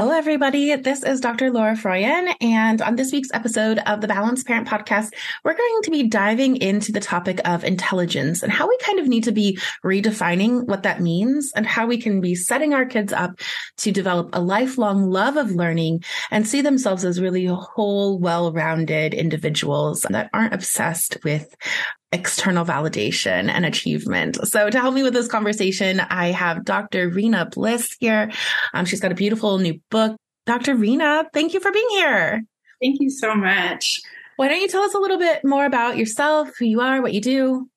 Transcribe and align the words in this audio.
Hello, 0.00 0.16
everybody. 0.16 0.74
This 0.76 1.02
is 1.02 1.20
Dr. 1.20 1.50
Laura 1.50 1.74
Froyen. 1.74 2.34
And 2.40 2.80
on 2.80 2.96
this 2.96 3.12
week's 3.12 3.28
episode 3.34 3.80
of 3.80 4.00
the 4.00 4.08
Balanced 4.08 4.46
Parent 4.46 4.66
Podcast, 4.66 5.10
we're 5.44 5.54
going 5.54 5.82
to 5.82 5.90
be 5.90 6.04
diving 6.04 6.56
into 6.56 6.90
the 6.90 7.00
topic 7.00 7.38
of 7.46 7.64
intelligence 7.64 8.42
and 8.42 8.50
how 8.50 8.66
we 8.66 8.78
kind 8.78 8.98
of 8.98 9.08
need 9.08 9.24
to 9.24 9.32
be 9.32 9.58
redefining 9.84 10.66
what 10.66 10.84
that 10.84 11.02
means 11.02 11.52
and 11.54 11.66
how 11.66 11.86
we 11.86 11.98
can 11.98 12.22
be 12.22 12.34
setting 12.34 12.72
our 12.72 12.86
kids 12.86 13.12
up 13.12 13.38
to 13.76 13.92
develop 13.92 14.30
a 14.32 14.40
lifelong 14.40 15.10
love 15.10 15.36
of 15.36 15.50
learning 15.50 16.02
and 16.30 16.48
see 16.48 16.62
themselves 16.62 17.04
as 17.04 17.20
really 17.20 17.44
whole, 17.44 18.18
well-rounded 18.18 19.12
individuals 19.12 20.06
that 20.08 20.30
aren't 20.32 20.54
obsessed 20.54 21.18
with 21.24 21.54
external 22.12 22.64
validation 22.64 23.48
and 23.48 23.64
achievement. 23.64 24.36
So 24.48 24.68
to 24.68 24.80
help 24.80 24.94
me 24.94 25.02
with 25.02 25.12
this 25.12 25.28
conversation, 25.28 26.00
I 26.00 26.32
have 26.32 26.64
Dr. 26.64 27.08
Rina 27.08 27.46
Bliss 27.46 27.96
here. 28.00 28.30
Um, 28.74 28.84
she's 28.84 29.00
got 29.00 29.12
a 29.12 29.14
beautiful 29.14 29.58
new 29.58 29.80
book. 29.90 30.16
Dr. 30.46 30.74
Rina, 30.74 31.24
thank 31.32 31.54
you 31.54 31.60
for 31.60 31.70
being 31.70 31.88
here. 31.90 32.42
Thank 32.80 33.00
you 33.00 33.10
so 33.10 33.34
much. 33.34 34.00
Why 34.36 34.48
don't 34.48 34.60
you 34.60 34.68
tell 34.68 34.82
us 34.82 34.94
a 34.94 34.98
little 34.98 35.18
bit 35.18 35.44
more 35.44 35.66
about 35.66 35.98
yourself, 35.98 36.50
who 36.58 36.64
you 36.64 36.80
are, 36.80 37.00
what 37.02 37.12
you 37.12 37.20
do? 37.20 37.68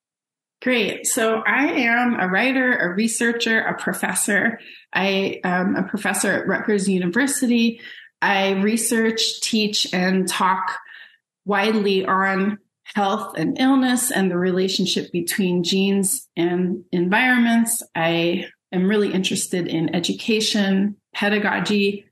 Great. 0.61 1.05
So 1.05 1.43
I 1.45 1.65
am 1.65 2.17
a 2.19 2.27
writer, 2.29 2.77
a 2.77 2.95
researcher, 2.95 3.59
a 3.59 3.77
professor. 3.77 4.59
I 4.93 5.41
am 5.43 5.75
a 5.75 5.83
professor 5.83 6.31
at 6.31 6.47
Rutgers 6.47 6.87
University. 6.87 7.81
I 8.21 8.51
research, 8.51 9.41
teach, 9.41 9.93
and 9.93 10.25
talk 10.25 10.79
widely 11.43 12.05
on 12.05 12.59
health 12.93 13.35
and 13.37 13.59
illness 13.59 14.11
and 14.11 14.29
the 14.29 14.37
relationship 14.37 15.11
between 15.11 15.63
genes 15.63 16.27
and 16.37 16.83
environments. 16.91 17.81
I 17.95 18.45
am 18.71 18.87
really 18.87 19.11
interested 19.11 19.67
in 19.67 19.95
education, 19.95 20.97
pedagogy, 21.13 22.05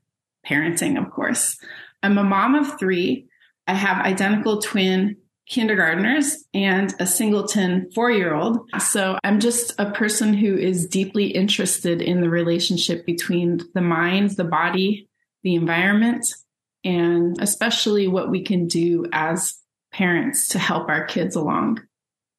parenting, 0.46 1.02
of 1.02 1.10
course. 1.10 1.56
I'm 2.02 2.18
a 2.18 2.24
mom 2.24 2.54
of 2.54 2.78
three. 2.78 3.28
I 3.66 3.74
have 3.74 4.04
identical 4.04 4.60
twin 4.60 5.16
kindergartners 5.48 6.44
and 6.54 6.94
a 6.98 7.06
singleton 7.06 7.90
four 7.94 8.10
year 8.10 8.34
old. 8.34 8.60
So 8.80 9.18
I'm 9.22 9.40
just 9.40 9.74
a 9.78 9.90
person 9.90 10.34
who 10.34 10.56
is 10.56 10.86
deeply 10.86 11.26
interested 11.26 12.00
in 12.00 12.20
the 12.20 12.30
relationship 12.30 13.04
between 13.04 13.60
the 13.74 13.80
mind, 13.80 14.30
the 14.30 14.44
body, 14.44 15.08
the 15.42 15.54
environment, 15.54 16.26
and 16.84 17.36
especially 17.40 18.08
what 18.08 18.30
we 18.30 18.42
can 18.42 18.66
do 18.66 19.06
as 19.12 19.58
parents 19.92 20.48
to 20.48 20.58
help 20.58 20.88
our 20.88 21.04
kids 21.04 21.36
along, 21.36 21.80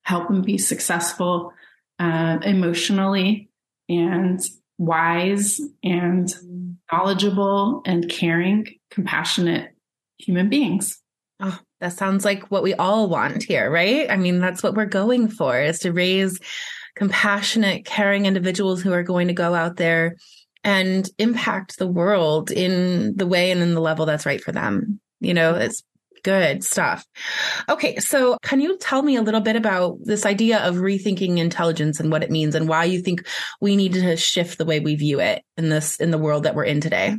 help 0.03 0.27
them 0.27 0.41
be 0.41 0.57
successful 0.57 1.53
uh, 1.99 2.39
emotionally 2.43 3.49
and 3.89 4.41
wise 4.77 5.61
and 5.83 6.33
knowledgeable 6.91 7.81
and 7.85 8.09
caring, 8.09 8.67
compassionate 8.89 9.75
human 10.17 10.49
beings. 10.49 10.99
Oh, 11.39 11.59
that 11.79 11.93
sounds 11.93 12.25
like 12.25 12.43
what 12.49 12.63
we 12.63 12.73
all 12.73 13.09
want 13.09 13.43
here, 13.43 13.69
right? 13.69 14.09
I 14.09 14.17
mean, 14.17 14.39
that's 14.39 14.63
what 14.63 14.75
we're 14.75 14.85
going 14.85 15.27
for 15.27 15.59
is 15.59 15.79
to 15.79 15.91
raise 15.91 16.39
compassionate, 16.95 17.85
caring 17.85 18.25
individuals 18.25 18.81
who 18.81 18.93
are 18.93 19.03
going 19.03 19.27
to 19.27 19.33
go 19.33 19.53
out 19.53 19.77
there 19.77 20.15
and 20.63 21.09
impact 21.17 21.77
the 21.77 21.87
world 21.87 22.51
in 22.51 23.15
the 23.17 23.27
way 23.27 23.51
and 23.51 23.61
in 23.61 23.73
the 23.73 23.81
level 23.81 24.05
that's 24.05 24.25
right 24.25 24.41
for 24.41 24.51
them. 24.51 24.99
You 25.19 25.33
know, 25.33 25.55
it's 25.55 25.83
Good 26.23 26.63
stuff. 26.63 27.06
Okay. 27.67 27.97
So 27.97 28.38
can 28.41 28.61
you 28.61 28.78
tell 28.78 29.01
me 29.01 29.17
a 29.17 29.22
little 29.22 29.41
bit 29.41 29.56
about 29.57 29.97
this 30.03 30.25
idea 30.25 30.59
of 30.59 30.75
rethinking 30.75 31.38
intelligence 31.38 32.00
and 32.00 32.11
what 32.11 32.23
it 32.23 32.31
means 32.31 32.56
and 32.56 32.67
why 32.67 32.85
you 32.85 33.01
think 33.01 33.28
we 33.59 33.75
need 33.75 33.94
to 33.94 34.16
shift 34.16 34.57
the 34.57 34.66
way 34.66 34.79
we 34.79 34.95
view 34.95 35.19
it 35.19 35.44
in 35.57 35.69
this, 35.69 35.97
in 35.97 36.12
the 36.12 36.17
world 36.17 36.44
that 36.44 36.56
we're 36.56 36.63
in 36.63 36.79
today? 36.79 37.17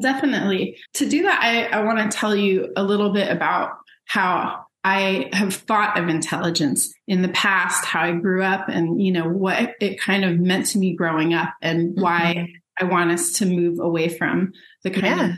Definitely. 0.00 0.78
To 0.94 1.08
do 1.08 1.22
that, 1.22 1.40
I, 1.42 1.66
I 1.66 1.84
want 1.84 1.98
to 1.98 2.16
tell 2.16 2.34
you 2.34 2.72
a 2.76 2.82
little 2.82 3.12
bit 3.12 3.30
about 3.30 3.70
how 4.06 4.64
I 4.82 5.28
have 5.32 5.54
thought 5.54 5.98
of 5.98 6.08
intelligence 6.08 6.92
in 7.06 7.22
the 7.22 7.28
past, 7.28 7.84
how 7.84 8.02
I 8.02 8.12
grew 8.12 8.42
up 8.42 8.68
and, 8.68 9.00
you 9.00 9.12
know, 9.12 9.28
what 9.28 9.74
it 9.80 10.00
kind 10.00 10.24
of 10.24 10.40
meant 10.40 10.66
to 10.66 10.78
me 10.78 10.96
growing 10.96 11.34
up 11.34 11.50
and 11.60 11.92
why 12.00 12.34
mm-hmm. 12.36 12.84
I 12.84 12.88
want 12.90 13.10
us 13.10 13.32
to 13.34 13.46
move 13.46 13.78
away 13.78 14.08
from 14.08 14.52
the 14.82 14.90
kind 14.90 15.04
yeah. 15.04 15.24
of 15.26 15.30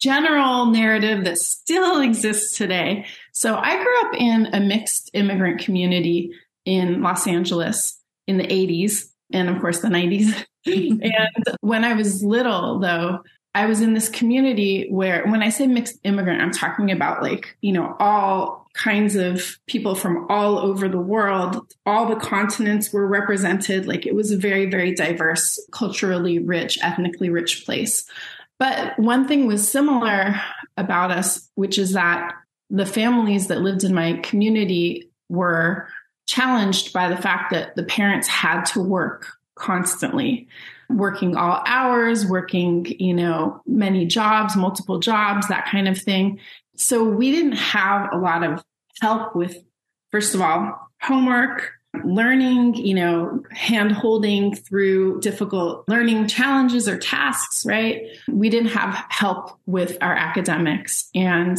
general 0.00 0.66
narrative 0.66 1.24
that 1.24 1.38
still 1.38 2.00
exists 2.02 2.56
today. 2.56 3.06
So 3.32 3.56
I 3.56 3.82
grew 3.82 4.00
up 4.02 4.14
in 4.14 4.46
a 4.52 4.60
mixed 4.60 5.10
immigrant 5.14 5.60
community 5.60 6.32
in 6.64 7.02
Los 7.02 7.26
Angeles 7.26 8.00
in 8.26 8.36
the 8.36 8.46
80s 8.46 9.06
and 9.32 9.48
of 9.48 9.60
course 9.60 9.80
the 9.80 9.88
90s. 9.88 10.44
and 10.66 11.44
when 11.60 11.84
I 11.84 11.94
was 11.94 12.22
little 12.22 12.78
though, 12.78 13.20
I 13.54 13.66
was 13.66 13.80
in 13.80 13.94
this 13.94 14.08
community 14.08 14.88
where 14.90 15.26
when 15.26 15.42
I 15.42 15.48
say 15.48 15.66
mixed 15.66 15.98
immigrant, 16.04 16.42
I'm 16.42 16.52
talking 16.52 16.90
about 16.90 17.22
like, 17.22 17.56
you 17.60 17.72
know, 17.72 17.96
all 17.98 18.68
kinds 18.74 19.16
of 19.16 19.58
people 19.66 19.94
from 19.94 20.26
all 20.28 20.58
over 20.58 20.88
the 20.88 21.00
world. 21.00 21.66
All 21.84 22.06
the 22.06 22.16
continents 22.16 22.92
were 22.92 23.06
represented. 23.06 23.86
Like 23.86 24.06
it 24.06 24.14
was 24.14 24.30
a 24.30 24.36
very, 24.36 24.66
very 24.66 24.94
diverse, 24.94 25.58
culturally 25.72 26.38
rich, 26.38 26.78
ethnically 26.82 27.30
rich 27.30 27.64
place. 27.64 28.04
But 28.58 28.98
one 28.98 29.28
thing 29.28 29.46
was 29.46 29.68
similar 29.68 30.40
about 30.76 31.10
us, 31.10 31.48
which 31.54 31.78
is 31.78 31.92
that 31.92 32.32
the 32.70 32.86
families 32.86 33.46
that 33.48 33.60
lived 33.60 33.84
in 33.84 33.94
my 33.94 34.14
community 34.22 35.10
were 35.28 35.88
challenged 36.26 36.92
by 36.92 37.08
the 37.08 37.16
fact 37.16 37.52
that 37.52 37.76
the 37.76 37.84
parents 37.84 38.28
had 38.28 38.64
to 38.64 38.82
work 38.82 39.26
constantly 39.54 40.46
working 40.88 41.36
all 41.36 41.62
hours 41.66 42.24
working 42.24 42.86
you 42.98 43.12
know 43.12 43.60
many 43.66 44.06
jobs 44.06 44.56
multiple 44.56 44.98
jobs 44.98 45.48
that 45.48 45.66
kind 45.66 45.88
of 45.88 45.98
thing. 45.98 46.38
So 46.76 47.04
we 47.04 47.30
didn't 47.30 47.52
have 47.52 48.12
a 48.12 48.16
lot 48.16 48.44
of 48.44 48.64
help 49.00 49.34
with 49.34 49.56
first 50.10 50.34
of 50.34 50.40
all 50.40 50.90
homework 51.00 51.72
learning, 52.04 52.74
you 52.74 52.94
know, 52.94 53.42
hand 53.50 53.92
holding 53.92 54.54
through 54.54 55.20
difficult 55.20 55.88
learning 55.88 56.28
challenges 56.28 56.88
or 56.88 56.98
tasks, 56.98 57.64
right? 57.66 58.02
We 58.28 58.50
didn't 58.50 58.70
have 58.70 59.04
help 59.08 59.58
with 59.66 59.98
our 60.00 60.14
academics. 60.14 61.10
And 61.14 61.58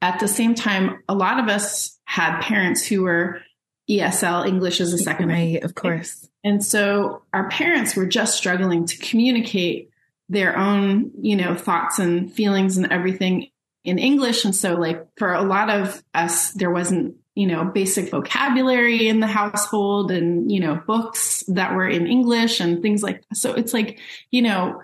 at 0.00 0.20
the 0.20 0.28
same 0.28 0.54
time, 0.54 1.02
a 1.08 1.14
lot 1.14 1.40
of 1.40 1.48
us 1.48 1.98
had 2.04 2.40
parents 2.40 2.86
who 2.86 3.02
were 3.02 3.42
ESL, 3.88 4.46
English 4.46 4.80
as 4.80 4.92
a 4.92 4.98
second 4.98 5.28
language. 5.28 5.64
of 5.64 5.74
course. 5.74 6.28
And 6.44 6.64
so 6.64 7.22
our 7.32 7.48
parents 7.48 7.96
were 7.96 8.06
just 8.06 8.36
struggling 8.36 8.86
to 8.86 8.98
communicate 8.98 9.90
their 10.28 10.56
own, 10.56 11.10
you 11.20 11.36
know, 11.36 11.54
thoughts 11.54 11.98
and 11.98 12.32
feelings 12.32 12.76
and 12.76 12.92
everything 12.92 13.48
in 13.84 13.98
English. 13.98 14.44
And 14.44 14.54
so 14.54 14.74
like 14.74 15.06
for 15.16 15.32
a 15.32 15.42
lot 15.42 15.70
of 15.70 16.02
us, 16.14 16.52
there 16.52 16.70
wasn't 16.70 17.16
you 17.38 17.46
know, 17.46 17.64
basic 17.64 18.10
vocabulary 18.10 19.06
in 19.06 19.20
the 19.20 19.28
household 19.28 20.10
and, 20.10 20.50
you 20.50 20.58
know, 20.58 20.74
books 20.88 21.44
that 21.46 21.72
were 21.72 21.88
in 21.88 22.08
English 22.08 22.58
and 22.58 22.82
things 22.82 23.00
like 23.00 23.22
that. 23.28 23.36
So 23.36 23.52
it's 23.52 23.72
like, 23.72 24.00
you 24.32 24.42
know, 24.42 24.82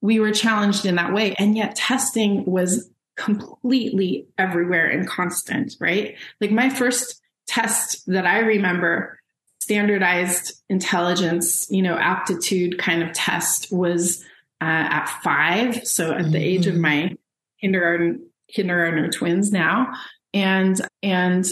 we 0.00 0.18
were 0.18 0.32
challenged 0.32 0.86
in 0.86 0.94
that 0.94 1.12
way. 1.12 1.34
And 1.38 1.58
yet 1.58 1.76
testing 1.76 2.46
was 2.46 2.88
completely 3.18 4.26
everywhere 4.38 4.86
and 4.86 5.06
constant, 5.06 5.76
right? 5.78 6.16
Like 6.40 6.50
my 6.50 6.70
first 6.70 7.20
test 7.46 8.06
that 8.06 8.26
I 8.26 8.38
remember, 8.38 9.18
standardized 9.60 10.54
intelligence, 10.70 11.66
you 11.68 11.82
know, 11.82 11.98
aptitude 11.98 12.78
kind 12.78 13.02
of 13.02 13.12
test 13.12 13.70
was 13.70 14.24
uh, 14.62 14.88
at 14.88 15.04
five. 15.22 15.86
So 15.86 16.14
at 16.14 16.32
the 16.32 16.38
age 16.38 16.66
of 16.66 16.72
mm-hmm. 16.72 16.82
my 16.82 17.16
kindergarten, 17.60 18.26
kindergarten 18.48 19.10
twins 19.10 19.52
now. 19.52 19.92
And, 20.32 20.80
and, 21.02 21.44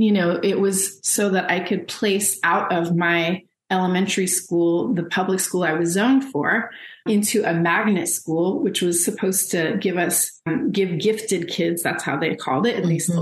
you 0.00 0.12
know, 0.12 0.40
it 0.42 0.58
was 0.58 0.98
so 1.06 1.28
that 1.28 1.50
I 1.50 1.60
could 1.60 1.86
place 1.86 2.40
out 2.42 2.72
of 2.72 2.96
my 2.96 3.44
elementary 3.70 4.26
school, 4.26 4.94
the 4.94 5.02
public 5.02 5.40
school 5.40 5.62
I 5.62 5.74
was 5.74 5.90
zoned 5.90 6.24
for, 6.24 6.70
into 7.06 7.44
a 7.44 7.52
magnet 7.52 8.08
school, 8.08 8.60
which 8.60 8.80
was 8.80 9.04
supposed 9.04 9.50
to 9.50 9.76
give 9.78 9.98
us, 9.98 10.40
um, 10.46 10.72
give 10.72 10.98
gifted 10.98 11.48
kids, 11.48 11.82
that's 11.82 12.02
how 12.02 12.16
they 12.16 12.34
called 12.34 12.66
it, 12.66 12.76
at 12.76 12.82
mm-hmm. 12.82 12.88
least 12.88 13.12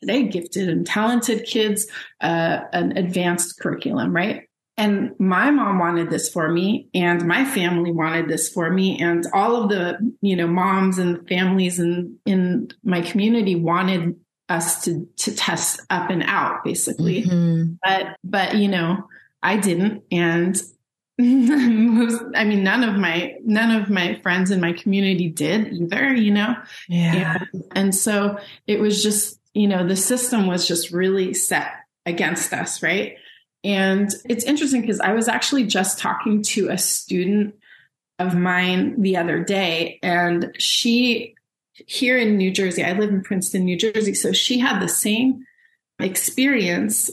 today, 0.00 0.28
gifted 0.28 0.68
and 0.68 0.86
talented 0.86 1.44
kids, 1.44 1.88
uh, 2.20 2.60
an 2.72 2.96
advanced 2.96 3.58
curriculum, 3.58 4.14
right? 4.14 4.44
And 4.76 5.18
my 5.18 5.50
mom 5.50 5.80
wanted 5.80 6.08
this 6.08 6.28
for 6.28 6.48
me 6.48 6.88
and 6.94 7.26
my 7.26 7.44
family 7.44 7.90
wanted 7.90 8.28
this 8.28 8.48
for 8.48 8.70
me. 8.70 9.00
And 9.00 9.26
all 9.34 9.60
of 9.60 9.70
the, 9.70 9.98
you 10.20 10.36
know, 10.36 10.46
moms 10.46 10.98
and 10.98 11.28
families 11.28 11.80
in, 11.80 12.16
in 12.24 12.70
my 12.84 13.00
community 13.00 13.56
wanted 13.56 14.14
us 14.48 14.84
to, 14.84 15.08
to 15.16 15.34
test 15.34 15.80
up 15.90 16.10
and 16.10 16.22
out 16.24 16.64
basically. 16.64 17.24
Mm-hmm. 17.24 17.74
But, 17.82 18.16
but, 18.24 18.56
you 18.56 18.68
know, 18.68 19.08
I 19.42 19.56
didn't. 19.56 20.04
And 20.10 20.60
I 21.20 22.44
mean, 22.44 22.62
none 22.62 22.84
of 22.84 22.94
my 22.94 23.34
none 23.44 23.74
of 23.74 23.90
my 23.90 24.20
friends 24.22 24.52
in 24.52 24.60
my 24.60 24.72
community 24.72 25.28
did 25.28 25.72
either, 25.72 26.14
you 26.14 26.30
know. 26.30 26.54
Yeah. 26.88 27.38
And, 27.52 27.64
and 27.74 27.94
so 27.94 28.38
it 28.68 28.78
was 28.78 29.02
just, 29.02 29.40
you 29.52 29.66
know, 29.66 29.84
the 29.84 29.96
system 29.96 30.46
was 30.46 30.68
just 30.68 30.92
really 30.92 31.34
set 31.34 31.72
against 32.06 32.52
us, 32.52 32.84
right? 32.84 33.16
And 33.64 34.08
it's 34.28 34.44
interesting 34.44 34.80
because 34.80 35.00
I 35.00 35.12
was 35.12 35.26
actually 35.26 35.66
just 35.66 35.98
talking 35.98 36.42
to 36.42 36.68
a 36.68 36.78
student 36.78 37.56
of 38.20 38.36
mine 38.36 39.00
the 39.02 39.16
other 39.16 39.42
day, 39.42 39.98
and 40.04 40.52
she 40.56 41.34
here 41.86 42.18
in 42.18 42.36
New 42.36 42.50
Jersey, 42.50 42.84
I 42.84 42.92
live 42.92 43.10
in 43.10 43.22
Princeton, 43.22 43.64
New 43.64 43.76
Jersey, 43.76 44.14
so 44.14 44.32
she 44.32 44.58
had 44.58 44.80
the 44.80 44.88
same 44.88 45.44
experience 45.98 47.10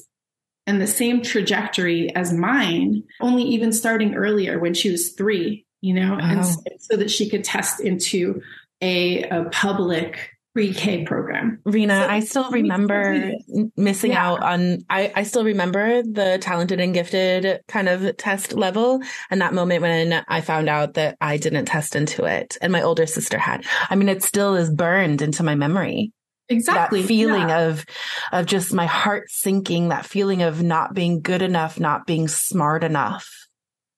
and 0.68 0.82
the 0.82 0.88
same 0.88 1.22
trajectory 1.22 2.14
as 2.16 2.34
mine, 2.34 3.04
only 3.22 3.44
even 3.44 3.72
starting 3.72 4.16
earlier 4.16 4.60
when 4.60 4.74
she 4.74 4.90
was 4.90 5.12
three, 5.12 5.66
you 5.82 5.94
know, 5.94 6.14
wow. 6.14 6.20
and 6.22 6.46
so, 6.46 6.62
so, 6.80 6.98
that 6.98 7.12
she 7.12 7.30
could 7.30 7.44
test 7.44 7.80
into 7.80 8.42
a, 8.82 9.24
a 9.24 9.46
public 9.52 10.32
pre-K 10.56 11.04
program. 11.04 11.60
Rina, 11.66 12.02
so, 12.02 12.08
I 12.08 12.20
still 12.22 12.50
remember 12.50 13.34
missing 13.76 14.12
yeah. 14.12 14.26
out 14.26 14.42
on, 14.42 14.86
I, 14.90 15.12
I 15.14 15.24
still 15.24 15.44
remember 15.44 16.02
the 16.02 16.38
talented 16.40 16.80
and 16.80 16.94
gifted 16.94 17.60
kind 17.68 17.90
of 17.90 18.16
test 18.16 18.54
level 18.54 19.02
and 19.30 19.42
that 19.42 19.54
moment 19.54 19.82
when 19.82 20.24
I 20.30 20.40
found 20.40 20.70
out 20.70 20.94
that 20.94 21.18
I 21.20 21.36
didn't 21.36 21.66
test 21.66 21.94
into 21.94 22.24
it 22.24 22.58
and 22.62 22.72
my 22.72 22.82
older 22.82 23.06
sister 23.06 23.38
had. 23.38 23.66
I 23.90 23.96
mean, 23.96 24.08
it 24.08 24.24
still 24.24 24.56
is 24.56 24.72
burned 24.72 25.22
into 25.22 25.44
my 25.44 25.56
memory 25.56 26.14
exactly 26.48 27.02
that 27.02 27.08
feeling 27.08 27.50
yeah. 27.50 27.68
of 27.68 27.86
of 28.32 28.46
just 28.46 28.72
my 28.72 28.86
heart 28.86 29.26
sinking 29.30 29.90
that 29.90 30.06
feeling 30.06 30.44
of 30.44 30.62
not 30.62 30.94
being 30.94 31.20
good 31.20 31.42
enough 31.42 31.80
not 31.80 32.06
being 32.06 32.28
smart 32.28 32.84
enough 32.84 33.28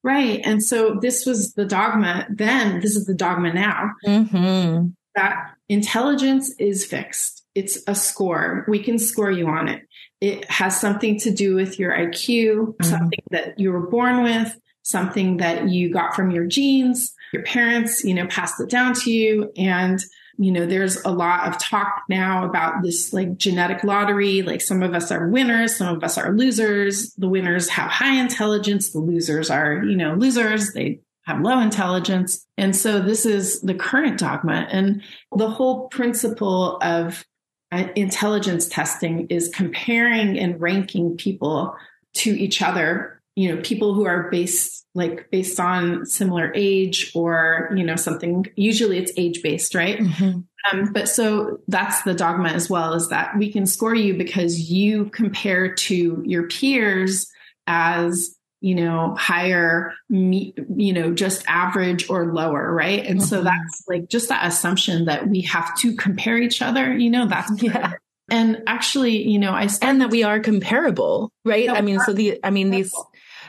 right 0.01 0.39
and 0.45 0.63
so 0.63 0.97
this 1.01 1.25
was 1.25 1.51
the 1.55 1.65
dogma 1.65 2.25
then 2.29 2.79
this 2.79 2.95
is 2.95 3.03
the 3.03 3.13
dogma 3.13 3.53
now 3.53 3.91
mm-hmm. 4.05 4.87
That 5.17 5.51
intelligence 5.67 6.53
is 6.59 6.85
fixed 6.85 7.43
it's 7.55 7.79
a 7.87 7.95
score 7.95 8.65
we 8.67 8.79
can 8.79 8.97
score 8.97 9.31
you 9.31 9.47
on 9.47 9.67
it 9.67 9.81
it 10.21 10.49
has 10.49 10.79
something 10.79 11.19
to 11.19 11.31
do 11.31 11.55
with 11.55 11.77
your 11.77 11.91
iq 11.91 12.55
mm-hmm. 12.55 12.83
something 12.83 13.19
that 13.31 13.59
you 13.59 13.71
were 13.71 13.87
born 13.87 14.23
with 14.23 14.55
something 14.83 15.37
that 15.37 15.67
you 15.67 15.91
got 15.91 16.15
from 16.15 16.31
your 16.31 16.45
genes 16.45 17.13
your 17.33 17.43
parents 17.43 18.03
you 18.03 18.13
know 18.13 18.27
passed 18.27 18.61
it 18.61 18.69
down 18.69 18.93
to 18.93 19.11
you 19.11 19.51
and 19.57 19.99
you 20.39 20.51
know, 20.51 20.67
there's 20.67 21.03
a 21.03 21.09
lot 21.09 21.47
of 21.47 21.57
talk 21.59 22.03
now 22.09 22.45
about 22.45 22.83
this 22.83 23.11
like 23.11 23.37
genetic 23.37 23.83
lottery. 23.83 24.43
Like 24.43 24.61
some 24.61 24.83
of 24.83 24.93
us 24.93 25.11
are 25.11 25.29
winners, 25.29 25.75
some 25.75 25.95
of 25.95 26.03
us 26.03 26.17
are 26.17 26.31
losers. 26.31 27.11
The 27.13 27.27
winners 27.27 27.69
have 27.69 27.89
high 27.89 28.19
intelligence, 28.19 28.91
the 28.91 28.99
losers 28.99 29.49
are, 29.49 29.83
you 29.83 29.97
know, 29.97 30.13
losers. 30.13 30.73
They 30.73 30.99
have 31.27 31.41
low 31.41 31.59
intelligence. 31.59 32.47
And 32.57 32.75
so 32.75 33.01
this 33.01 33.25
is 33.25 33.61
the 33.61 33.75
current 33.75 34.17
dogma. 34.17 34.65
And 34.71 35.03
the 35.35 35.49
whole 35.49 35.89
principle 35.89 36.77
of 36.81 37.25
uh, 37.71 37.87
intelligence 37.97 38.67
testing 38.67 39.27
is 39.27 39.49
comparing 39.53 40.39
and 40.39 40.59
ranking 40.59 41.17
people 41.17 41.75
to 42.15 42.31
each 42.31 42.61
other, 42.61 43.21
you 43.35 43.53
know, 43.53 43.61
people 43.61 43.93
who 43.93 44.05
are 44.05 44.31
based 44.31 44.85
like 44.95 45.29
based 45.29 45.59
on 45.59 46.05
similar 46.05 46.51
age 46.55 47.11
or 47.13 47.71
you 47.75 47.83
know 47.83 47.95
something 47.95 48.47
usually 48.55 48.97
it's 48.97 49.11
age 49.15 49.43
based 49.43 49.75
right 49.75 49.99
mm-hmm. 49.99 50.39
um, 50.71 50.91
but 50.91 51.07
so 51.07 51.59
that's 51.67 52.01
the 52.01 52.15
dogma 52.15 52.49
as 52.49 52.67
well 52.67 52.93
is 52.93 53.09
that 53.09 53.37
we 53.37 53.51
can 53.51 53.67
score 53.67 53.93
you 53.93 54.15
because 54.17 54.71
you 54.71 55.05
compare 55.11 55.75
to 55.75 56.23
your 56.25 56.47
peers 56.47 57.27
as 57.67 58.36
you 58.59 58.75
know 58.75 59.15
higher 59.15 59.93
you 60.09 60.93
know 60.93 61.13
just 61.13 61.43
average 61.47 62.09
or 62.09 62.33
lower 62.33 62.73
right 62.73 63.05
and 63.05 63.19
mm-hmm. 63.19 63.27
so 63.27 63.43
that's 63.43 63.83
like 63.87 64.09
just 64.09 64.29
that 64.29 64.45
assumption 64.47 65.05
that 65.05 65.27
we 65.27 65.41
have 65.41 65.77
to 65.77 65.95
compare 65.95 66.37
each 66.37 66.61
other 66.61 66.97
you 66.97 67.09
know 67.09 67.27
that's 67.27 67.61
yeah 67.61 67.93
and 68.29 68.63
actually 68.65 69.27
you 69.27 69.37
know 69.37 69.51
i 69.51 69.67
and 69.81 70.01
that 70.01 70.09
we 70.09 70.23
are 70.23 70.39
comparable 70.39 71.31
right 71.45 71.69
i 71.69 71.81
mean 71.81 71.99
so 71.99 72.13
the 72.13 72.39
i 72.43 72.49
mean 72.49 72.71
these 72.71 72.93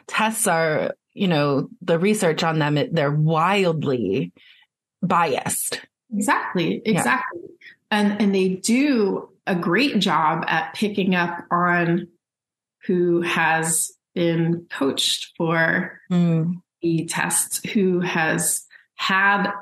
tests 0.07 0.47
are 0.47 0.93
you 1.19 1.27
know, 1.27 1.69
the 1.83 1.99
research 1.99 2.45
on 2.45 2.61
them, 2.61 2.79
they're 2.93 3.11
wildly 3.11 4.33
biased. 5.03 5.81
Exactly. 6.15 6.81
Exactly. 6.85 7.41
Yeah. 7.43 7.67
And, 7.91 8.21
and 8.23 8.35
they 8.35 8.51
do 8.51 9.29
a 9.47 9.57
great 9.57 9.99
job 9.99 10.45
at 10.47 10.75
picking 10.75 11.17
up 11.17 11.45
on 11.51 12.07
who 12.87 13.23
has 13.23 13.91
been 14.19 14.67
coached 14.71 15.33
for 15.37 16.01
mm. 16.11 16.55
the 16.83 17.07
test, 17.07 17.67
who 17.69 18.01
has 18.01 18.67
had 18.97 19.53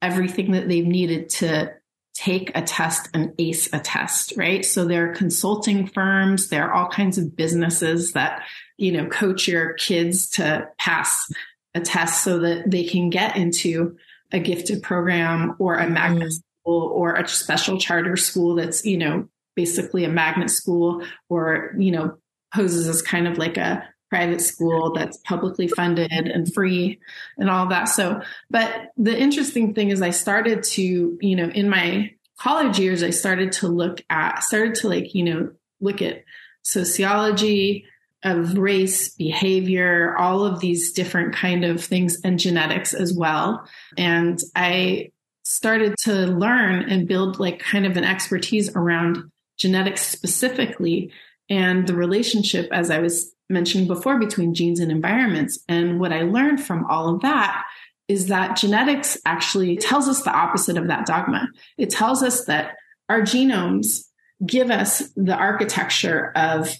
everything 0.00 0.52
that 0.52 0.68
they've 0.68 0.86
needed 0.86 1.28
to 1.28 1.74
take 2.14 2.50
a 2.54 2.62
test 2.62 3.08
and 3.12 3.34
ace 3.38 3.68
a 3.72 3.78
test, 3.78 4.32
right? 4.36 4.64
So 4.64 4.84
there 4.84 5.10
are 5.10 5.14
consulting 5.14 5.86
firms, 5.86 6.48
there 6.48 6.66
are 6.66 6.72
all 6.72 6.88
kinds 6.88 7.18
of 7.18 7.36
businesses 7.36 8.12
that 8.12 8.42
you 8.80 8.92
know, 8.92 9.06
coach 9.06 9.46
your 9.46 9.74
kids 9.74 10.30
to 10.30 10.66
pass 10.78 11.30
a 11.74 11.80
test 11.80 12.24
so 12.24 12.38
that 12.38 12.70
they 12.70 12.84
can 12.84 13.10
get 13.10 13.36
into 13.36 13.96
a 14.32 14.40
gifted 14.40 14.82
program 14.82 15.54
or 15.58 15.76
a 15.76 15.88
magnet 15.88 16.28
mm. 16.28 16.62
school 16.62 16.88
or 16.88 17.14
a 17.14 17.28
special 17.28 17.78
charter 17.78 18.16
school 18.16 18.54
that's, 18.54 18.86
you 18.86 18.96
know, 18.96 19.28
basically 19.54 20.04
a 20.04 20.08
magnet 20.08 20.48
school 20.48 21.04
or, 21.28 21.74
you 21.78 21.90
know, 21.90 22.16
poses 22.54 22.88
as 22.88 23.02
kind 23.02 23.28
of 23.28 23.38
like 23.38 23.56
a 23.56 23.86
private 24.10 24.40
school 24.40 24.92
that's 24.92 25.18
publicly 25.18 25.68
funded 25.68 26.10
and 26.10 26.52
free 26.52 26.98
and 27.38 27.48
all 27.48 27.68
that. 27.68 27.84
So, 27.84 28.20
but 28.50 28.90
the 28.96 29.16
interesting 29.16 29.72
thing 29.72 29.90
is 29.90 30.02
I 30.02 30.10
started 30.10 30.64
to, 30.64 31.18
you 31.20 31.36
know, 31.36 31.48
in 31.48 31.68
my 31.68 32.12
college 32.38 32.78
years, 32.78 33.02
I 33.02 33.10
started 33.10 33.52
to 33.52 33.68
look 33.68 34.02
at, 34.10 34.42
started 34.42 34.74
to 34.76 34.88
like, 34.88 35.14
you 35.14 35.24
know, 35.24 35.50
look 35.80 36.02
at 36.02 36.24
sociology, 36.62 37.86
of 38.22 38.58
race, 38.58 39.14
behavior, 39.14 40.14
all 40.18 40.44
of 40.44 40.60
these 40.60 40.92
different 40.92 41.34
kind 41.34 41.64
of 41.64 41.82
things 41.82 42.20
and 42.22 42.38
genetics 42.38 42.92
as 42.92 43.14
well. 43.14 43.66
And 43.96 44.38
I 44.54 45.10
started 45.42 45.96
to 46.00 46.12
learn 46.26 46.82
and 46.90 47.08
build 47.08 47.40
like 47.40 47.60
kind 47.60 47.86
of 47.86 47.96
an 47.96 48.04
expertise 48.04 48.74
around 48.76 49.30
genetics 49.56 50.02
specifically 50.02 51.12
and 51.50 51.86
the 51.86 51.94
relationship, 51.94 52.68
as 52.72 52.90
I 52.90 53.00
was 53.00 53.34
mentioning 53.50 53.88
before, 53.88 54.18
between 54.18 54.54
genes 54.54 54.80
and 54.80 54.90
environments. 54.90 55.58
And 55.68 55.98
what 55.98 56.12
I 56.12 56.22
learned 56.22 56.64
from 56.64 56.86
all 56.86 57.12
of 57.12 57.22
that 57.22 57.64
is 58.08 58.28
that 58.28 58.56
genetics 58.56 59.18
actually 59.26 59.76
tells 59.76 60.08
us 60.08 60.22
the 60.22 60.32
opposite 60.32 60.76
of 60.76 60.86
that 60.86 61.06
dogma. 61.06 61.48
It 61.76 61.90
tells 61.90 62.22
us 62.22 62.44
that 62.46 62.76
our 63.08 63.22
genomes 63.22 64.04
give 64.46 64.70
us 64.70 65.10
the 65.16 65.34
architecture 65.34 66.32
of 66.34 66.72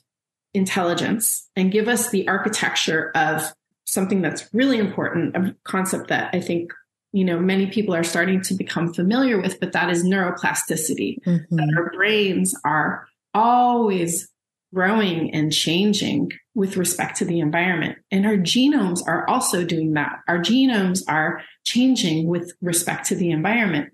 intelligence 0.54 1.48
and 1.56 1.70
give 1.70 1.88
us 1.88 2.10
the 2.10 2.26
architecture 2.28 3.10
of 3.14 3.52
something 3.86 4.22
that's 4.22 4.48
really 4.54 4.78
important, 4.78 5.36
a 5.36 5.54
concept 5.64 6.08
that 6.08 6.30
I 6.32 6.40
think 6.40 6.72
you 7.12 7.24
know 7.24 7.40
many 7.40 7.66
people 7.66 7.94
are 7.94 8.04
starting 8.04 8.40
to 8.42 8.54
become 8.54 8.94
familiar 8.94 9.40
with, 9.40 9.58
but 9.58 9.72
that 9.72 9.90
is 9.90 10.04
neuroplasticity. 10.04 11.18
Mm-hmm. 11.24 11.56
That 11.56 11.74
our 11.76 11.90
brains 11.90 12.54
are 12.64 13.08
always 13.34 14.28
growing 14.72 15.34
and 15.34 15.52
changing 15.52 16.30
with 16.54 16.76
respect 16.76 17.16
to 17.18 17.24
the 17.24 17.40
environment. 17.40 17.98
And 18.10 18.26
our 18.26 18.36
genomes 18.36 19.00
are 19.06 19.28
also 19.28 19.64
doing 19.64 19.94
that. 19.94 20.20
Our 20.28 20.38
genomes 20.38 21.02
are 21.08 21.42
changing 21.64 22.28
with 22.28 22.52
respect 22.60 23.06
to 23.06 23.16
the 23.16 23.30
environment. 23.30 23.92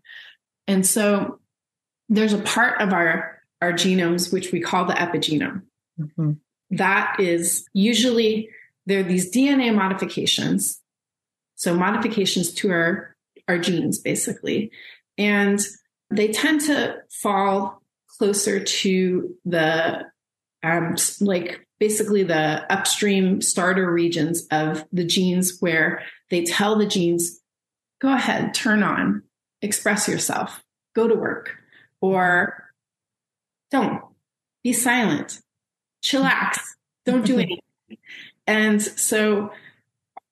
And 0.67 0.87
so 0.87 1.41
there's 2.09 2.33
a 2.33 2.39
part 2.39 2.81
of 2.81 2.93
our, 2.93 3.41
our 3.63 3.73
genomes 3.73 4.33
which 4.33 4.53
we 4.53 4.61
call 4.61 4.85
the 4.85 4.95
epigenome. 4.95 5.63
Mm-hmm. 5.99 6.33
That 6.71 7.21
is 7.21 7.67
usually 7.73 8.51
there 8.87 9.01
are 9.01 9.05
these 9.05 9.35
DNA 9.35 9.75
modifications. 9.75 10.81
So 11.55 11.75
modifications 11.75 12.53
to 12.55 12.71
our, 12.71 13.17
our 13.49 13.59
genes, 13.59 13.99
basically. 13.99 14.71
And 15.17 15.61
they 16.11 16.29
tend 16.29 16.61
to 16.63 16.97
fall 17.11 17.83
closer 18.19 18.63
to 18.63 19.35
the 19.45 20.05
um, 20.67 20.97
like 21.21 21.67
basically 21.79 22.23
the 22.23 22.73
upstream 22.73 23.41
starter 23.41 23.91
regions 23.91 24.47
of 24.51 24.85
the 24.93 25.05
genes 25.05 25.59
where 25.61 26.03
they 26.31 26.45
tell 26.45 26.77
the 26.77 26.87
genes, 26.87 27.41
go 28.01 28.13
ahead, 28.13 28.55
turn 28.55 28.83
on, 28.83 29.23
express 29.63 30.09
yourself, 30.09 30.63
go 30.95 31.07
to 31.07 31.15
work, 31.15 31.51
or 32.01 32.65
don't 33.71 34.03
be 34.65 34.73
silent, 34.73 35.41
chillax, 36.03 36.59
don't 37.05 37.25
do 37.25 37.35
anything. 37.39 37.59
And 38.47 38.83
so 38.83 39.53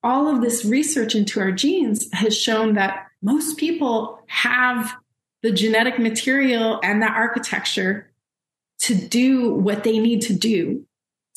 all 0.03 0.27
of 0.27 0.41
this 0.41 0.65
research 0.65 1.15
into 1.15 1.39
our 1.39 1.51
genes 1.51 2.07
has 2.13 2.37
shown 2.37 2.75
that 2.75 3.07
most 3.21 3.57
people 3.57 4.19
have 4.27 4.95
the 5.41 5.51
genetic 5.51 5.99
material 5.99 6.79
and 6.83 7.01
the 7.01 7.07
architecture 7.07 8.11
to 8.85 8.95
do 8.95 9.51
what 9.51 9.83
they 9.83 9.97
need 9.97 10.21
to 10.21 10.33
do 10.33 10.85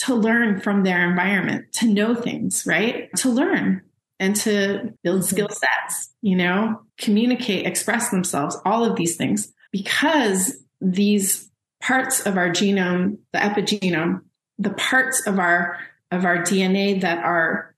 to 0.00 0.14
learn 0.14 0.60
from 0.60 0.84
their 0.84 1.08
environment, 1.08 1.72
to 1.72 1.86
know 1.86 2.14
things, 2.14 2.64
right? 2.66 3.08
To 3.16 3.30
learn 3.30 3.82
and 4.20 4.36
to 4.36 4.92
build 5.02 5.20
mm-hmm. 5.20 5.34
skill 5.34 5.48
sets, 5.48 6.12
you 6.20 6.36
know, 6.36 6.82
communicate, 6.98 7.66
express 7.66 8.10
themselves, 8.10 8.56
all 8.64 8.84
of 8.84 8.96
these 8.96 9.16
things. 9.16 9.52
Because 9.72 10.58
these 10.80 11.50
parts 11.80 12.20
of 12.26 12.36
our 12.36 12.50
genome, 12.50 13.18
the 13.32 13.38
epigenome, 13.38 14.22
the 14.58 14.70
parts 14.70 15.26
of 15.26 15.38
our 15.38 15.78
of 16.10 16.24
our 16.24 16.38
DNA 16.38 17.00
that 17.00 17.22
are 17.22 17.74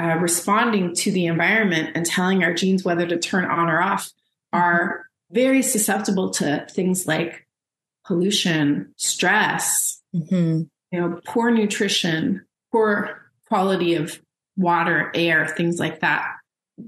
uh, 0.00 0.16
responding 0.20 0.94
to 0.94 1.12
the 1.12 1.26
environment 1.26 1.90
and 1.94 2.04
telling 2.04 2.42
our 2.42 2.52
genes 2.52 2.84
whether 2.84 3.06
to 3.06 3.18
turn 3.18 3.44
on 3.44 3.68
or 3.68 3.80
off 3.80 4.06
mm-hmm. 4.06 4.60
are 4.60 5.06
very 5.30 5.62
susceptible 5.62 6.30
to 6.30 6.66
things 6.70 7.06
like 7.06 7.46
pollution, 8.10 8.92
stress, 8.96 10.02
mm-hmm. 10.12 10.62
you 10.90 11.00
know, 11.00 11.20
poor 11.24 11.52
nutrition, 11.52 12.44
poor 12.72 13.30
quality 13.46 13.94
of 13.94 14.20
water, 14.56 15.12
air, 15.14 15.46
things 15.46 15.78
like 15.78 16.00
that. 16.00 16.26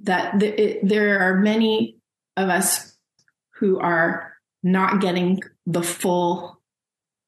That 0.03 0.41
th- 0.41 0.59
it, 0.59 0.89
there 0.89 1.21
are 1.21 1.39
many 1.39 1.97
of 2.37 2.49
us 2.49 2.99
who 3.55 3.79
are 3.79 4.33
not 4.65 5.01
getting 5.01 5.41
the 5.65 5.85
full 5.85 6.61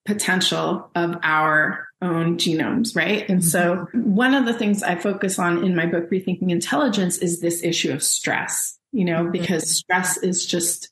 potential 0.05 0.91
of 0.97 1.17
our 1.23 1.87
own 2.03 2.37
genomes, 2.37 2.97
right? 2.97 3.29
And 3.29 3.45
so 3.45 3.77
mm-hmm. 3.77 4.13
one 4.13 4.35
of 4.35 4.45
the 4.45 4.55
things 4.55 4.83
I 4.83 4.97
focus 4.97 5.39
on 5.39 5.63
in 5.63 5.77
my 5.77 5.87
book, 5.87 6.11
Rethinking 6.11 6.51
Intelligence, 6.51 7.19
is 7.19 7.41
this 7.41 7.63
issue 7.63 7.93
of 7.93 8.03
stress, 8.03 8.77
you 8.91 9.05
know, 9.05 9.31
because 9.31 9.71
stress 9.71 10.17
is 10.17 10.45
just 10.45 10.91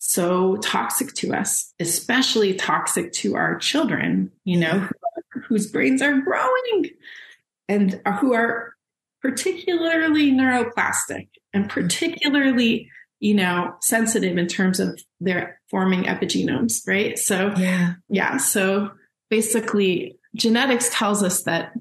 so 0.00 0.56
toxic 0.56 1.12
to 1.12 1.34
us, 1.34 1.74
especially 1.78 2.54
toxic 2.54 3.12
to 3.12 3.36
our 3.36 3.58
children, 3.58 4.32
you 4.44 4.58
know, 4.58 4.88
whose 5.46 5.70
brains 5.70 6.00
are 6.00 6.22
growing 6.22 6.90
and 7.68 8.00
who 8.18 8.32
are 8.32 8.74
particularly 9.20 10.32
neuroplastic 10.32 11.28
and 11.52 11.64
mm-hmm. 11.64 11.80
particularly, 11.80 12.88
you 13.20 13.34
know, 13.34 13.74
sensitive 13.82 14.38
in 14.38 14.46
terms 14.46 14.80
of 14.80 14.98
their 15.20 15.60
forming 15.68 16.04
epigenomes, 16.04 16.80
right? 16.88 17.18
So, 17.18 17.52
yeah. 17.58 17.94
Yeah. 18.08 18.38
So 18.38 18.92
basically, 19.28 20.16
genetics 20.34 20.88
tells 20.94 21.22
us 21.22 21.42
that 21.42 21.72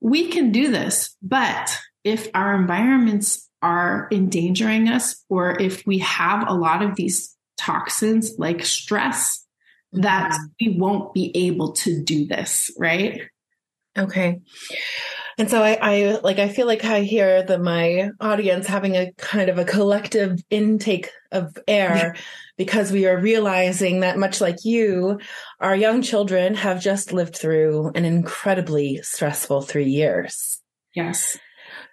we 0.00 0.26
can 0.26 0.50
do 0.50 0.72
this, 0.72 1.14
but 1.22 1.78
if 2.02 2.28
our 2.34 2.52
environments 2.56 3.48
are 3.62 4.08
endangering 4.10 4.88
us 4.88 5.24
or 5.30 5.58
if 5.62 5.86
we 5.86 5.98
have 5.98 6.48
a 6.48 6.52
lot 6.52 6.82
of 6.82 6.96
these 6.96 7.33
toxins 7.56 8.34
like 8.38 8.64
stress 8.64 9.44
that 9.92 10.32
mm-hmm. 10.32 10.44
we 10.60 10.78
won't 10.78 11.14
be 11.14 11.30
able 11.34 11.72
to 11.72 12.02
do 12.02 12.26
this, 12.26 12.70
right? 12.78 13.22
Okay. 13.96 14.40
And 15.36 15.50
so 15.50 15.62
I, 15.62 15.78
I 15.80 16.18
like 16.22 16.38
I 16.38 16.48
feel 16.48 16.66
like 16.66 16.84
I 16.84 17.00
hear 17.00 17.42
that 17.42 17.60
my 17.60 18.10
audience 18.20 18.66
having 18.66 18.96
a 18.96 19.12
kind 19.18 19.48
of 19.48 19.58
a 19.58 19.64
collective 19.64 20.40
intake 20.50 21.10
of 21.32 21.56
air 21.66 22.14
because 22.56 22.92
we 22.92 23.06
are 23.06 23.18
realizing 23.18 24.00
that 24.00 24.18
much 24.18 24.40
like 24.40 24.64
you, 24.64 25.18
our 25.60 25.74
young 25.74 26.02
children 26.02 26.54
have 26.54 26.80
just 26.80 27.12
lived 27.12 27.36
through 27.36 27.90
an 27.96 28.04
incredibly 28.04 29.00
stressful 29.02 29.62
three 29.62 29.88
years. 29.88 30.60
Yes. 30.94 31.36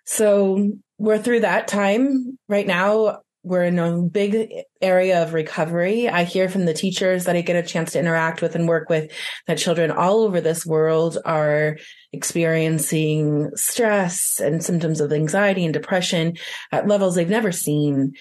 So 0.05 0.71
we're 0.99 1.19
through 1.19 1.39
that 1.39 1.67
time 1.67 2.37
right 2.47 2.67
now 2.67 3.21
we're 3.43 3.63
in 3.63 3.79
a 3.79 4.01
big 4.01 4.53
area 4.81 5.23
of 5.23 5.33
recovery. 5.33 6.07
I 6.07 6.25
hear 6.25 6.47
from 6.47 6.65
the 6.65 6.73
teachers 6.73 7.25
that 7.25 7.35
I 7.35 7.41
get 7.41 7.55
a 7.55 7.67
chance 7.67 7.93
to 7.93 7.99
interact 7.99 8.41
with 8.41 8.55
and 8.55 8.67
work 8.67 8.87
with 8.87 9.11
that 9.47 9.57
children 9.57 9.89
all 9.89 10.21
over 10.21 10.41
this 10.41 10.65
world 10.65 11.17
are 11.25 11.77
experiencing 12.13 13.49
stress 13.55 14.39
and 14.39 14.63
symptoms 14.63 15.01
of 15.01 15.11
anxiety 15.11 15.65
and 15.65 15.73
depression 15.73 16.37
at 16.71 16.87
levels 16.87 17.15
they've 17.15 17.29
never 17.29 17.51
seen. 17.51 18.13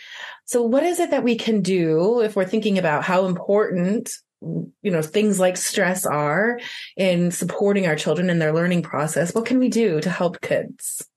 So 0.46 0.62
what 0.62 0.84
is 0.84 1.00
it 1.00 1.10
that 1.10 1.24
we 1.24 1.36
can 1.36 1.60
do 1.60 2.20
if 2.20 2.34
we're 2.34 2.44
thinking 2.46 2.78
about 2.78 3.04
how 3.04 3.26
important 3.26 4.10
you 4.40 4.90
know 4.90 5.02
things 5.02 5.38
like 5.38 5.58
stress 5.58 6.06
are 6.06 6.58
in 6.96 7.30
supporting 7.30 7.86
our 7.86 7.94
children 7.94 8.30
in 8.30 8.38
their 8.38 8.54
learning 8.54 8.82
process? 8.82 9.34
What 9.34 9.44
can 9.44 9.58
we 9.58 9.68
do 9.68 10.00
to 10.00 10.08
help 10.08 10.40
kids? 10.40 11.09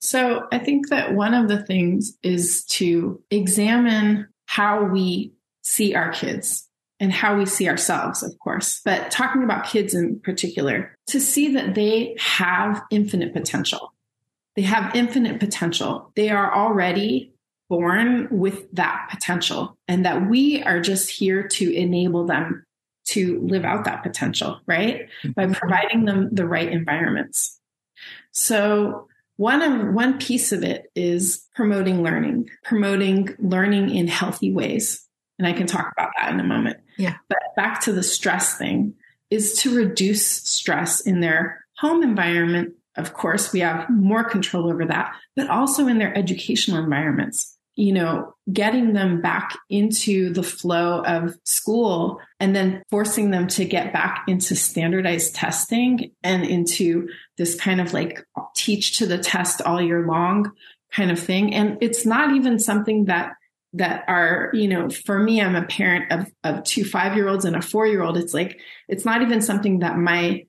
So 0.00 0.46
I 0.52 0.58
think 0.58 0.88
that 0.88 1.14
one 1.14 1.34
of 1.34 1.48
the 1.48 1.62
things 1.62 2.16
is 2.22 2.64
to 2.66 3.22
examine 3.30 4.28
how 4.46 4.84
we 4.84 5.32
see 5.62 5.94
our 5.94 6.12
kids 6.12 6.68
and 7.00 7.12
how 7.12 7.36
we 7.36 7.44
see 7.44 7.68
ourselves, 7.68 8.22
of 8.22 8.38
course, 8.38 8.80
but 8.84 9.10
talking 9.10 9.42
about 9.42 9.66
kids 9.66 9.94
in 9.94 10.20
particular, 10.20 10.96
to 11.08 11.20
see 11.20 11.52
that 11.54 11.74
they 11.74 12.16
have 12.18 12.82
infinite 12.90 13.32
potential. 13.32 13.92
They 14.54 14.62
have 14.62 14.94
infinite 14.94 15.38
potential. 15.38 16.12
They 16.16 16.30
are 16.30 16.54
already 16.54 17.32
born 17.68 18.28
with 18.30 18.70
that 18.72 19.08
potential 19.10 19.76
and 19.88 20.06
that 20.06 20.28
we 20.28 20.62
are 20.62 20.80
just 20.80 21.10
here 21.10 21.46
to 21.48 21.74
enable 21.74 22.26
them 22.26 22.64
to 23.06 23.40
live 23.40 23.64
out 23.64 23.84
that 23.84 24.02
potential, 24.02 24.60
right? 24.66 25.08
By 25.34 25.44
mm-hmm. 25.44 25.52
providing 25.52 26.04
them 26.04 26.28
the 26.32 26.46
right 26.46 26.70
environments. 26.70 27.60
So 28.32 29.08
one 29.36 29.62
of 29.62 29.94
one 29.94 30.18
piece 30.18 30.52
of 30.52 30.62
it 30.62 30.90
is 30.94 31.46
promoting 31.54 32.02
learning, 32.02 32.48
promoting 32.64 33.34
learning 33.38 33.94
in 33.94 34.08
healthy 34.08 34.52
ways. 34.52 35.06
And 35.38 35.46
I 35.46 35.52
can 35.52 35.66
talk 35.66 35.92
about 35.92 36.10
that 36.16 36.32
in 36.32 36.40
a 36.40 36.44
moment. 36.44 36.78
Yeah. 36.96 37.16
But 37.28 37.38
back 37.56 37.80
to 37.82 37.92
the 37.92 38.02
stress 38.02 38.56
thing 38.56 38.94
is 39.30 39.54
to 39.60 39.76
reduce 39.76 40.24
stress 40.26 41.00
in 41.00 41.20
their 41.20 41.64
home 41.78 42.02
environment. 42.02 42.74
Of 42.96 43.12
course, 43.12 43.52
we 43.52 43.60
have 43.60 43.90
more 43.90 44.24
control 44.24 44.70
over 44.70 44.86
that, 44.86 45.14
but 45.34 45.50
also 45.50 45.86
in 45.86 45.98
their 45.98 46.16
educational 46.16 46.82
environments 46.82 47.55
you 47.76 47.92
know, 47.92 48.34
getting 48.50 48.94
them 48.94 49.20
back 49.20 49.56
into 49.68 50.32
the 50.32 50.42
flow 50.42 51.02
of 51.02 51.36
school 51.44 52.18
and 52.40 52.56
then 52.56 52.82
forcing 52.90 53.30
them 53.30 53.46
to 53.46 53.66
get 53.66 53.92
back 53.92 54.24
into 54.26 54.56
standardized 54.56 55.34
testing 55.34 56.10
and 56.22 56.44
into 56.44 57.08
this 57.36 57.54
kind 57.54 57.80
of 57.80 57.92
like 57.92 58.26
teach 58.56 58.98
to 58.98 59.06
the 59.06 59.18
test 59.18 59.60
all 59.60 59.80
year 59.80 60.06
long 60.06 60.50
kind 60.90 61.10
of 61.10 61.18
thing. 61.18 61.54
And 61.54 61.76
it's 61.82 62.06
not 62.06 62.34
even 62.34 62.58
something 62.58 63.04
that 63.04 63.32
that 63.74 64.04
are, 64.08 64.50
you 64.54 64.68
know, 64.68 64.88
for 64.88 65.18
me, 65.18 65.42
I'm 65.42 65.54
a 65.54 65.66
parent 65.66 66.10
of, 66.10 66.32
of 66.44 66.64
two 66.64 66.82
five 66.82 67.14
year 67.14 67.28
olds 67.28 67.44
and 67.44 67.54
a 67.54 67.60
four 67.60 67.86
year 67.86 68.02
old. 68.02 68.16
It's 68.16 68.32
like, 68.32 68.58
it's 68.88 69.04
not 69.04 69.20
even 69.20 69.42
something 69.42 69.80
that 69.80 69.98
my 69.98 70.46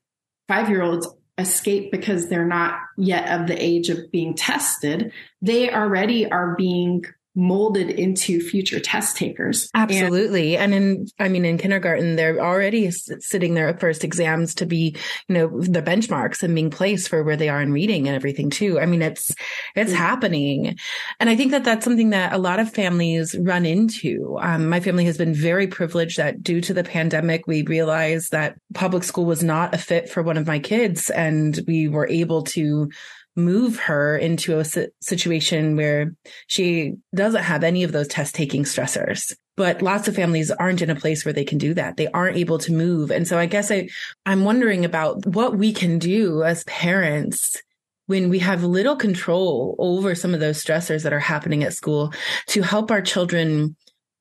five 0.47 0.69
year 0.69 0.81
olds 0.81 1.09
escape 1.37 1.91
because 1.91 2.29
they're 2.29 2.45
not 2.45 2.79
yet 2.97 3.39
of 3.39 3.47
the 3.47 3.61
age 3.61 3.89
of 3.89 4.11
being 4.11 4.33
tested. 4.33 5.11
They 5.41 5.71
already 5.71 6.29
are 6.29 6.55
being 6.55 7.03
molded 7.37 7.91
into 7.91 8.41
future 8.41 8.79
test 8.79 9.15
takers. 9.15 9.69
Absolutely. 9.75 10.57
And, 10.57 10.73
and 10.73 10.97
in, 10.97 11.07
I 11.19 11.29
mean, 11.29 11.45
in 11.45 11.59
kindergarten, 11.59 12.15
they're 12.15 12.39
already 12.39 12.89
sitting 12.89 13.53
their 13.53 13.77
first 13.77 14.03
exams 14.03 14.55
to 14.55 14.65
be, 14.65 14.97
you 15.27 15.35
know, 15.35 15.61
the 15.61 15.83
benchmarks 15.83 16.41
and 16.41 16.55
being 16.55 16.71
placed 16.71 17.09
for 17.09 17.23
where 17.23 17.37
they 17.37 17.47
are 17.47 17.61
in 17.61 17.71
reading 17.71 18.07
and 18.07 18.15
everything 18.15 18.49
too. 18.49 18.79
I 18.79 18.87
mean, 18.87 19.03
it's, 19.03 19.35
it's 19.75 19.91
mm-hmm. 19.91 19.97
happening. 19.97 20.77
And 21.19 21.29
I 21.29 21.35
think 21.35 21.51
that 21.51 21.63
that's 21.63 21.85
something 21.85 22.09
that 22.09 22.33
a 22.33 22.39
lot 22.39 22.59
of 22.59 22.73
families 22.73 23.35
run 23.37 23.67
into. 23.67 24.37
Um, 24.41 24.67
my 24.67 24.79
family 24.79 25.05
has 25.05 25.17
been 25.17 25.35
very 25.35 25.67
privileged 25.67 26.17
that 26.17 26.41
due 26.41 26.59
to 26.61 26.73
the 26.73 26.83
pandemic, 26.83 27.45
we 27.45 27.61
realized 27.61 28.31
that 28.31 28.57
public 28.73 29.03
school 29.03 29.25
was 29.25 29.43
not 29.43 29.75
a 29.75 29.77
fit 29.77 30.09
for 30.09 30.23
one 30.23 30.37
of 30.37 30.47
my 30.47 30.57
kids 30.57 31.11
and 31.11 31.59
we 31.67 31.87
were 31.87 32.07
able 32.07 32.41
to 32.41 32.89
move 33.37 33.79
her 33.79 34.17
into 34.17 34.59
a 34.59 34.65
situation 35.01 35.77
where 35.77 36.13
she 36.47 36.95
doesn't 37.15 37.43
have 37.43 37.63
any 37.63 37.83
of 37.83 37.91
those 37.91 38.07
test 38.07 38.35
taking 38.35 38.63
stressors. 38.63 39.33
But 39.55 39.81
lots 39.81 40.07
of 40.07 40.15
families 40.15 40.51
aren't 40.51 40.81
in 40.81 40.89
a 40.89 40.95
place 40.95 41.23
where 41.23 41.33
they 41.33 41.45
can 41.45 41.57
do 41.57 41.73
that. 41.75 41.97
They 41.97 42.07
aren't 42.07 42.37
able 42.37 42.57
to 42.59 42.73
move. 42.73 43.11
And 43.11 43.27
so 43.27 43.39
I 43.39 43.45
guess 43.45 43.71
I, 43.71 43.89
I'm 44.25 44.43
wondering 44.43 44.85
about 44.85 45.25
what 45.25 45.57
we 45.57 45.71
can 45.71 45.99
do 45.99 46.43
as 46.43 46.63
parents 46.65 47.61
when 48.07 48.29
we 48.29 48.39
have 48.39 48.63
little 48.63 48.95
control 48.95 49.75
over 49.79 50.15
some 50.15 50.33
of 50.33 50.39
those 50.39 50.63
stressors 50.63 51.03
that 51.03 51.13
are 51.13 51.19
happening 51.19 51.63
at 51.63 51.73
school 51.73 52.13
to 52.47 52.61
help 52.61 52.89
our 52.89 53.01
children 53.01 53.75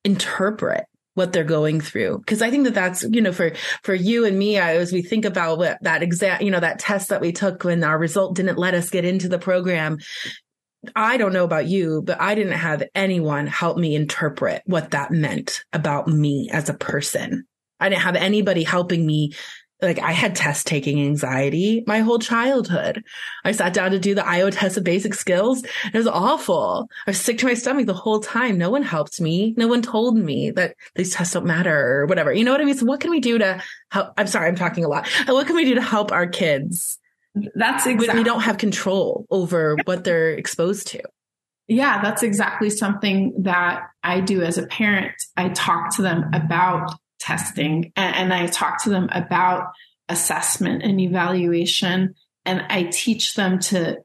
interpret 0.04 0.86
what 1.16 1.32
they're 1.32 1.44
going 1.44 1.80
through. 1.80 2.22
Cause 2.26 2.42
I 2.42 2.50
think 2.50 2.64
that 2.64 2.74
that's, 2.74 3.02
you 3.02 3.22
know, 3.22 3.32
for, 3.32 3.52
for 3.82 3.94
you 3.94 4.26
and 4.26 4.38
me, 4.38 4.58
as 4.58 4.92
we 4.92 5.00
think 5.00 5.24
about 5.24 5.56
what 5.56 5.78
that 5.80 6.02
exact, 6.02 6.42
you 6.42 6.50
know, 6.50 6.60
that 6.60 6.78
test 6.78 7.08
that 7.08 7.22
we 7.22 7.32
took 7.32 7.64
when 7.64 7.82
our 7.82 7.98
result 7.98 8.36
didn't 8.36 8.58
let 8.58 8.74
us 8.74 8.90
get 8.90 9.06
into 9.06 9.26
the 9.26 9.38
program. 9.38 9.96
I 10.94 11.16
don't 11.16 11.32
know 11.32 11.44
about 11.44 11.66
you, 11.66 12.02
but 12.02 12.20
I 12.20 12.34
didn't 12.34 12.52
have 12.52 12.82
anyone 12.94 13.46
help 13.46 13.78
me 13.78 13.96
interpret 13.96 14.60
what 14.66 14.90
that 14.90 15.10
meant 15.10 15.64
about 15.72 16.06
me 16.06 16.50
as 16.52 16.68
a 16.68 16.74
person. 16.74 17.46
I 17.80 17.88
didn't 17.88 18.02
have 18.02 18.16
anybody 18.16 18.62
helping 18.62 19.06
me 19.06 19.32
like 19.86 19.98
I 19.98 20.12
had 20.12 20.34
test 20.34 20.66
taking 20.66 21.00
anxiety 21.00 21.84
my 21.86 22.00
whole 22.00 22.18
childhood. 22.18 23.04
I 23.44 23.52
sat 23.52 23.72
down 23.72 23.92
to 23.92 23.98
do 23.98 24.14
the 24.14 24.26
Iowa 24.26 24.50
test 24.50 24.76
of 24.76 24.84
basic 24.84 25.14
skills. 25.14 25.64
It 25.64 25.94
was 25.94 26.06
awful. 26.06 26.88
I 27.06 27.10
was 27.10 27.20
sick 27.20 27.38
to 27.38 27.46
my 27.46 27.54
stomach 27.54 27.86
the 27.86 27.94
whole 27.94 28.20
time. 28.20 28.58
No 28.58 28.70
one 28.70 28.82
helped 28.82 29.20
me. 29.20 29.54
No 29.56 29.68
one 29.68 29.82
told 29.82 30.16
me 30.16 30.50
that 30.50 30.74
these 30.94 31.14
tests 31.14 31.34
don't 31.34 31.46
matter 31.46 32.00
or 32.00 32.06
whatever. 32.06 32.32
You 32.32 32.44
know 32.44 32.52
what 32.52 32.60
I 32.60 32.64
mean? 32.64 32.76
So 32.76 32.86
what 32.86 33.00
can 33.00 33.10
we 33.10 33.20
do 33.20 33.38
to 33.38 33.62
help? 33.90 34.12
I'm 34.16 34.26
sorry, 34.26 34.48
I'm 34.48 34.56
talking 34.56 34.84
a 34.84 34.88
lot. 34.88 35.08
What 35.26 35.46
can 35.46 35.56
we 35.56 35.64
do 35.64 35.76
to 35.76 35.82
help 35.82 36.12
our 36.12 36.26
kids? 36.26 36.98
That's 37.54 37.86
exactly. 37.86 38.08
When 38.08 38.16
we 38.16 38.24
don't 38.24 38.40
have 38.40 38.58
control 38.58 39.26
over 39.30 39.76
what 39.84 40.04
they're 40.04 40.32
exposed 40.32 40.88
to. 40.88 41.02
Yeah, 41.68 42.00
that's 42.00 42.22
exactly 42.22 42.70
something 42.70 43.34
that 43.42 43.82
I 44.02 44.20
do 44.20 44.42
as 44.42 44.56
a 44.56 44.66
parent. 44.66 45.14
I 45.36 45.48
talk 45.48 45.96
to 45.96 46.02
them 46.02 46.30
about 46.32 46.94
testing 47.26 47.92
and, 47.96 48.16
and 48.16 48.34
I 48.34 48.46
talk 48.46 48.84
to 48.84 48.90
them 48.90 49.08
about 49.12 49.72
assessment 50.08 50.82
and 50.82 51.00
evaluation 51.00 52.14
and 52.44 52.62
I 52.68 52.84
teach 52.84 53.34
them 53.34 53.58
to 53.58 53.98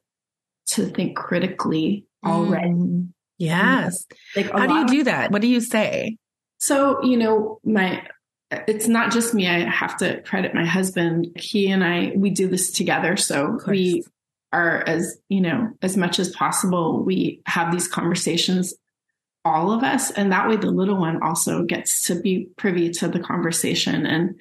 to 0.67 0.85
think 0.85 1.17
critically 1.17 2.05
already. 2.25 2.69
Mm, 2.69 3.09
yes. 3.37 4.05
Like 4.35 4.51
How 4.51 4.67
do 4.67 4.73
you 4.75 4.87
do 4.87 5.03
that? 5.05 5.31
What 5.31 5.41
do 5.41 5.47
you 5.47 5.61
say? 5.61 6.17
So, 6.59 7.03
you 7.03 7.17
know, 7.17 7.59
my 7.63 8.07
it's 8.51 8.87
not 8.87 9.11
just 9.11 9.33
me. 9.33 9.47
I 9.47 9.69
have 9.69 9.97
to 9.97 10.21
credit 10.23 10.53
my 10.53 10.65
husband. 10.65 11.27
He 11.35 11.71
and 11.71 11.83
I 11.83 12.13
we 12.15 12.31
do 12.31 12.47
this 12.47 12.71
together. 12.71 13.17
So 13.17 13.59
we 13.67 14.03
are 14.53 14.83
as, 14.85 15.17
you 15.29 15.41
know, 15.41 15.71
as 15.81 15.95
much 15.95 16.19
as 16.19 16.29
possible 16.29 17.03
we 17.03 17.41
have 17.45 17.71
these 17.71 17.87
conversations 17.87 18.73
all 19.43 19.71
of 19.71 19.83
us. 19.83 20.11
And 20.11 20.31
that 20.31 20.47
way 20.47 20.55
the 20.55 20.71
little 20.71 20.97
one 20.97 21.21
also 21.21 21.63
gets 21.63 22.03
to 22.07 22.15
be 22.15 22.49
privy 22.57 22.89
to 22.91 23.07
the 23.07 23.19
conversation 23.19 24.05
and 24.05 24.39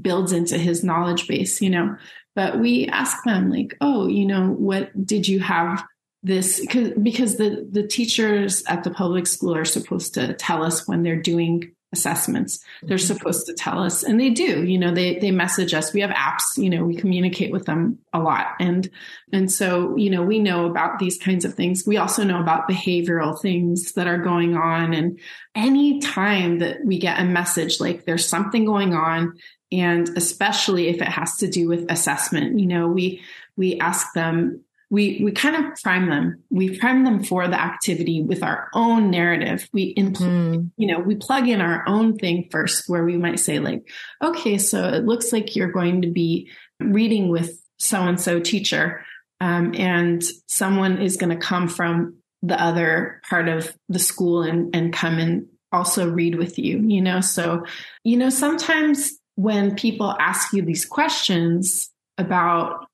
builds 0.00 0.32
into 0.32 0.58
his 0.58 0.82
knowledge 0.82 1.28
base, 1.28 1.60
you 1.60 1.70
know. 1.70 1.96
But 2.34 2.58
we 2.58 2.86
ask 2.86 3.22
them 3.24 3.50
like, 3.50 3.76
oh, 3.80 4.06
you 4.06 4.24
know, 4.24 4.50
what 4.50 5.06
did 5.06 5.28
you 5.28 5.40
have 5.40 5.84
this 6.22 6.64
because 7.02 7.36
the 7.36 7.66
the 7.70 7.86
teachers 7.86 8.62
at 8.66 8.84
the 8.84 8.90
public 8.90 9.26
school 9.26 9.54
are 9.54 9.64
supposed 9.64 10.14
to 10.14 10.34
tell 10.34 10.62
us 10.62 10.86
when 10.86 11.02
they're 11.02 11.20
doing 11.20 11.72
assessments. 11.92 12.60
They're 12.82 12.96
mm-hmm. 12.96 13.14
supposed 13.14 13.46
to 13.46 13.54
tell 13.54 13.82
us, 13.82 14.02
and 14.02 14.20
they 14.20 14.30
do. 14.30 14.64
You 14.64 14.78
know, 14.78 14.92
they 14.92 15.18
they 15.18 15.30
message 15.30 15.74
us. 15.74 15.92
We 15.92 16.00
have 16.00 16.10
apps. 16.10 16.56
You 16.56 16.70
know, 16.70 16.84
we 16.84 16.96
communicate 16.96 17.52
with 17.52 17.66
them 17.66 17.98
a 18.12 18.20
lot, 18.20 18.48
and 18.60 18.88
and 19.32 19.50
so 19.50 19.96
you 19.96 20.10
know 20.10 20.22
we 20.22 20.38
know 20.38 20.66
about 20.66 20.98
these 20.98 21.18
kinds 21.18 21.44
of 21.44 21.54
things. 21.54 21.84
We 21.86 21.96
also 21.96 22.22
know 22.24 22.40
about 22.40 22.68
behavioral 22.68 23.40
things 23.40 23.92
that 23.92 24.06
are 24.06 24.18
going 24.18 24.56
on, 24.56 24.94
and 24.94 25.18
any 25.54 26.00
time 26.00 26.60
that 26.60 26.78
we 26.84 26.98
get 26.98 27.20
a 27.20 27.24
message 27.24 27.80
like 27.80 28.04
there's 28.04 28.26
something 28.26 28.64
going 28.64 28.94
on, 28.94 29.36
and 29.72 30.08
especially 30.16 30.88
if 30.88 31.02
it 31.02 31.08
has 31.08 31.36
to 31.38 31.48
do 31.48 31.68
with 31.68 31.90
assessment, 31.90 32.58
you 32.60 32.66
know, 32.66 32.86
we 32.88 33.22
we 33.56 33.78
ask 33.78 34.12
them 34.14 34.64
we 34.90 35.20
we 35.22 35.30
kind 35.30 35.56
of 35.56 35.80
prime 35.82 36.10
them. 36.10 36.42
We 36.50 36.76
prime 36.76 37.04
them 37.04 37.22
for 37.22 37.46
the 37.46 37.60
activity 37.60 38.22
with 38.22 38.42
our 38.42 38.68
own 38.74 39.10
narrative. 39.10 39.68
We 39.72 39.94
impl- 39.94 40.16
mm. 40.16 40.70
you 40.76 40.88
know 40.88 40.98
we 40.98 41.14
plug 41.14 41.48
in 41.48 41.60
our 41.60 41.84
own 41.86 42.16
thing 42.16 42.48
first, 42.50 42.88
where 42.88 43.04
we 43.04 43.16
might 43.16 43.38
say 43.38 43.60
like, 43.60 43.88
okay, 44.22 44.58
so 44.58 44.88
it 44.88 45.04
looks 45.04 45.32
like 45.32 45.54
you're 45.54 45.72
going 45.72 46.02
to 46.02 46.10
be 46.10 46.50
reading 46.80 47.28
with 47.28 47.62
so 47.78 48.02
and 48.02 48.20
so 48.20 48.40
teacher, 48.40 49.04
um, 49.40 49.74
and 49.76 50.22
someone 50.48 51.00
is 51.00 51.16
going 51.16 51.30
to 51.30 51.44
come 51.44 51.68
from 51.68 52.16
the 52.42 52.60
other 52.60 53.20
part 53.28 53.48
of 53.48 53.72
the 53.88 54.00
school 54.00 54.42
and 54.42 54.74
and 54.74 54.92
come 54.92 55.18
and 55.18 55.46
also 55.70 56.10
read 56.10 56.34
with 56.34 56.58
you. 56.58 56.80
You 56.80 57.00
know, 57.00 57.20
so 57.20 57.64
you 58.02 58.16
know 58.16 58.30
sometimes 58.30 59.12
when 59.36 59.76
people 59.76 60.16
ask 60.18 60.52
you 60.52 60.62
these 60.62 60.84
questions 60.84 61.90
about 62.18 62.86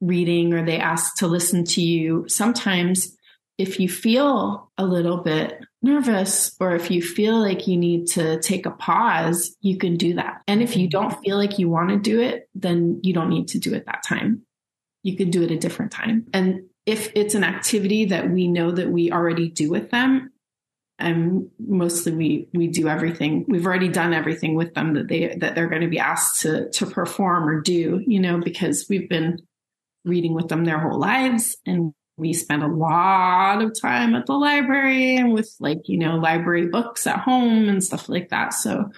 reading 0.00 0.52
or 0.52 0.64
they 0.64 0.78
ask 0.78 1.16
to 1.16 1.26
listen 1.26 1.64
to 1.64 1.82
you, 1.82 2.24
sometimes 2.28 3.16
if 3.58 3.78
you 3.78 3.88
feel 3.88 4.70
a 4.78 4.84
little 4.84 5.18
bit 5.18 5.60
nervous 5.82 6.56
or 6.60 6.74
if 6.74 6.90
you 6.90 7.02
feel 7.02 7.38
like 7.38 7.66
you 7.66 7.76
need 7.76 8.06
to 8.06 8.40
take 8.40 8.64
a 8.64 8.70
pause, 8.70 9.54
you 9.60 9.76
can 9.76 9.96
do 9.96 10.14
that. 10.14 10.40
And 10.48 10.62
if 10.62 10.76
you 10.76 10.88
mm-hmm. 10.88 11.08
don't 11.08 11.22
feel 11.22 11.36
like 11.36 11.58
you 11.58 11.68
want 11.68 11.90
to 11.90 11.98
do 11.98 12.20
it, 12.20 12.48
then 12.54 13.00
you 13.02 13.12
don't 13.12 13.28
need 13.28 13.48
to 13.48 13.58
do 13.58 13.74
it 13.74 13.84
that 13.86 14.02
time. 14.02 14.42
You 15.02 15.16
can 15.16 15.30
do 15.30 15.42
it 15.42 15.50
a 15.50 15.58
different 15.58 15.92
time. 15.92 16.26
And 16.32 16.68
if 16.86 17.12
it's 17.14 17.34
an 17.34 17.44
activity 17.44 18.06
that 18.06 18.30
we 18.30 18.48
know 18.48 18.70
that 18.70 18.90
we 18.90 19.12
already 19.12 19.50
do 19.50 19.70
with 19.70 19.90
them, 19.90 20.32
and 20.98 21.50
mostly 21.58 22.12
we 22.12 22.48
we 22.52 22.68
do 22.68 22.86
everything 22.86 23.46
we've 23.48 23.66
already 23.66 23.88
done 23.88 24.12
everything 24.12 24.54
with 24.54 24.74
them 24.74 24.92
that 24.92 25.08
they 25.08 25.34
that 25.38 25.54
they're 25.54 25.68
going 25.68 25.80
to 25.80 25.88
be 25.88 25.98
asked 25.98 26.42
to 26.42 26.68
to 26.72 26.84
perform 26.84 27.48
or 27.48 27.60
do 27.62 28.02
you 28.06 28.20
know 28.20 28.38
because 28.38 28.84
we've 28.90 29.08
been 29.08 29.38
reading 30.04 30.34
with 30.34 30.48
them 30.48 30.64
their 30.64 30.78
whole 30.78 30.98
lives. 30.98 31.56
And 31.66 31.92
we 32.16 32.32
spend 32.32 32.62
a 32.62 32.68
lot 32.68 33.62
of 33.62 33.78
time 33.80 34.14
at 34.14 34.26
the 34.26 34.34
library 34.34 35.16
and 35.16 35.32
with 35.32 35.54
like, 35.58 35.88
you 35.88 35.98
know, 35.98 36.16
library 36.16 36.68
books 36.68 37.06
at 37.06 37.20
home 37.20 37.68
and 37.68 37.82
stuff 37.82 38.08
like 38.08 38.28
that. 38.28 38.52
So, 38.52 38.90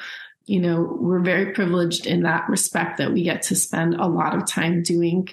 you 0.45 0.61
know, 0.61 0.97
we're 1.01 1.21
very 1.21 1.53
privileged 1.53 2.07
in 2.07 2.23
that 2.25 2.49
respect 2.49 2.99
that 2.99 3.13
we 3.13 3.23
get 3.23 3.43
to 3.43 3.55
spend 3.55 3.95
a 3.95 4.07
lot 4.07 4.35
of 4.35 4.47
time 4.47 4.83
doing 4.83 5.29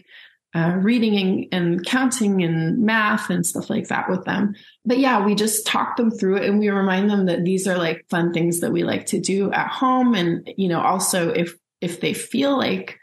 uh, 0.56 0.78
reading 0.82 1.16
and, 1.16 1.48
and, 1.52 1.86
counting 1.86 2.42
and 2.42 2.80
math 2.80 3.30
and 3.30 3.46
stuff 3.46 3.70
like 3.70 3.88
that 3.90 4.10
with 4.10 4.26
them. 4.26 4.56
But 4.84 4.98
yeah, 4.98 5.24
we 5.24 5.36
just 5.36 5.68
talk 5.68 5.96
them 5.96 6.10
through 6.10 6.38
it 6.38 6.50
and 6.50 6.58
we 6.58 6.70
remind 6.70 7.08
them 7.10 7.28
that 7.28 7.44
these 7.44 7.68
are 7.68 7.78
like 7.78 8.08
fun 8.10 8.34
things 8.34 8.62
that 8.62 8.72
we 8.72 8.84
like 8.84 9.06
to 9.08 9.20
do 9.20 9.52
at 9.52 9.68
home. 9.68 10.16
And, 10.16 10.52
you 10.58 10.68
know, 10.68 10.82
also 10.82 11.30
if, 11.30 11.56
if 11.82 12.02
they 12.02 12.14
feel 12.14 12.58
like 12.58 12.99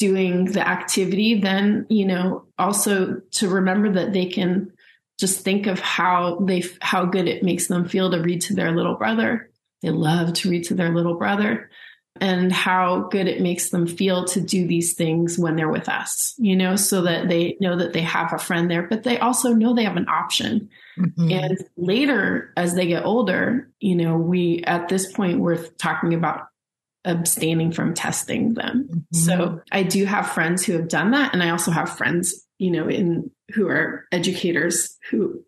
doing 0.00 0.46
the 0.46 0.66
activity, 0.66 1.38
then, 1.38 1.84
you 1.90 2.06
know, 2.06 2.46
also 2.58 3.20
to 3.32 3.48
remember 3.48 3.92
that 3.92 4.14
they 4.14 4.24
can 4.24 4.72
just 5.18 5.44
think 5.44 5.66
of 5.66 5.78
how 5.78 6.36
they, 6.40 6.64
how 6.80 7.04
good 7.04 7.28
it 7.28 7.42
makes 7.42 7.66
them 7.66 7.86
feel 7.86 8.10
to 8.10 8.22
read 8.22 8.40
to 8.40 8.54
their 8.54 8.72
little 8.72 8.94
brother. 8.94 9.50
They 9.82 9.90
love 9.90 10.32
to 10.32 10.50
read 10.50 10.64
to 10.64 10.74
their 10.74 10.88
little 10.88 11.18
brother 11.18 11.70
and 12.18 12.50
how 12.50 13.08
good 13.10 13.28
it 13.28 13.42
makes 13.42 13.68
them 13.68 13.86
feel 13.86 14.24
to 14.24 14.40
do 14.40 14.66
these 14.66 14.94
things 14.94 15.38
when 15.38 15.56
they're 15.56 15.68
with 15.68 15.88
us, 15.88 16.34
you 16.38 16.56
know, 16.56 16.76
so 16.76 17.02
that 17.02 17.28
they 17.28 17.58
know 17.60 17.76
that 17.76 17.92
they 17.92 18.00
have 18.00 18.32
a 18.32 18.38
friend 18.38 18.70
there, 18.70 18.82
but 18.82 19.02
they 19.02 19.18
also 19.18 19.52
know 19.52 19.74
they 19.74 19.84
have 19.84 19.98
an 19.98 20.08
option. 20.08 20.70
Mm-hmm. 20.98 21.30
And 21.30 21.58
later, 21.76 22.54
as 22.56 22.74
they 22.74 22.86
get 22.86 23.04
older, 23.04 23.70
you 23.80 23.96
know, 23.96 24.16
we 24.16 24.64
at 24.64 24.88
this 24.88 25.12
point, 25.12 25.40
we're 25.40 25.62
talking 25.78 26.14
about 26.14 26.48
abstaining 27.04 27.72
from 27.72 27.94
testing 27.94 28.54
them. 28.54 28.88
Mm-hmm. 28.90 29.16
So 29.16 29.60
I 29.72 29.82
do 29.82 30.04
have 30.04 30.30
friends 30.30 30.64
who 30.64 30.74
have 30.74 30.88
done 30.88 31.12
that. 31.12 31.32
And 31.32 31.42
I 31.42 31.50
also 31.50 31.70
have 31.70 31.96
friends, 31.96 32.46
you 32.58 32.70
know, 32.70 32.88
in 32.88 33.30
who 33.54 33.68
are 33.68 34.06
educators 34.12 34.96
who 35.10 35.42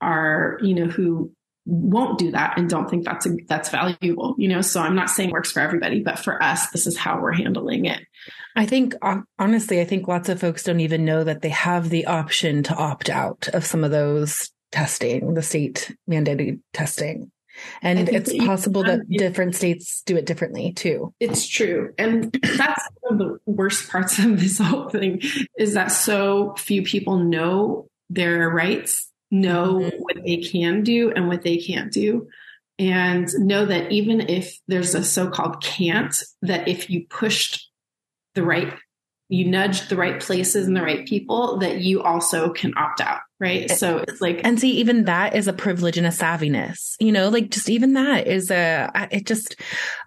are, 0.00 0.58
you 0.62 0.74
know, 0.74 0.86
who 0.86 1.32
won't 1.66 2.18
do 2.18 2.32
that 2.32 2.58
and 2.58 2.68
don't 2.68 2.88
think 2.88 3.04
that's 3.04 3.26
a, 3.26 3.36
that's 3.46 3.68
valuable, 3.68 4.34
you 4.38 4.48
know. 4.48 4.60
So 4.60 4.80
I'm 4.80 4.96
not 4.96 5.10
saying 5.10 5.30
works 5.30 5.52
for 5.52 5.60
everybody, 5.60 6.02
but 6.02 6.18
for 6.18 6.42
us, 6.42 6.70
this 6.70 6.86
is 6.86 6.96
how 6.96 7.20
we're 7.20 7.32
handling 7.32 7.84
it. 7.84 8.00
I 8.56 8.66
think 8.66 8.94
honestly, 9.38 9.80
I 9.80 9.84
think 9.84 10.08
lots 10.08 10.28
of 10.28 10.40
folks 10.40 10.64
don't 10.64 10.80
even 10.80 11.04
know 11.04 11.22
that 11.22 11.42
they 11.42 11.50
have 11.50 11.88
the 11.88 12.06
option 12.06 12.62
to 12.64 12.74
opt 12.74 13.08
out 13.08 13.48
of 13.52 13.64
some 13.64 13.84
of 13.84 13.90
those 13.90 14.50
testing, 14.72 15.34
the 15.34 15.42
state 15.42 15.94
mandated 16.08 16.60
testing. 16.72 17.30
And 17.82 18.08
it's 18.08 18.36
possible 18.44 18.82
that 18.84 19.08
different 19.08 19.54
states 19.56 20.02
do 20.04 20.16
it 20.16 20.26
differently 20.26 20.72
too. 20.72 21.14
It's 21.20 21.46
true. 21.46 21.92
And 21.98 22.32
that's 22.56 22.88
one 23.00 23.14
of 23.14 23.18
the 23.18 23.38
worst 23.46 23.90
parts 23.90 24.18
of 24.18 24.40
this 24.40 24.58
whole 24.58 24.88
thing 24.88 25.22
is 25.58 25.74
that 25.74 25.88
so 25.88 26.54
few 26.56 26.82
people 26.82 27.18
know 27.18 27.88
their 28.08 28.48
rights, 28.48 29.10
know 29.30 29.80
mm-hmm. 29.80 29.96
what 29.98 30.16
they 30.24 30.38
can 30.38 30.82
do 30.82 31.12
and 31.12 31.28
what 31.28 31.42
they 31.42 31.58
can't 31.58 31.92
do. 31.92 32.28
And 32.78 33.28
know 33.34 33.66
that 33.66 33.92
even 33.92 34.20
if 34.20 34.58
there's 34.66 34.94
a 34.94 35.04
so 35.04 35.28
called 35.28 35.62
can't, 35.62 36.16
that 36.42 36.66
if 36.66 36.88
you 36.88 37.06
pushed 37.08 37.70
the 38.34 38.42
right 38.42 38.72
you 39.30 39.46
nudge 39.46 39.88
the 39.88 39.96
right 39.96 40.20
places 40.20 40.66
and 40.66 40.76
the 40.76 40.82
right 40.82 41.06
people 41.06 41.58
that 41.58 41.80
you 41.80 42.02
also 42.02 42.52
can 42.52 42.76
opt 42.76 43.00
out 43.00 43.20
right 43.40 43.70
so 43.70 43.98
it's 44.06 44.20
like 44.20 44.40
and 44.44 44.60
see 44.60 44.72
even 44.72 45.04
that 45.04 45.34
is 45.34 45.48
a 45.48 45.52
privilege 45.52 45.96
and 45.96 46.06
a 46.06 46.10
savviness 46.10 46.94
you 47.00 47.10
know 47.10 47.28
like 47.28 47.50
just 47.50 47.68
even 47.68 47.94
that 47.94 48.26
is 48.26 48.50
a 48.50 48.90
it 49.10 49.26
just 49.26 49.56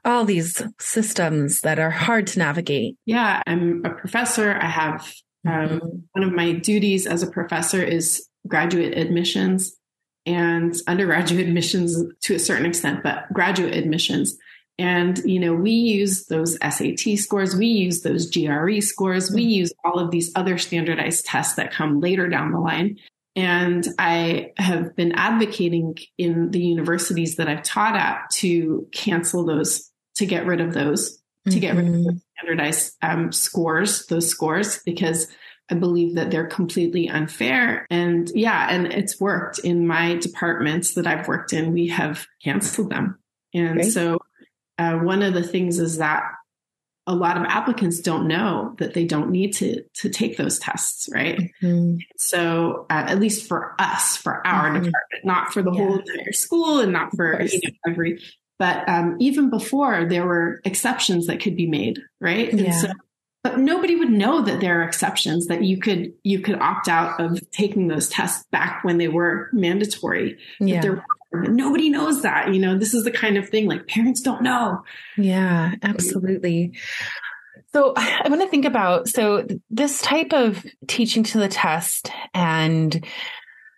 all 0.06 0.24
these 0.24 0.62
systems 0.80 1.62
that 1.62 1.80
are 1.80 1.89
hard 1.89 2.28
to 2.28 2.39
navigate 2.39 2.96
yeah 3.06 3.41
i'm 3.48 3.84
a 3.84 3.89
professor 3.89 4.54
i 4.54 4.67
have 4.67 5.13
um, 5.46 5.54
mm-hmm. 5.54 5.88
one 6.13 6.24
of 6.24 6.32
my 6.32 6.54
duties 6.54 7.06
as 7.06 7.24
a 7.24 7.30
professor 7.30 7.84
is 7.84 8.26
graduate 8.48 8.98
admissions 8.98 9.76
and 10.26 10.76
undergraduate 10.88 11.46
admissions 11.48 12.02
to 12.22 12.36
a 12.36 12.39
certain 12.39 12.65
extent 12.65 13.02
but 13.04 13.26
graduate 13.34 13.76
admissions 13.76 14.38
and, 14.80 15.19
you 15.19 15.39
know, 15.39 15.54
we 15.54 15.72
use 15.72 16.26
those 16.26 16.58
SAT 16.58 17.17
scores, 17.17 17.56
we 17.56 17.67
use 17.67 18.02
those 18.02 18.30
GRE 18.30 18.80
scores, 18.82 19.32
we 19.32 19.43
mm-hmm. 19.43 19.50
use 19.50 19.74
all 19.84 20.00
of 20.00 20.10
these 20.10 20.32
other 20.36 20.58
standardized 20.58 21.26
tests 21.26 21.56
that 21.56 21.72
come 21.72 22.00
later 22.00 22.28
down 22.28 22.52
the 22.52 22.60
line. 22.60 22.98
And 23.36 23.88
I 23.98 24.52
have 24.58 24.96
been 24.96 25.13
advocating 25.13 25.98
in 26.17 26.52
the 26.52 26.62
universities 26.62 27.38
that 27.38 27.48
I've 27.48 27.63
taught 27.63 27.96
at 27.96 28.30
to 28.34 28.88
cancel 28.91 29.46
those, 29.46 29.89
to 30.15 30.26
get 30.26 30.46
rid 30.46 30.62
of 30.62 30.74
those, 30.74 31.19
to 31.50 31.60
get 31.60 31.76
rid 31.76 31.88
of 31.88 31.93
mm-hmm. 31.93 32.17
standardized 32.38 32.93
um, 33.02 33.32
scores, 33.32 34.06
those 34.06 34.30
scores, 34.30 34.82
because 34.86 35.28
I 35.69 35.76
believe 35.76 36.15
that 36.15 36.30
they're 36.30 36.48
completely 36.48 37.10
unfair. 37.10 37.88
And 37.89 38.30
yeah, 38.36 38.67
and 38.69 38.88
it's 38.88 39.19
worked 39.19 39.60
in 39.60 39.88
my 39.88 40.15
departments 40.15 40.93
that 40.93 41.08
I've 41.08 41.28
worked 41.28 41.54
in. 41.54 41.74
We 41.74 41.88
have 41.88 42.28
canceled 42.43 42.91
them. 42.91 43.19
And 43.54 43.76
Great. 43.76 43.91
so 43.91 44.19
uh, 44.78 44.98
one 45.00 45.22
of 45.22 45.34
the 45.34 45.43
things 45.43 45.80
is 45.80 45.98
that 45.98 46.24
a 47.06 47.13
lot 47.13 47.38
of 47.38 47.44
applicants 47.44 48.00
don't 48.00 48.28
know 48.28 48.76
that 48.78 48.94
they 48.94 49.06
don't 49.06 49.30
need 49.30 49.54
to 49.54 49.84
to 49.96 50.10
take 50.10 50.38
those 50.38 50.58
tests, 50.60 51.10
right? 51.13 51.52
Mm-hmm. 51.62 51.98
So 52.18 52.86
uh, 52.89 53.06
at 53.08 53.20
least 53.20 53.48
for 53.48 53.76
us, 53.80 54.16
for 54.16 54.46
our 54.48 54.70
mm-hmm. 54.70 54.86
department, 54.86 55.26
not 55.26 55.54
for 55.54 55.62
the 55.62 55.72
yeah. 55.72 55.84
whole 55.84 56.00
entire 56.00 56.32
school, 56.32 56.80
and 56.80 56.94
not 56.94 57.16
for 57.16 57.42
you 57.42 57.60
know, 57.63 57.92
every. 57.92 58.22
But 58.60 58.88
um, 58.88 59.18
even 59.20 59.50
before, 59.50 60.06
there 60.06 60.26
were 60.26 60.62
exceptions 60.63 61.28
that 61.28 61.42
could 61.42 61.58
be 61.58 61.68
made, 61.68 62.00
right? 62.22 62.50
And 62.50 62.62
yeah. 62.62 62.72
so, 62.72 62.88
but 63.44 63.60
nobody 63.60 63.96
would 63.96 64.12
know 64.12 64.42
that 64.42 64.62
there 64.62 64.80
are 64.80 64.84
exceptions 64.84 65.48
that 65.48 65.63
you 65.63 65.80
could 65.80 66.13
you 66.24 66.39
could 66.39 66.60
opt 66.62 66.88
out 66.88 67.20
of 67.20 67.39
taking 67.52 67.89
those 67.89 68.08
tests 68.08 68.46
back 68.52 68.84
when 68.84 68.98
they 68.98 69.10
were 69.10 69.50
mandatory. 69.52 70.38
Yeah. 70.62 70.80
There 70.80 70.94
were 70.94 71.04
Nobody 71.34 71.89
knows 71.89 72.22
that. 72.22 72.54
You 72.54 72.60
know, 72.60 72.78
this 72.78 72.93
is 72.93 73.04
the 73.04 73.12
kind 73.12 73.38
of 73.38 73.50
thing 73.50 73.67
like 73.67 73.88
parents 73.88 74.22
don't 74.22 74.43
know. 74.43 74.84
Yeah, 75.17 75.76
absolutely. 75.82 76.74
So 77.74 77.93
I 77.98 78.28
want 78.30 78.41
to 78.41 78.48
think 78.48 78.65
about 78.65 79.08
so 79.08 79.48
this 79.69 80.02
type 80.02 80.32
of 80.32 80.63
teaching 80.88 81.24
to 81.24 81.39
the 81.39 81.48
test 81.48 82.12
and 82.34 83.04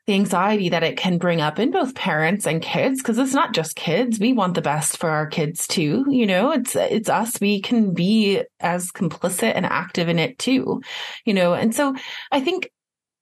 the 0.05 0.13
anxiety 0.13 0.69
that 0.69 0.83
it 0.83 0.97
can 0.97 1.17
bring 1.17 1.41
up 1.41 1.57
in 1.59 1.71
both 1.71 1.95
parents 1.95 2.45
and 2.45 2.61
kids 2.61 3.01
because 3.01 3.17
it's 3.17 3.33
not 3.33 3.53
just 3.53 3.75
kids 3.75 4.19
we 4.19 4.33
want 4.33 4.53
the 4.53 4.61
best 4.61 4.97
for 4.97 5.09
our 5.09 5.25
kids 5.25 5.67
too 5.67 6.05
you 6.09 6.27
know 6.27 6.51
it's 6.51 6.75
it's 6.75 7.09
us 7.09 7.41
we 7.41 7.59
can 7.59 7.93
be 7.93 8.43
as 8.59 8.91
complicit 8.91 9.53
and 9.55 9.65
active 9.65 10.07
in 10.07 10.19
it 10.19 10.37
too 10.37 10.81
you 11.25 11.33
know 11.33 11.53
and 11.53 11.73
so 11.73 11.95
i 12.31 12.39
think 12.39 12.69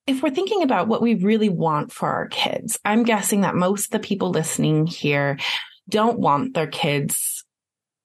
if 0.05 0.21
we're 0.21 0.29
thinking 0.29 0.63
about 0.63 0.87
what 0.87 1.01
we 1.01 1.15
really 1.15 1.49
want 1.49 1.91
for 1.91 2.09
our 2.09 2.27
kids, 2.27 2.79
I'm 2.83 3.03
guessing 3.03 3.41
that 3.41 3.55
most 3.55 3.85
of 3.85 3.91
the 3.91 4.07
people 4.07 4.31
listening 4.31 4.85
here 4.85 5.37
don't 5.89 6.19
want 6.19 6.53
their 6.53 6.67
kids, 6.67 7.45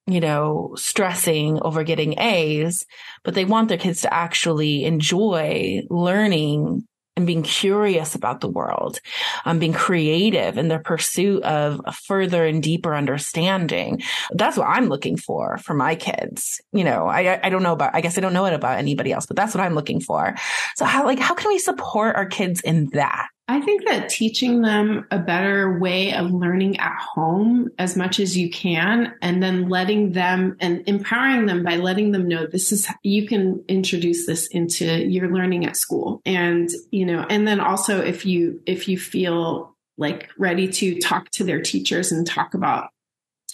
you 0.07 0.21
know, 0.21 0.75
stressing 0.77 1.61
over 1.61 1.83
getting 1.83 2.19
A's, 2.19 2.87
but 3.25 3.35
they 3.35 3.45
want 3.45 3.69
their 3.69 3.79
kids 3.79 4.03
to 4.03 4.15
actually 4.15 4.85
enjoy 4.85 5.83
learning 5.91 6.87
and 7.19 7.27
being 7.27 7.43
curious 7.43 8.15
about 8.15 8.41
the 8.41 8.49
world, 8.49 9.01
um, 9.45 9.59
being 9.59 9.73
creative 9.73 10.57
in 10.57 10.69
their 10.69 10.79
pursuit 10.79 11.43
of 11.43 11.81
a 11.85 11.91
further 11.91 12.47
and 12.47 12.63
deeper 12.63 12.95
understanding. 12.95 14.01
That's 14.31 14.57
what 14.57 14.69
I'm 14.69 14.89
looking 14.89 15.17
for 15.17 15.59
for 15.59 15.75
my 15.75 15.97
kids. 15.97 16.61
You 16.73 16.85
know, 16.85 17.09
I, 17.09 17.41
I 17.43 17.51
don't 17.51 17.65
know 17.65 17.73
about, 17.73 17.93
I 17.93 18.03
guess 18.03 18.17
I 18.19 18.21
don't 18.21 18.33
know 18.33 18.47
it 18.47 18.55
about 18.55 18.79
anybody 18.79 19.13
else, 19.13 19.27
but 19.27 19.37
that's 19.37 19.53
what 19.53 19.65
I'm 19.65 19.75
looking 19.75 20.01
for. 20.01 20.37
So 20.77 20.85
how, 20.85 21.05
like, 21.05 21.19
how 21.19 21.35
can 21.35 21.49
we 21.49 21.59
support 21.59 22.15
our 22.15 22.27
kids 22.27 22.61
in 22.61 22.89
that? 22.93 23.27
I 23.51 23.63
think 23.63 23.87
that 23.87 24.11
teaching 24.11 24.61
them 24.61 25.07
a 25.11 25.19
better 25.19 25.79
way 25.79 26.13
of 26.13 26.31
learning 26.31 26.79
at 26.81 26.99
home 26.99 27.71
as 27.79 27.97
much 27.97 28.21
as 28.21 28.37
you 28.37 28.51
can, 28.51 29.15
and 29.23 29.43
then 29.43 29.71
letting 29.71 30.13
them 30.13 30.57
and 30.61 30.87
empowering 30.87 31.47
them 31.47 31.65
by 31.65 31.77
letting 31.77 32.13
them 32.13 32.29
know 32.29 32.47
this 32.47 32.73
is, 32.73 32.87
you 33.03 33.27
can 33.27 33.65
introduce 33.67 34.27
this 34.27 34.49
into 34.49 34.85
your 35.09 35.33
learning 35.33 35.65
at 35.65 35.79
school. 35.79 36.21
And, 36.27 36.69
you 36.91 37.07
know, 37.07 37.25
and 37.31 37.49
then 37.49 37.59
also 37.59 38.03
if 38.03 38.27
you, 38.27 38.61
if 38.67 38.87
you 38.87 38.99
feel 38.99 39.75
like 39.97 40.29
ready 40.37 40.69
to 40.69 41.01
talk 41.01 41.31
to 41.31 41.45
their 41.45 41.63
teachers 41.63 42.13
and 42.13 42.27
talk 42.27 42.53
about, 42.53 42.91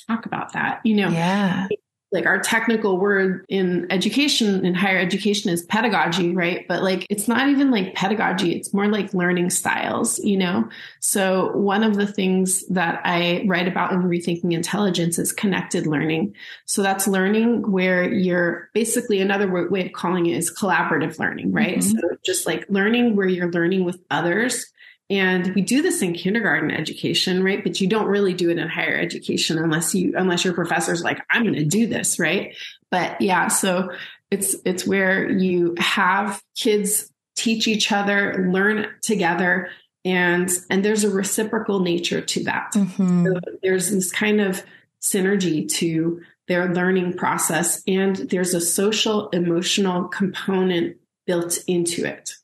talk 0.08 0.26
about 0.26 0.54
that, 0.54 0.80
you 0.84 0.96
know, 0.96 1.08
yeah 1.08 1.68
like 2.14 2.26
our 2.26 2.38
technical 2.38 2.96
word 2.98 3.44
in 3.48 3.86
education 3.90 4.64
in 4.64 4.74
higher 4.74 4.98
education 4.98 5.50
is 5.50 5.62
pedagogy 5.64 6.32
right? 6.34 6.66
But 6.66 6.82
like 6.82 7.06
it's 7.10 7.28
not 7.28 7.48
even 7.48 7.70
like 7.70 7.94
pedagogy. 7.94 8.54
It's 8.54 8.72
more 8.72 8.86
like 8.86 9.12
learning 9.12 9.50
styles 9.50 10.18
you 10.20 10.38
know? 10.38 10.68
So 11.00 11.54
one 11.56 11.82
of 11.82 11.96
the 11.96 12.06
things 12.06 12.66
that 12.68 13.02
i 13.04 13.44
write 13.46 13.68
about 13.68 13.92
in 13.92 14.02
rethinking 14.02 14.52
intelligence 14.52 15.18
is 15.18 15.32
connected 15.32 15.86
learning. 15.86 16.34
So 16.64 16.82
that's 16.82 17.06
learning 17.06 17.70
where 17.70 18.10
you're 18.10 18.70
basically 18.72 19.20
another 19.20 19.68
way 19.68 19.86
of 19.86 19.92
calling 19.92 20.26
it 20.26 20.36
is 20.36 20.54
collaborative 20.54 21.18
learning 21.18 21.52
right? 21.52 21.78
Mm-hmm. 21.78 21.98
so 21.98 22.16
just 22.24 22.46
like 22.46 22.64
learning 22.68 23.16
where 23.16 23.28
you're 23.28 23.50
learning 23.50 23.84
with 23.84 24.00
others 24.10 24.66
and 25.10 25.54
we 25.54 25.62
do 25.62 25.82
this 25.82 26.00
in 26.00 26.14
kindergarten 26.14 26.70
education, 26.70 27.44
right? 27.44 27.62
But 27.62 27.80
you 27.80 27.86
don't 27.88 28.06
really 28.06 28.32
do 28.32 28.50
it 28.50 28.58
in 28.58 28.68
higher 28.68 28.96
education 28.96 29.58
unless 29.58 29.94
you, 29.94 30.14
unless 30.16 30.44
your 30.44 30.54
professor's 30.54 31.02
like, 31.02 31.20
I'm 31.30 31.42
going 31.42 31.54
to 31.54 31.64
do 31.64 31.86
this, 31.86 32.18
right? 32.18 32.56
But 32.90 33.20
yeah, 33.20 33.48
so 33.48 33.90
it's, 34.30 34.56
it's 34.64 34.86
where 34.86 35.30
you 35.30 35.74
have 35.78 36.42
kids 36.56 37.10
teach 37.36 37.68
each 37.68 37.92
other, 37.92 38.48
learn 38.50 38.86
together, 39.02 39.68
and, 40.06 40.50
and 40.70 40.84
there's 40.84 41.04
a 41.04 41.10
reciprocal 41.10 41.80
nature 41.80 42.20
to 42.20 42.44
that. 42.44 42.72
Mm-hmm. 42.74 43.26
So 43.26 43.40
there's 43.62 43.90
this 43.90 44.10
kind 44.10 44.40
of 44.40 44.62
synergy 45.02 45.68
to 45.68 46.22
their 46.48 46.72
learning 46.72 47.14
process 47.14 47.82
and 47.86 48.16
there's 48.16 48.54
a 48.54 48.60
social 48.60 49.28
emotional 49.30 50.08
component 50.08 50.96
built 51.26 51.58
into 51.66 52.06
it. 52.06 52.34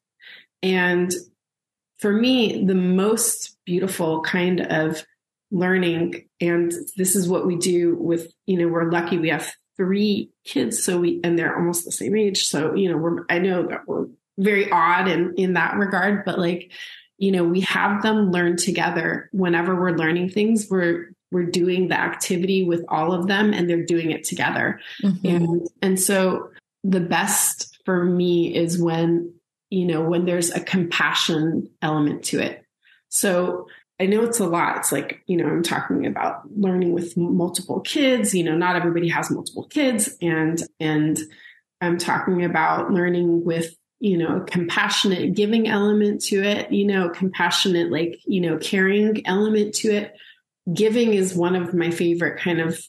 And 0.63 1.11
for 2.01 2.13
me, 2.13 2.65
the 2.65 2.75
most 2.75 3.57
beautiful 3.65 4.23
kind 4.23 4.61
of 4.61 5.05
learning, 5.51 6.29
and 6.41 6.73
this 6.97 7.15
is 7.15 7.29
what 7.29 7.47
we 7.47 7.57
do 7.57 7.97
with, 7.97 8.33
you 8.47 8.59
know, 8.59 8.69
we're 8.69 8.91
lucky 8.91 9.19
we 9.19 9.29
have 9.29 9.53
three 9.77 10.31
kids, 10.45 10.83
so 10.83 10.99
we, 10.99 11.21
and 11.25 11.39
they're 11.39 11.57
almost 11.57 11.85
the 11.85 11.93
same 11.93 12.17
age. 12.17 12.47
So, 12.47 12.75
you 12.75 12.91
know, 12.91 12.97
we're, 12.97 13.25
I 13.29 13.39
know 13.39 13.67
that 13.67 13.87
we're 13.87 14.07
very 14.39 14.71
odd 14.71 15.09
in, 15.09 15.35
in 15.37 15.55
that 15.55 15.77
regard, 15.77 16.25
but 16.25 16.39
like, 16.39 16.73
you 17.19 17.33
know, 17.33 17.45
we 17.45 17.61
have 17.63 18.03
them 18.03 18.31
learn 18.31 18.57
together 18.57 19.29
whenever 19.33 19.79
we're 19.79 19.97
learning 19.97 20.31
things. 20.31 20.69
We're, 20.71 21.13
we're 21.31 21.45
doing 21.45 21.89
the 21.89 22.01
activity 22.01 22.65
with 22.65 22.85
all 22.89 23.13
of 23.13 23.27
them 23.27 23.53
and 23.53 23.69
they're 23.69 23.85
doing 23.85 24.11
it 24.11 24.25
together. 24.25 24.81
Mm-hmm. 25.03 25.27
And, 25.27 25.69
and 25.83 26.01
so 26.01 26.51
the 26.83 27.01
best 27.01 27.79
for 27.85 28.05
me 28.05 28.55
is 28.55 28.81
when 28.81 29.35
you 29.71 29.87
know, 29.87 30.03
when 30.03 30.27
there's 30.27 30.51
a 30.51 30.61
compassion 30.61 31.71
element 31.81 32.25
to 32.25 32.41
it. 32.41 32.65
So 33.09 33.67
I 34.01 34.07
know 34.07 34.23
it's 34.23 34.41
a 34.41 34.47
lot. 34.47 34.79
It's 34.79 34.93
like, 34.93 35.23
you 35.27 35.37
know, 35.37 35.47
I'm 35.47 35.63
talking 35.63 36.07
about 36.07 36.43
learning 36.57 36.93
with 36.93 37.17
multiple 37.17 37.81
kids, 37.81 38.35
you 38.35 38.43
know, 38.43 38.57
not 38.57 38.77
everybody 38.77 39.09
has 39.09 39.31
multiple 39.31 39.65
kids 39.65 40.17
and, 40.23 40.61
and 40.79 41.19
I'm 41.81 41.99
talking 41.99 42.45
about 42.45 42.91
learning 42.93 43.45
with, 43.45 43.75
you 43.99 44.17
know, 44.17 44.45
compassionate 44.47 45.35
giving 45.35 45.69
element 45.69 46.23
to 46.23 46.43
it, 46.43 46.73
you 46.73 46.87
know, 46.87 47.11
compassionate, 47.11 47.93
like, 47.93 48.19
you 48.27 48.41
know, 48.41 48.57
caring 48.57 49.27
element 49.27 49.75
to 49.77 49.91
it. 49.91 50.15
Giving 50.73 51.13
is 51.13 51.35
one 51.35 51.55
of 51.55 51.75
my 51.75 51.91
favorite 51.91 52.41
kind 52.41 52.61
of 52.61 52.81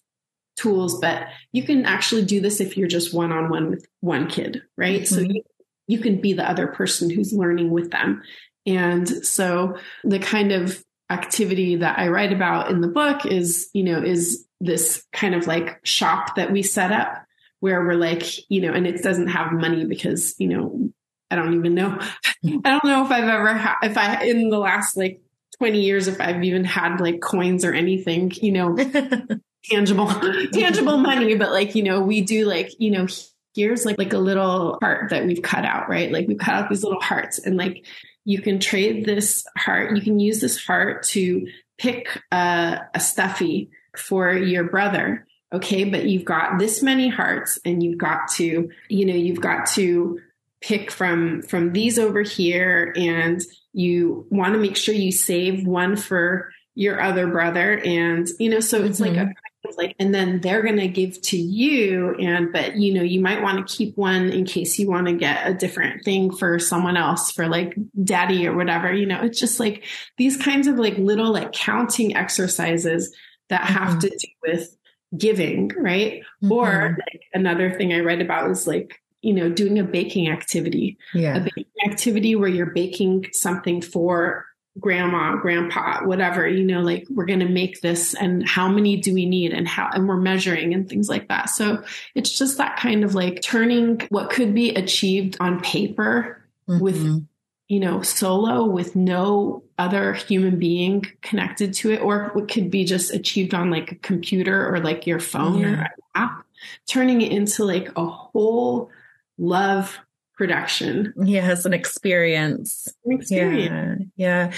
tools, 0.55 0.99
but 0.99 1.27
you 1.51 1.63
can 1.63 1.85
actually 1.85 2.23
do 2.23 2.39
this 2.39 2.61
if 2.61 2.77
you're 2.77 2.87
just 2.87 3.13
one 3.13 3.31
on 3.31 3.49
one 3.49 3.69
with 3.69 3.85
one 3.99 4.27
kid, 4.27 4.61
right? 4.77 5.01
Mm-hmm. 5.01 5.15
So 5.15 5.21
you 5.21 5.41
you 5.87 5.99
can 5.99 6.21
be 6.21 6.33
the 6.33 6.49
other 6.49 6.67
person 6.67 7.09
who's 7.09 7.33
learning 7.33 7.69
with 7.69 7.91
them 7.91 8.21
And 8.65 9.07
so 9.25 9.77
the 10.03 10.19
kind 10.19 10.51
of 10.51 10.83
activity 11.09 11.77
that 11.77 11.99
I 11.99 12.07
write 12.07 12.31
about 12.31 12.71
in 12.71 12.81
the 12.81 12.87
book 12.87 13.25
is, 13.25 13.69
you 13.73 13.83
know, 13.83 14.01
is 14.01 14.45
this 14.59 15.05
kind 15.11 15.35
of 15.35 15.47
like 15.47 15.79
shop 15.85 16.35
that 16.35 16.51
we 16.51 16.63
set 16.63 16.91
up 16.91 17.25
where 17.59 17.81
we're 17.81 17.95
like, 17.95 18.49
you 18.49 18.61
know, 18.61 18.73
and 18.73 18.87
it 18.87 19.03
doesn't 19.03 19.27
have 19.27 19.51
money 19.51 19.85
because, 19.85 20.35
you 20.37 20.47
know, 20.47 20.89
I 21.29 21.35
don't 21.35 21.53
even 21.53 21.75
know. 21.75 21.97
I 22.45 22.69
don't 22.69 22.85
know 22.85 23.05
if 23.05 23.11
I've 23.11 23.27
ever 23.27 23.53
had, 23.53 23.75
if 23.83 23.97
I, 23.97 24.23
in 24.25 24.49
the 24.49 24.57
last 24.57 24.95
like 24.95 25.21
20 25.57 25.81
years, 25.81 26.07
if 26.07 26.19
I've 26.21 26.43
even 26.43 26.63
had 26.63 26.99
like 26.99 27.19
coins 27.21 27.65
or 27.65 27.73
anything, 27.73 28.31
you 28.41 28.51
know, 28.51 28.75
tangible, 29.65 30.07
tangible 30.53 30.97
money. 30.97 31.35
But 31.35 31.51
like, 31.51 31.75
you 31.75 31.83
know, 31.83 32.01
we 32.01 32.21
do 32.21 32.45
like, 32.45 32.71
you 32.79 32.91
know, 32.91 33.07
here's 33.53 33.85
like, 33.85 33.97
like 33.97 34.13
a 34.13 34.19
little 34.19 34.77
heart 34.81 35.09
that 35.09 35.25
we've 35.25 35.41
cut 35.41 35.65
out, 35.65 35.89
right? 35.89 36.11
Like 36.11 36.27
we've 36.27 36.37
cut 36.37 36.55
out 36.55 36.69
these 36.69 36.83
little 36.83 37.01
hearts 37.01 37.39
and 37.39 37.57
like 37.57 37.85
you 38.23 38.41
can 38.41 38.59
trade 38.59 39.05
this 39.05 39.45
heart. 39.57 39.95
You 39.95 40.01
can 40.01 40.19
use 40.19 40.41
this 40.41 40.63
heart 40.63 41.03
to 41.09 41.47
pick 41.77 42.21
a, 42.31 42.79
a 42.93 42.99
stuffy 42.99 43.71
for 43.95 44.33
your 44.33 44.65
brother. 44.65 45.25
Okay. 45.53 45.83
But 45.83 46.05
you've 46.05 46.25
got 46.25 46.59
this 46.59 46.81
many 46.81 47.09
hearts 47.09 47.59
and 47.65 47.83
you've 47.83 47.97
got 47.97 48.29
to, 48.33 48.69
you 48.89 49.05
know, 49.05 49.15
you've 49.15 49.41
got 49.41 49.65
to 49.71 50.19
pick 50.61 50.91
from, 50.91 51.41
from 51.41 51.73
these 51.73 51.99
over 51.99 52.21
here 52.21 52.93
and 52.95 53.41
you 53.73 54.27
want 54.29 54.53
to 54.53 54.59
make 54.59 54.77
sure 54.77 54.93
you 54.93 55.11
save 55.11 55.65
one 55.65 55.95
for 55.95 56.51
your 56.75 57.01
other 57.01 57.27
brother. 57.27 57.77
And, 57.83 58.27
you 58.39 58.49
know, 58.49 58.59
so 58.59 58.83
it's 58.83 59.01
mm-hmm. 59.01 59.17
like 59.17 59.27
a 59.27 59.33
like 59.77 59.95
and 59.99 60.13
then 60.13 60.41
they're 60.41 60.61
going 60.61 60.77
to 60.77 60.87
give 60.87 61.21
to 61.21 61.37
you 61.37 62.15
and 62.15 62.51
but 62.51 62.75
you 62.75 62.93
know 62.93 63.01
you 63.01 63.19
might 63.19 63.41
want 63.41 63.65
to 63.67 63.75
keep 63.75 63.95
one 63.97 64.29
in 64.29 64.45
case 64.45 64.77
you 64.79 64.89
want 64.89 65.07
to 65.07 65.13
get 65.13 65.47
a 65.47 65.53
different 65.53 66.03
thing 66.03 66.35
for 66.35 66.59
someone 66.59 66.97
else 66.97 67.31
for 67.31 67.47
like 67.47 67.75
daddy 68.03 68.47
or 68.47 68.55
whatever 68.55 68.91
you 68.91 69.05
know 69.05 69.21
it's 69.21 69.39
just 69.39 69.59
like 69.59 69.83
these 70.17 70.37
kinds 70.37 70.67
of 70.67 70.77
like 70.77 70.97
little 70.97 71.31
like 71.31 71.51
counting 71.51 72.15
exercises 72.15 73.13
that 73.49 73.61
have 73.61 73.89
mm-hmm. 73.89 73.99
to 73.99 74.09
do 74.09 74.27
with 74.43 74.77
giving 75.17 75.69
right 75.77 76.21
mm-hmm. 76.43 76.51
or 76.51 76.97
like 76.99 77.21
another 77.33 77.71
thing 77.71 77.93
i 77.93 77.99
read 77.99 78.21
about 78.21 78.49
is 78.49 78.65
like 78.65 79.01
you 79.21 79.33
know 79.33 79.49
doing 79.49 79.77
a 79.77 79.83
baking 79.83 80.29
activity 80.29 80.97
yeah 81.13 81.37
a 81.37 81.39
baking 81.41 81.65
activity 81.85 82.35
where 82.35 82.49
you're 82.49 82.71
baking 82.71 83.25
something 83.33 83.81
for 83.81 84.45
grandma, 84.79 85.35
grandpa, 85.35 86.01
whatever, 86.05 86.47
you 86.47 86.63
know, 86.63 86.81
like 86.81 87.05
we're 87.09 87.25
going 87.25 87.41
to 87.41 87.49
make 87.49 87.81
this 87.81 88.13
and 88.13 88.47
how 88.47 88.69
many 88.69 88.95
do 88.97 89.13
we 89.13 89.25
need 89.25 89.51
and 89.51 89.67
how, 89.67 89.89
and 89.93 90.07
we're 90.07 90.15
measuring 90.15 90.73
and 90.73 90.87
things 90.87 91.09
like 91.09 91.27
that. 91.27 91.49
So 91.49 91.83
it's 92.15 92.37
just 92.37 92.57
that 92.57 92.77
kind 92.77 93.03
of 93.03 93.13
like 93.13 93.41
turning 93.41 94.01
what 94.09 94.29
could 94.29 94.53
be 94.55 94.69
achieved 94.69 95.35
on 95.41 95.59
paper 95.59 96.41
mm-hmm. 96.69 96.81
with, 96.81 97.27
you 97.67 97.79
know, 97.79 98.01
solo 98.01 98.65
with 98.65 98.95
no 98.95 99.63
other 99.77 100.13
human 100.13 100.57
being 100.57 101.05
connected 101.21 101.73
to 101.73 101.91
it, 101.91 102.01
or 102.01 102.31
it 102.37 102.47
could 102.47 102.71
be 102.71 102.85
just 102.85 103.13
achieved 103.13 103.53
on 103.53 103.71
like 103.71 103.91
a 103.91 103.95
computer 103.95 104.73
or 104.73 104.79
like 104.79 105.05
your 105.05 105.19
phone 105.19 105.59
yeah. 105.59 105.81
or 105.81 105.87
app, 106.15 106.45
turning 106.87 107.21
it 107.21 107.31
into 107.31 107.65
like 107.65 107.89
a 107.97 108.05
whole 108.05 108.89
love 109.37 109.99
production. 110.41 111.13
Yes, 111.23 111.65
an 111.65 111.73
experience. 111.73 112.87
An 113.05 113.11
experience. 113.11 114.05
Yeah, 114.15 114.49
yeah. 114.49 114.53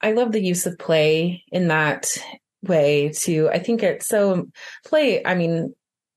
I 0.00 0.10
love 0.14 0.32
the 0.32 0.42
use 0.42 0.66
of 0.66 0.76
play 0.80 1.44
in 1.52 1.68
that 1.68 2.12
way 2.64 3.10
too. 3.10 3.48
I 3.48 3.60
think 3.60 3.84
it's 3.84 4.08
so 4.08 4.48
play, 4.84 5.24
I 5.24 5.36
mean, 5.36 5.76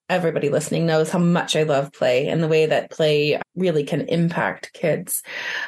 everybody 0.10 0.50
listening 0.50 0.88
knows 0.88 1.12
how 1.12 1.20
much 1.20 1.56
I 1.56 1.64
love 1.64 1.94
play 1.94 2.30
and 2.30 2.42
the 2.42 2.48
way 2.48 2.66
that 2.66 2.90
play 2.90 3.40
really 3.56 3.84
can 3.84 4.02
impact 4.02 4.74
kids. 4.74 5.22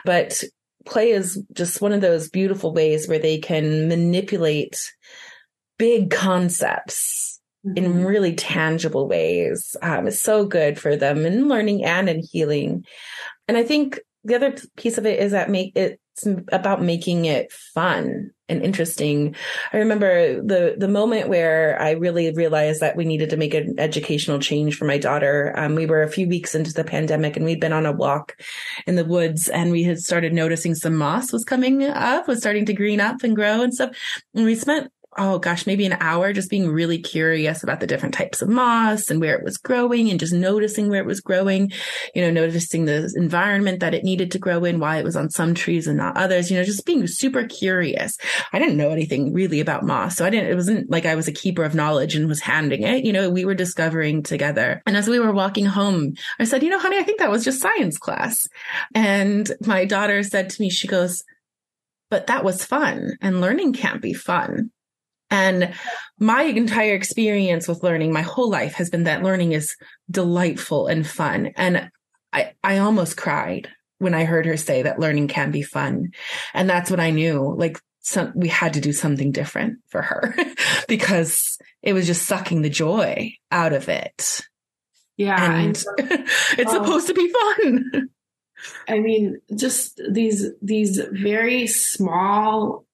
But 0.04 0.44
play 0.84 1.12
is 1.12 1.40
just 1.54 1.80
one 1.80 1.92
of 1.92 2.02
those 2.02 2.32
beautiful 2.32 2.74
ways 2.74 3.08
where 3.08 3.20
they 3.20 3.38
can 3.38 3.88
manipulate 3.88 4.92
big 5.78 6.10
concepts 6.10 7.37
mm-hmm. 7.66 7.78
in 7.78 8.06
really 8.06 8.36
tangible 8.36 9.08
ways. 9.08 9.76
Um, 9.82 10.08
it's 10.08 10.22
so 10.22 10.46
good 10.46 10.80
for 10.80 10.96
them 10.96 11.26
in 11.26 11.48
learning 11.48 11.86
and 11.86 12.10
in 12.10 12.20
healing. 12.20 12.86
And 13.48 13.58
I 13.58 13.64
think 13.64 14.00
the 14.24 14.36
other 14.36 14.56
piece 14.76 14.98
of 14.98 15.06
it 15.06 15.20
is 15.20 15.32
that 15.32 15.50
make 15.50 15.72
it's 15.76 16.26
about 16.52 16.82
making 16.82 17.26
it 17.26 17.52
fun 17.52 18.32
and 18.50 18.64
interesting. 18.64 19.36
I 19.72 19.78
remember 19.78 20.42
the 20.42 20.76
the 20.78 20.88
moment 20.88 21.30
where 21.30 21.82
I 21.82 21.92
really 21.92 22.32
realized 22.34 22.82
that 22.82 22.96
we 22.96 23.06
needed 23.06 23.30
to 23.30 23.38
make 23.38 23.54
an 23.54 23.76
educational 23.78 24.40
change 24.40 24.78
for 24.78 24.86
my 24.86 24.98
daughter. 24.98 25.54
Um, 25.56 25.76
we 25.76 25.86
were 25.86 26.02
a 26.02 26.10
few 26.10 26.28
weeks 26.28 26.56
into 26.56 26.74
the 26.74 26.84
pandemic 26.84 27.36
and 27.36 27.46
we'd 27.46 27.62
been 27.62 27.74
on 27.74 27.86
a 27.86 27.92
walk 27.92 28.36
in 28.86 28.96
the 28.96 29.06
woods 29.06 29.48
and 29.48 29.72
we 29.72 29.84
had 29.84 30.00
started 30.00 30.34
noticing 30.34 30.76
some 30.76 30.96
moss 30.96 31.32
was 31.32 31.46
coming 31.46 31.84
up, 31.84 32.28
was 32.28 32.40
starting 32.40 32.66
to 32.66 32.74
green 32.74 33.00
up 33.00 33.24
and 33.24 33.36
grow 33.36 33.62
and 33.62 33.74
stuff. 33.74 33.96
And 34.34 34.46
we 34.46 34.56
spent 34.56 34.92
oh 35.18 35.40
gosh, 35.40 35.66
maybe 35.66 35.86
an 35.86 35.98
hour 36.00 36.34
just 36.34 36.50
being 36.50 36.70
really 36.70 37.00
curious 37.00 37.64
about 37.64 37.80
the 37.80 37.88
different 37.88 38.14
types 38.14 38.42
of 38.42 38.50
moss 38.50 39.10
and 39.10 39.20
where 39.20 39.36
it 39.36 39.44
was 39.44 39.58
growing 39.58 40.10
and 40.10 40.20
just 40.20 40.34
noticing 40.34 40.90
where 40.90 41.02
it 41.02 41.08
was 41.08 41.22
growing, 41.22 41.72
you 42.14 42.22
know, 42.22 42.32
noticing 42.32 42.86
the 42.86 43.12
environment 43.16 43.80
that 43.80 43.94
it 43.94 44.04
needed 44.04 44.32
to 44.32 44.40
grow 44.40 44.64
in, 44.64 44.80
why 44.80 44.98
it 44.98 45.04
was 45.04 45.16
on 45.16 45.30
some 45.30 45.54
trees 45.54 45.88
and 45.88 45.98
not 45.98 46.18
others, 46.18 46.52
you 46.52 46.58
know, 46.58 46.64
just 46.64 46.86
being 46.86 47.08
super 47.08 47.46
curious. 47.46 48.18
I 48.54 48.60
didn't 48.60 48.78
know 48.78 48.90
anything 48.90 49.34
really 49.34 49.60
about 49.60 49.84
moss. 49.84 50.16
So 50.16 50.26
I 50.26 50.30
didn't, 50.30 50.52
it 50.52 50.56
wasn't 50.56 50.90
like 50.90 51.06
I 51.06 51.16
was 51.16 51.28
a 51.28 51.34
keeper 51.34 51.64
of 51.64 51.76
knowledge 51.76 52.16
and 52.16 52.28
was 52.28 52.42
handing 52.42 52.84
it, 52.84 53.06
you 53.06 53.14
know, 53.14 53.30
we 53.30 53.46
were 53.46 53.56
discovering 53.56 54.24
together. 54.24 54.82
And 54.86 54.96
as 54.96 55.08
we 55.08 55.20
were 55.20 55.32
walking 55.32 55.66
home, 55.66 56.14
I 56.40 56.44
said, 56.44 56.64
you 56.64 56.70
know, 56.70 56.80
honey, 56.80 56.98
I 56.98 57.04
think 57.04 57.20
that 57.20 57.32
was 57.32 57.44
just 57.44 57.62
science 57.62 57.98
class. 57.98 58.48
And 58.94 59.52
my 59.66 59.86
daughter 59.86 60.24
said 60.24 60.50
to 60.52 60.62
me, 60.62 60.70
she 60.70 60.88
goes, 60.88 61.24
but 62.10 62.28
that 62.28 62.44
was 62.44 62.64
fun 62.64 63.18
and 63.22 63.42
learning 63.42 63.74
can't 63.74 64.02
be 64.02 64.14
fun. 64.14 64.72
And 65.30 65.74
my 66.20 66.44
entire 66.44 66.94
experience 66.94 67.68
with 67.68 67.84
learning, 67.84 68.14
my 68.14 68.22
whole 68.22 68.50
life 68.50 68.76
has 68.76 68.90
been 68.90 69.04
that 69.04 69.24
learning 69.24 69.52
is 69.52 69.76
delightful 70.10 70.88
and 70.88 71.06
fun. 71.06 71.52
And 71.56 71.90
I, 72.32 72.54
I 72.64 72.78
almost 72.80 73.18
cried 73.18 73.70
when 74.00 74.14
I 74.14 74.26
heard 74.26 74.46
her 74.46 74.58
say 74.58 74.84
that 74.84 75.00
learning 75.00 75.28
can 75.28 75.52
be 75.52 75.62
fun. 75.62 76.12
And 76.54 76.70
that's 76.70 76.92
when 76.92 77.00
I 77.00 77.10
knew 77.10 77.56
like 77.58 77.80
some, 78.00 78.32
we 78.36 78.48
had 78.48 78.74
to 78.76 78.82
do 78.82 78.94
something 78.94 79.32
different 79.32 79.80
for 79.90 80.02
her 80.02 80.36
because 80.88 81.58
it 81.82 81.94
was 81.94 82.08
just 82.08 82.26
sucking 82.26 82.62
the 82.62 82.70
joy 82.70 83.34
out 83.52 83.74
of 83.74 83.90
it. 83.90 84.42
Yeah. 85.18 85.54
And 85.54 85.84
it's 85.98 86.74
um, 86.74 86.86
supposed 86.86 87.08
to 87.08 87.14
be 87.14 87.30
fun. 87.30 88.10
I 88.88 89.00
mean, 89.00 89.40
just 89.56 90.02
these, 90.10 90.48
these 90.62 91.02
very 91.12 91.68
small 91.68 92.87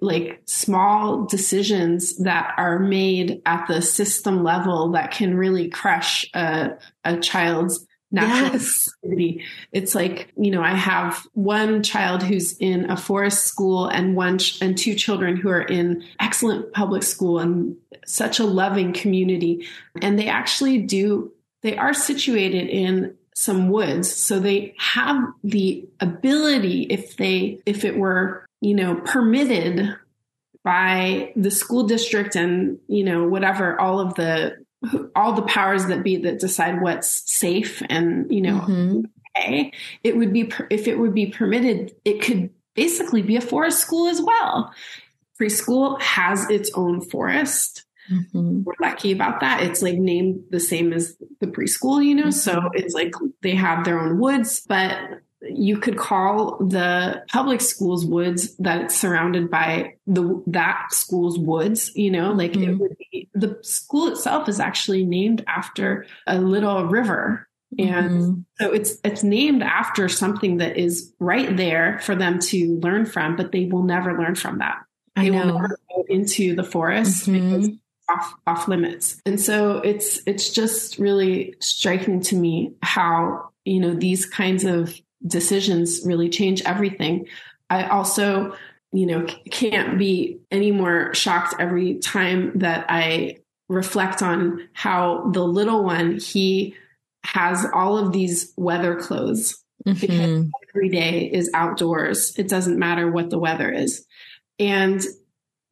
like 0.00 0.40
small 0.46 1.24
decisions 1.24 2.16
that 2.18 2.54
are 2.56 2.78
made 2.78 3.42
at 3.44 3.66
the 3.68 3.82
system 3.82 4.42
level 4.42 4.92
that 4.92 5.10
can 5.10 5.36
really 5.36 5.68
crush 5.68 6.28
a, 6.34 6.70
a 7.04 7.16
child's 7.18 7.86
natural 8.12 8.52
yes. 8.52 8.88
activity. 9.02 9.44
It's 9.72 9.94
like, 9.94 10.32
you 10.36 10.50
know, 10.50 10.62
I 10.62 10.74
have 10.74 11.26
one 11.32 11.82
child 11.82 12.22
who's 12.22 12.56
in 12.58 12.88
a 12.90 12.96
forest 12.96 13.44
school 13.44 13.88
and 13.88 14.16
one 14.16 14.38
ch- 14.38 14.62
and 14.62 14.78
two 14.78 14.94
children 14.94 15.36
who 15.36 15.50
are 15.50 15.62
in 15.62 16.04
excellent 16.20 16.72
public 16.72 17.02
school 17.02 17.38
and 17.40 17.76
such 18.06 18.38
a 18.38 18.44
loving 18.44 18.92
community. 18.92 19.66
And 20.00 20.18
they 20.18 20.28
actually 20.28 20.78
do, 20.78 21.32
they 21.62 21.76
are 21.76 21.92
situated 21.92 22.68
in 22.68 23.16
some 23.34 23.68
woods. 23.68 24.10
So 24.10 24.38
they 24.38 24.74
have 24.78 25.22
the 25.44 25.86
ability, 26.00 26.82
if 26.84 27.16
they, 27.16 27.60
if 27.66 27.84
it 27.84 27.98
were 27.98 28.45
you 28.60 28.74
know, 28.74 28.96
permitted 28.96 29.94
by 30.64 31.32
the 31.36 31.50
school 31.50 31.84
district 31.84 32.34
and, 32.34 32.78
you 32.88 33.04
know, 33.04 33.28
whatever, 33.28 33.78
all 33.80 34.00
of 34.00 34.14
the, 34.14 34.56
all 35.14 35.32
the 35.32 35.42
powers 35.42 35.86
that 35.86 36.02
be 36.02 36.16
that 36.16 36.40
decide 36.40 36.80
what's 36.80 37.08
safe 37.30 37.82
and, 37.88 38.30
you 38.32 38.40
know, 38.40 38.60
mm-hmm. 38.60 39.00
okay, 39.36 39.72
it 40.02 40.16
would 40.16 40.32
be, 40.32 40.50
if 40.70 40.88
it 40.88 40.98
would 40.98 41.14
be 41.14 41.26
permitted, 41.26 41.94
it 42.04 42.20
could 42.20 42.50
basically 42.74 43.22
be 43.22 43.36
a 43.36 43.40
forest 43.40 43.80
school 43.80 44.08
as 44.08 44.20
well. 44.20 44.72
Preschool 45.40 46.00
has 46.00 46.48
its 46.50 46.70
own 46.74 47.00
forest. 47.00 47.84
Mm-hmm. 48.10 48.62
We're 48.62 48.74
lucky 48.80 49.12
about 49.12 49.40
that. 49.40 49.62
It's 49.62 49.82
like 49.82 49.96
named 49.96 50.44
the 50.50 50.60
same 50.60 50.92
as 50.92 51.16
the 51.40 51.46
preschool, 51.46 52.04
you 52.04 52.14
know, 52.14 52.24
mm-hmm. 52.24 52.30
so 52.30 52.70
it's 52.74 52.94
like 52.94 53.12
they 53.42 53.54
have 53.54 53.84
their 53.84 53.98
own 53.98 54.18
woods, 54.18 54.62
but 54.66 54.96
you 55.42 55.78
could 55.78 55.96
call 55.96 56.56
the 56.58 57.22
public 57.30 57.60
schools 57.60 58.04
woods 58.04 58.56
that 58.56 58.80
it's 58.80 58.96
surrounded 58.96 59.50
by 59.50 59.94
the 60.06 60.42
that 60.46 60.86
school's 60.90 61.38
woods 61.38 61.94
you 61.94 62.10
know 62.10 62.32
like 62.32 62.52
mm-hmm. 62.52 62.70
it 62.70 62.78
would 62.78 62.96
be 62.98 63.28
the 63.34 63.58
school 63.62 64.08
itself 64.08 64.48
is 64.48 64.60
actually 64.60 65.04
named 65.04 65.44
after 65.46 66.06
a 66.26 66.38
little 66.40 66.86
river 66.86 67.46
and 67.78 68.10
mm-hmm. 68.10 68.40
so 68.60 68.72
it's 68.72 68.96
it's 69.04 69.22
named 69.22 69.62
after 69.62 70.08
something 70.08 70.56
that 70.58 70.76
is 70.78 71.12
right 71.18 71.56
there 71.56 71.98
for 72.00 72.14
them 72.14 72.38
to 72.38 72.78
learn 72.80 73.04
from 73.04 73.36
but 73.36 73.52
they 73.52 73.66
will 73.66 73.82
never 73.82 74.18
learn 74.18 74.34
from 74.34 74.58
that 74.58 74.78
they 75.16 75.30
will 75.30 75.46
never 75.46 75.78
go 75.94 76.04
into 76.08 76.54
the 76.54 76.64
forest 76.64 77.28
mm-hmm. 77.28 77.56
because 77.56 77.70
off 78.08 78.34
off 78.46 78.68
limits 78.68 79.20
and 79.26 79.40
so 79.40 79.78
it's 79.78 80.20
it's 80.26 80.50
just 80.50 80.98
really 80.98 81.54
striking 81.60 82.20
to 82.20 82.36
me 82.36 82.72
how 82.80 83.50
you 83.64 83.80
know 83.80 83.92
these 83.92 84.24
kinds 84.24 84.64
of 84.64 84.98
decisions 85.24 86.02
really 86.04 86.28
change 86.28 86.62
everything. 86.62 87.26
I 87.70 87.84
also, 87.84 88.56
you 88.92 89.06
know, 89.06 89.26
can't 89.50 89.98
be 89.98 90.38
any 90.50 90.70
more 90.70 91.14
shocked 91.14 91.54
every 91.58 91.98
time 91.98 92.58
that 92.58 92.86
I 92.88 93.38
reflect 93.68 94.22
on 94.22 94.68
how 94.72 95.30
the 95.32 95.42
little 95.42 95.84
one, 95.84 96.18
he 96.18 96.74
has 97.24 97.66
all 97.74 97.98
of 97.98 98.12
these 98.12 98.52
weather 98.56 98.94
clothes 98.94 99.62
mm-hmm. 99.86 100.00
because 100.00 100.46
every 100.70 100.88
day 100.88 101.24
is 101.24 101.50
outdoors. 101.54 102.36
It 102.38 102.48
doesn't 102.48 102.78
matter 102.78 103.10
what 103.10 103.30
the 103.30 103.38
weather 103.38 103.70
is. 103.70 104.06
And 104.58 105.02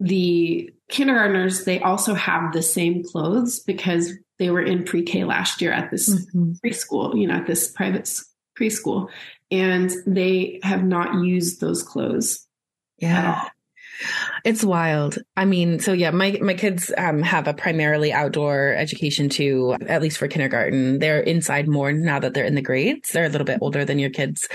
the 0.00 0.70
kindergartners, 0.88 1.64
they 1.64 1.80
also 1.80 2.14
have 2.14 2.52
the 2.52 2.62
same 2.62 3.04
clothes 3.04 3.60
because 3.60 4.12
they 4.38 4.50
were 4.50 4.62
in 4.62 4.84
pre-K 4.84 5.24
last 5.24 5.62
year 5.62 5.72
at 5.72 5.90
this 5.90 6.12
mm-hmm. 6.12 6.52
preschool, 6.64 7.18
you 7.18 7.28
know, 7.28 7.34
at 7.34 7.46
this 7.46 7.70
private 7.70 8.10
preschool, 8.58 9.08
and 9.50 9.92
they 10.06 10.60
have 10.62 10.84
not 10.84 11.24
used 11.24 11.60
those 11.60 11.82
clothes. 11.82 12.46
Yeah. 12.98 13.48
It's 14.44 14.64
wild. 14.64 15.18
I 15.36 15.44
mean, 15.44 15.78
so 15.78 15.92
yeah, 15.92 16.10
my 16.10 16.38
my 16.42 16.54
kids 16.54 16.92
um, 16.98 17.22
have 17.22 17.48
a 17.48 17.54
primarily 17.54 18.12
outdoor 18.12 18.74
education 18.74 19.28
too, 19.28 19.76
at 19.86 20.02
least 20.02 20.18
for 20.18 20.28
kindergarten. 20.28 20.98
They're 20.98 21.20
inside 21.20 21.68
more 21.68 21.92
now 21.92 22.18
that 22.18 22.34
they're 22.34 22.44
in 22.44 22.54
the 22.54 22.62
grades. 22.62 23.10
They're 23.10 23.24
a 23.24 23.28
little 23.28 23.44
bit 23.44 23.58
older 23.60 23.84
than 23.84 23.98
your 23.98 24.10
kids, 24.10 24.48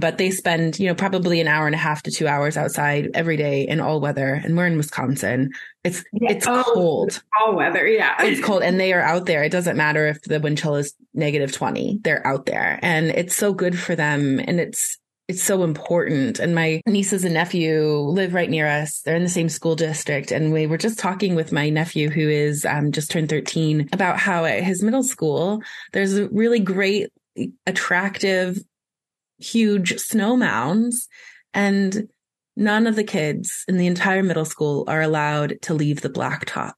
but 0.00 0.18
they 0.18 0.30
spend, 0.30 0.78
you 0.78 0.88
know, 0.88 0.94
probably 0.94 1.40
an 1.40 1.48
hour 1.48 1.66
and 1.66 1.74
a 1.74 1.78
half 1.78 2.02
to 2.04 2.10
two 2.10 2.28
hours 2.28 2.56
outside 2.56 3.10
every 3.14 3.36
day 3.36 3.66
in 3.66 3.80
all 3.80 4.00
weather. 4.00 4.40
And 4.42 4.56
we're 4.56 4.66
in 4.66 4.76
Wisconsin. 4.76 5.50
It's 5.84 6.02
yeah. 6.12 6.32
it's 6.32 6.46
oh, 6.48 6.64
cold. 6.64 7.22
All 7.40 7.54
weather, 7.54 7.86
yeah. 7.86 8.20
It's 8.20 8.40
cold, 8.40 8.62
and 8.62 8.80
they 8.80 8.92
are 8.92 9.02
out 9.02 9.26
there. 9.26 9.44
It 9.44 9.52
doesn't 9.52 9.76
matter 9.76 10.06
if 10.08 10.22
the 10.22 10.40
wind 10.40 10.58
chill 10.58 10.76
is 10.76 10.94
negative 11.14 11.52
twenty. 11.52 12.00
They're 12.02 12.26
out 12.26 12.46
there, 12.46 12.78
and 12.82 13.06
it's 13.06 13.36
so 13.36 13.52
good 13.52 13.78
for 13.78 13.94
them. 13.94 14.40
And 14.40 14.58
it's 14.58 14.98
it's 15.28 15.42
so 15.42 15.64
important. 15.64 16.38
And 16.38 16.54
my 16.54 16.80
nieces 16.86 17.24
and 17.24 17.34
nephew 17.34 17.82
live 17.84 18.32
right 18.32 18.48
near 18.48 18.68
us. 18.68 19.00
They're 19.00 19.16
in 19.16 19.24
the 19.24 19.28
same 19.28 19.48
school 19.48 19.74
district. 19.74 20.30
And 20.30 20.52
we 20.52 20.66
were 20.66 20.78
just 20.78 20.98
talking 20.98 21.34
with 21.34 21.52
my 21.52 21.68
nephew, 21.68 22.10
who 22.10 22.28
is 22.28 22.64
um, 22.64 22.92
just 22.92 23.10
turned 23.10 23.28
13, 23.28 23.88
about 23.92 24.18
how 24.18 24.44
at 24.44 24.62
his 24.62 24.82
middle 24.82 25.02
school, 25.02 25.62
there's 25.92 26.16
a 26.16 26.28
really 26.28 26.60
great, 26.60 27.10
attractive, 27.66 28.58
huge 29.38 29.98
snow 29.98 30.36
mounds. 30.36 31.08
And 31.52 32.08
none 32.56 32.86
of 32.86 32.94
the 32.94 33.04
kids 33.04 33.64
in 33.66 33.78
the 33.78 33.88
entire 33.88 34.22
middle 34.22 34.44
school 34.44 34.84
are 34.86 35.02
allowed 35.02 35.60
to 35.62 35.74
leave 35.74 36.02
the 36.02 36.10
blacktop. 36.10 36.74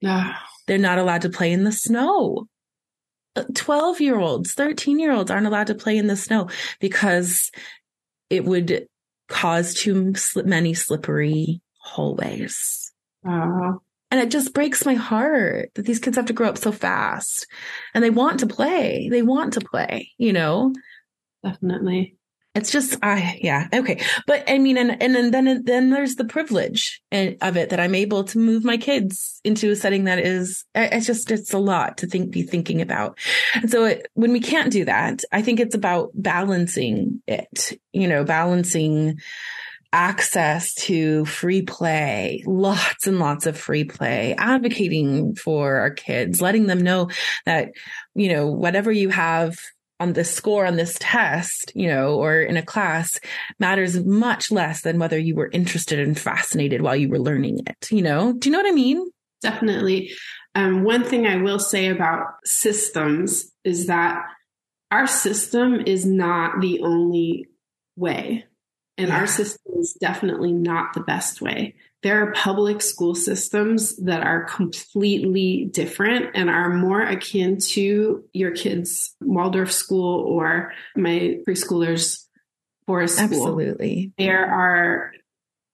Yeah. 0.00 0.34
They're 0.66 0.78
not 0.78 0.98
allowed 0.98 1.22
to 1.22 1.30
play 1.30 1.52
in 1.52 1.62
the 1.62 1.72
snow. 1.72 2.48
12 3.54 4.00
year 4.00 4.18
olds, 4.18 4.54
13 4.54 4.98
year 4.98 5.12
olds 5.12 5.30
aren't 5.30 5.46
allowed 5.46 5.68
to 5.68 5.74
play 5.74 5.96
in 5.96 6.06
the 6.06 6.16
snow 6.16 6.48
because 6.80 7.50
it 8.30 8.44
would 8.44 8.86
cause 9.28 9.74
too 9.74 10.14
many 10.44 10.74
slippery 10.74 11.60
hallways. 11.78 12.92
Uh, 13.26 13.72
and 14.10 14.20
it 14.20 14.30
just 14.30 14.54
breaks 14.54 14.86
my 14.86 14.94
heart 14.94 15.70
that 15.74 15.84
these 15.84 15.98
kids 15.98 16.16
have 16.16 16.26
to 16.26 16.32
grow 16.32 16.48
up 16.48 16.58
so 16.58 16.72
fast 16.72 17.46
and 17.92 18.02
they 18.02 18.10
want 18.10 18.40
to 18.40 18.46
play. 18.46 19.08
They 19.10 19.22
want 19.22 19.54
to 19.54 19.60
play, 19.60 20.12
you 20.16 20.32
know? 20.32 20.72
Definitely 21.44 22.15
it's 22.56 22.72
just 22.72 22.96
I 23.02 23.38
yeah 23.42 23.68
okay. 23.72 24.02
But 24.26 24.44
I 24.48 24.58
mean 24.58 24.78
and 24.78 25.00
and 25.02 25.32
then 25.32 25.62
then 25.64 25.90
there's 25.90 26.16
the 26.16 26.24
privilege 26.24 27.02
eh, 27.12 27.34
of 27.42 27.56
it 27.56 27.70
that 27.70 27.78
I'm 27.80 27.94
able 27.94 28.24
to 28.24 28.38
move 28.38 28.64
my 28.64 28.78
kids 28.78 29.40
into 29.44 29.70
a 29.70 29.76
setting 29.76 30.04
that 30.04 30.18
is 30.18 30.64
eh, 30.74 30.88
it's 30.92 31.06
just 31.06 31.30
it's 31.30 31.52
a 31.52 31.58
lot 31.58 31.98
to 31.98 32.06
think 32.06 32.30
be 32.30 32.42
thinking 32.42 32.80
about. 32.80 33.18
And 33.54 33.70
so 33.70 33.84
it, 33.84 34.08
when 34.14 34.32
we 34.32 34.40
can't 34.40 34.72
do 34.72 34.86
that 34.86 35.22
I 35.30 35.42
think 35.42 35.60
it's 35.60 35.74
about 35.74 36.10
balancing 36.14 37.22
it 37.26 37.78
you 37.92 38.08
know 38.08 38.24
balancing 38.24 39.18
access 39.92 40.74
to 40.74 41.24
free 41.24 41.62
play, 41.62 42.42
lots 42.46 43.06
and 43.06 43.18
lots 43.18 43.46
of 43.46 43.56
free 43.56 43.84
play, 43.84 44.34
advocating 44.36 45.34
for 45.34 45.76
our 45.76 45.90
kids, 45.90 46.42
letting 46.42 46.66
them 46.66 46.80
know 46.80 47.08
that, 47.46 47.70
you 48.14 48.32
know, 48.32 48.46
whatever 48.48 48.92
you 48.92 49.08
have 49.08 49.58
on 49.98 50.12
this 50.12 50.32
score 50.32 50.66
on 50.66 50.76
this 50.76 50.96
test, 51.00 51.72
you 51.74 51.88
know, 51.88 52.16
or 52.16 52.40
in 52.40 52.56
a 52.56 52.62
class 52.62 53.18
matters 53.58 54.04
much 54.04 54.50
less 54.50 54.82
than 54.82 54.98
whether 54.98 55.18
you 55.18 55.34
were 55.34 55.50
interested 55.52 55.98
and 55.98 56.18
fascinated 56.18 56.82
while 56.82 56.96
you 56.96 57.08
were 57.08 57.18
learning 57.18 57.60
it, 57.66 57.90
you 57.90 58.02
know? 58.02 58.32
Do 58.32 58.48
you 58.48 58.52
know 58.52 58.58
what 58.58 58.70
I 58.70 58.74
mean? 58.74 59.10
Definitely. 59.40 60.12
Um, 60.54 60.84
one 60.84 61.04
thing 61.04 61.26
I 61.26 61.36
will 61.36 61.58
say 61.58 61.88
about 61.88 62.26
systems 62.44 63.52
is 63.64 63.86
that 63.86 64.22
our 64.90 65.06
system 65.06 65.82
is 65.86 66.06
not 66.06 66.60
the 66.60 66.80
only 66.80 67.48
way. 67.96 68.44
And 68.98 69.08
yeah. 69.08 69.18
our 69.18 69.26
system 69.26 69.74
is 69.78 69.96
definitely 70.00 70.52
not 70.52 70.94
the 70.94 71.00
best 71.00 71.42
way 71.42 71.74
there 72.02 72.22
are 72.22 72.32
public 72.32 72.82
school 72.82 73.14
systems 73.14 73.96
that 73.96 74.22
are 74.22 74.44
completely 74.44 75.68
different 75.72 76.30
and 76.34 76.50
are 76.50 76.68
more 76.68 77.00
akin 77.00 77.58
to 77.58 78.24
your 78.32 78.52
kids' 78.52 79.14
Waldorf 79.20 79.72
school 79.72 80.20
or 80.20 80.72
my 80.94 81.38
preschoolers' 81.48 82.24
forest 82.86 83.16
school. 83.16 83.26
Absolutely. 83.26 84.12
There 84.18 84.46
are 84.46 85.12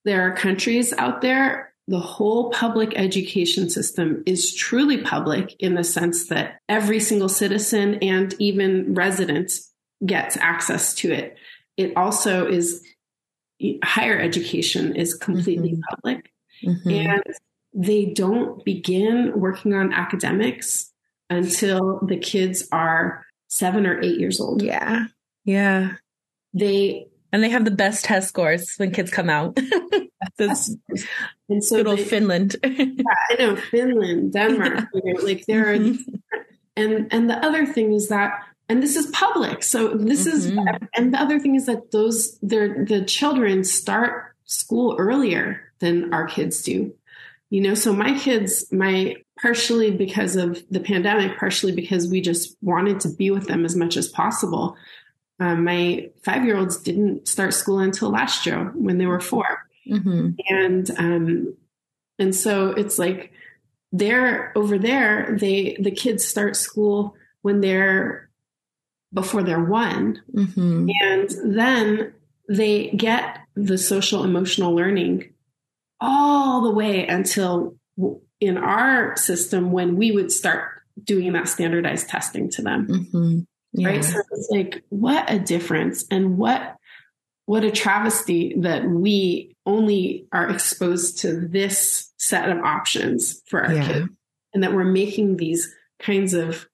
there 0.04 0.22
are 0.22 0.35
countries 0.35 0.92
out 0.94 1.20
there 1.20 1.72
the 1.88 1.98
whole 1.98 2.50
public 2.50 2.92
education 2.96 3.68
system 3.68 4.22
is 4.24 4.54
truly 4.54 5.02
public 5.02 5.54
in 5.58 5.74
the 5.74 5.85
sense 5.85 6.28
that 6.28 6.61
every 6.68 7.00
single 7.00 7.28
citizen 7.28 7.96
and 7.96 8.35
even 8.38 8.94
resident 8.94 9.52
gets 10.04 10.37
access 10.37 10.94
to 10.94 11.12
it. 11.12 11.37
It 11.76 11.96
also 11.96 12.46
is 12.46 12.82
higher 13.85 14.18
education 14.18 14.94
is 14.96 15.14
completely 15.14 15.72
mm-hmm. 15.72 15.94
public. 15.94 16.33
Mm-hmm. 16.64 16.90
And 16.90 17.22
they 17.75 18.07
don't 18.07 18.64
begin 18.64 19.33
working 19.35 19.75
on 19.75 19.92
academics 19.92 20.92
until 21.31 22.01
the 22.07 22.18
kids 22.18 22.68
are 22.72 23.25
seven 23.48 23.87
or 23.87 24.01
eight 24.01 24.18
years 24.18 24.40
old. 24.40 24.62
Yeah. 24.62 25.07
Yeah. 25.44 25.92
They 26.55 27.07
and 27.33 27.42
they 27.42 27.48
have 27.48 27.64
the 27.64 27.70
best 27.70 28.05
test 28.05 28.29
scores 28.29 28.75
when 28.77 28.92
kids 28.92 29.11
come 29.11 29.31
out. 29.31 29.59
this 30.37 30.77
and 31.48 31.64
so 31.64 31.77
good 31.77 31.87
old 31.87 31.98
they, 31.98 32.05
Finland. 32.05 32.57
yeah, 32.64 33.14
I 33.31 33.35
know 33.38 33.57
Finland, 33.57 34.33
Denmark. 34.33 34.88
You 34.94 35.14
know, 35.14 35.20
like 35.22 35.46
there 35.46 35.70
are, 35.70 35.77
mm-hmm. 35.77 36.40
and 36.77 37.12
and 37.12 37.31
the 37.31 37.44
other 37.44 37.66
thing 37.66 37.92
is 37.92 38.09
that 38.09 38.33
and 38.72 38.82
this 38.82 38.96
is 38.96 39.06
public. 39.08 39.62
So 39.62 39.88
this 39.88 40.26
mm-hmm. 40.26 40.66
is, 40.66 40.88
and 40.96 41.12
the 41.12 41.20
other 41.20 41.38
thing 41.38 41.56
is 41.56 41.66
that 41.66 41.90
those, 41.90 42.38
they're, 42.40 42.87
the 42.87 43.04
children 43.04 43.64
start 43.64 44.35
school 44.46 44.96
earlier 44.98 45.61
than 45.80 46.14
our 46.14 46.26
kids 46.26 46.62
do. 46.62 46.94
You 47.50 47.61
know, 47.61 47.74
so 47.74 47.92
my 47.92 48.18
kids, 48.18 48.72
my 48.72 49.16
partially 49.42 49.90
because 49.90 50.37
of 50.37 50.62
the 50.70 50.80
pandemic, 50.80 51.37
partially 51.37 51.72
because 51.72 52.08
we 52.08 52.22
just 52.22 52.56
wanted 52.62 53.00
to 53.00 53.11
be 53.11 53.30
with 53.30 53.46
them 53.46 53.66
as 53.66 53.76
much 53.76 53.98
as 53.98 54.08
possible. 54.08 54.74
Um, 55.38 55.64
my 55.64 56.08
five 56.24 56.46
year 56.46 56.56
olds 56.56 56.78
didn't 56.78 57.28
start 57.28 57.52
school 57.52 57.78
until 57.78 58.08
last 58.08 58.46
year 58.46 58.72
when 58.74 58.96
they 58.96 59.06
were 59.06 59.20
4 59.20 59.44
mm-hmm. 59.87 60.30
And, 60.48 60.90
um, 60.96 61.56
and 62.18 62.35
so 62.35 62.70
it's 62.70 62.98
like 62.98 63.32
they're 63.92 64.50
over 64.56 64.78
there, 64.78 65.37
they, 65.38 65.76
the 65.78 65.90
kids 65.90 66.26
start 66.26 66.56
school 66.56 67.14
when 67.42 67.61
they're 67.61 68.30
before 69.12 69.42
they're 69.42 69.64
one. 69.64 70.22
Mm-hmm. 70.35 70.88
And 71.03 71.57
then 71.57 72.14
they 72.48 72.90
get 72.90 73.38
the 73.55 73.79
social 73.79 74.25
emotional 74.25 74.75
learning 74.75 75.33
all 76.01 76.62
the 76.62 76.70
way 76.70 77.07
until 77.07 77.77
in 78.40 78.59
our 78.59 79.16
system 79.16 79.70
when 79.70 79.96
we 79.96 80.11
would 80.11 80.33
start 80.33 80.68
doing 81.03 81.33
that 81.33 81.48
standardized 81.48 82.09
testing 82.09 82.51
to 82.51 82.62
them. 82.62 82.87
Mm-hmm. 82.88 83.38
Yeah. 83.75 83.88
Right. 83.88 84.05
So 84.05 84.18
it's 84.33 84.48
like, 84.51 84.83
what 84.88 85.31
a 85.31 85.38
difference 85.38 86.05
and 86.11 86.37
what, 86.37 86.77
what 87.46 87.64
a 87.64 87.70
travesty 87.70 88.55
that 88.59 88.85
we 88.85 89.57
only 89.64 90.27
are 90.33 90.51
exposed 90.51 91.18
to 91.18 91.48
this 91.48 92.12
set 92.18 92.51
of 92.51 92.59
options 92.59 93.40
for 93.46 93.64
our 93.64 93.72
yeah. 93.72 93.87
kids 93.87 94.09
and 94.53 94.62
that 94.62 94.75
we're 94.75 94.85
making 94.85 95.37
these 95.37 95.75
kinds 96.01 96.35
of 96.35 96.68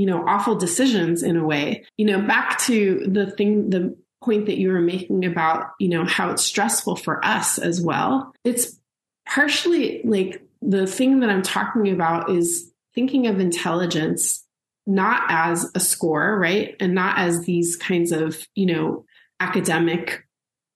you 0.00 0.06
know, 0.06 0.26
awful 0.26 0.54
decisions 0.54 1.22
in 1.22 1.36
a 1.36 1.44
way. 1.44 1.84
You 1.98 2.06
know, 2.06 2.22
back 2.22 2.58
to 2.60 3.04
the 3.06 3.30
thing, 3.32 3.68
the 3.68 3.94
point 4.24 4.46
that 4.46 4.56
you 4.56 4.70
were 4.72 4.80
making 4.80 5.26
about, 5.26 5.72
you 5.78 5.90
know, 5.90 6.06
how 6.06 6.30
it's 6.30 6.42
stressful 6.42 6.96
for 6.96 7.22
us 7.22 7.58
as 7.58 7.82
well. 7.82 8.32
It's 8.42 8.80
partially 9.28 10.00
like 10.04 10.42
the 10.62 10.86
thing 10.86 11.20
that 11.20 11.28
I'm 11.28 11.42
talking 11.42 11.92
about 11.92 12.30
is 12.30 12.72
thinking 12.94 13.26
of 13.26 13.40
intelligence 13.40 14.42
not 14.86 15.24
as 15.28 15.70
a 15.74 15.80
score, 15.80 16.38
right? 16.38 16.76
And 16.80 16.94
not 16.94 17.18
as 17.18 17.44
these 17.44 17.76
kinds 17.76 18.10
of, 18.10 18.38
you 18.54 18.64
know, 18.64 19.04
academic 19.38 20.26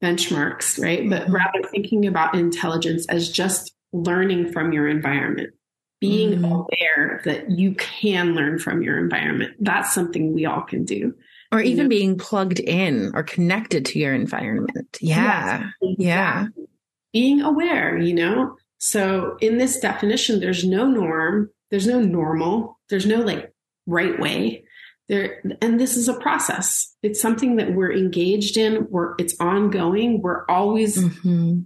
benchmarks, 0.02 0.78
right? 0.78 1.08
But 1.08 1.22
mm-hmm. 1.22 1.34
rather 1.34 1.62
thinking 1.70 2.04
about 2.04 2.34
intelligence 2.34 3.06
as 3.08 3.32
just 3.32 3.72
learning 3.94 4.52
from 4.52 4.74
your 4.74 4.86
environment 4.86 5.54
being 6.08 6.32
mm-hmm. 6.32 6.44
aware 6.44 7.22
that 7.24 7.50
you 7.50 7.74
can 7.74 8.34
learn 8.34 8.58
from 8.58 8.82
your 8.82 8.98
environment. 8.98 9.54
That's 9.60 9.94
something 9.94 10.34
we 10.34 10.44
all 10.44 10.62
can 10.62 10.84
do. 10.84 11.14
or 11.50 11.60
even 11.60 11.84
know? 11.84 11.88
being 11.88 12.18
plugged 12.18 12.60
in 12.60 13.12
or 13.14 13.22
connected 13.22 13.86
to 13.86 13.98
your 13.98 14.14
environment. 14.14 14.98
Yeah. 15.00 15.70
Yes, 15.80 15.96
yeah. 15.98 16.46
Being 17.12 17.40
aware, 17.40 17.96
you 17.96 18.14
know? 18.14 18.56
So 18.78 19.36
in 19.40 19.56
this 19.56 19.78
definition, 19.78 20.40
there's 20.40 20.64
no 20.64 20.86
norm, 20.86 21.50
there's 21.70 21.86
no 21.86 22.00
normal, 22.00 22.78
there's 22.90 23.06
no 23.06 23.20
like 23.20 23.52
right 23.86 24.18
way. 24.18 24.64
There 25.08 25.42
and 25.60 25.78
this 25.78 25.96
is 25.96 26.08
a 26.08 26.14
process. 26.14 26.94
It's 27.02 27.20
something 27.20 27.56
that 27.56 27.74
we're 27.74 27.92
engaged 27.92 28.56
in, 28.56 28.86
we're 28.90 29.14
it's 29.18 29.38
ongoing. 29.38 30.22
We're 30.22 30.44
always 30.46 30.98
mm-hmm. 30.98 31.60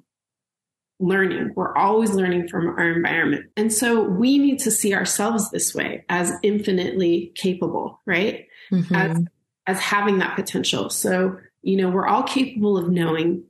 Learning. 1.00 1.52
We're 1.54 1.76
always 1.76 2.10
learning 2.10 2.48
from 2.48 2.68
our 2.68 2.90
environment. 2.90 3.46
And 3.56 3.72
so 3.72 4.02
we 4.02 4.38
need 4.38 4.58
to 4.60 4.70
see 4.70 4.94
ourselves 4.94 5.50
this 5.50 5.74
way 5.74 6.04
as 6.08 6.32
infinitely 6.42 7.32
capable, 7.34 8.00
right? 8.06 8.46
Mm-hmm. 8.72 8.94
As 8.94 9.24
as 9.66 9.78
having 9.80 10.18
that 10.18 10.34
potential. 10.34 10.88
So, 10.88 11.38
you 11.62 11.76
know, 11.76 11.90
we're 11.90 12.06
all 12.06 12.22
capable 12.22 12.78
of 12.78 12.88
knowing, 12.88 13.44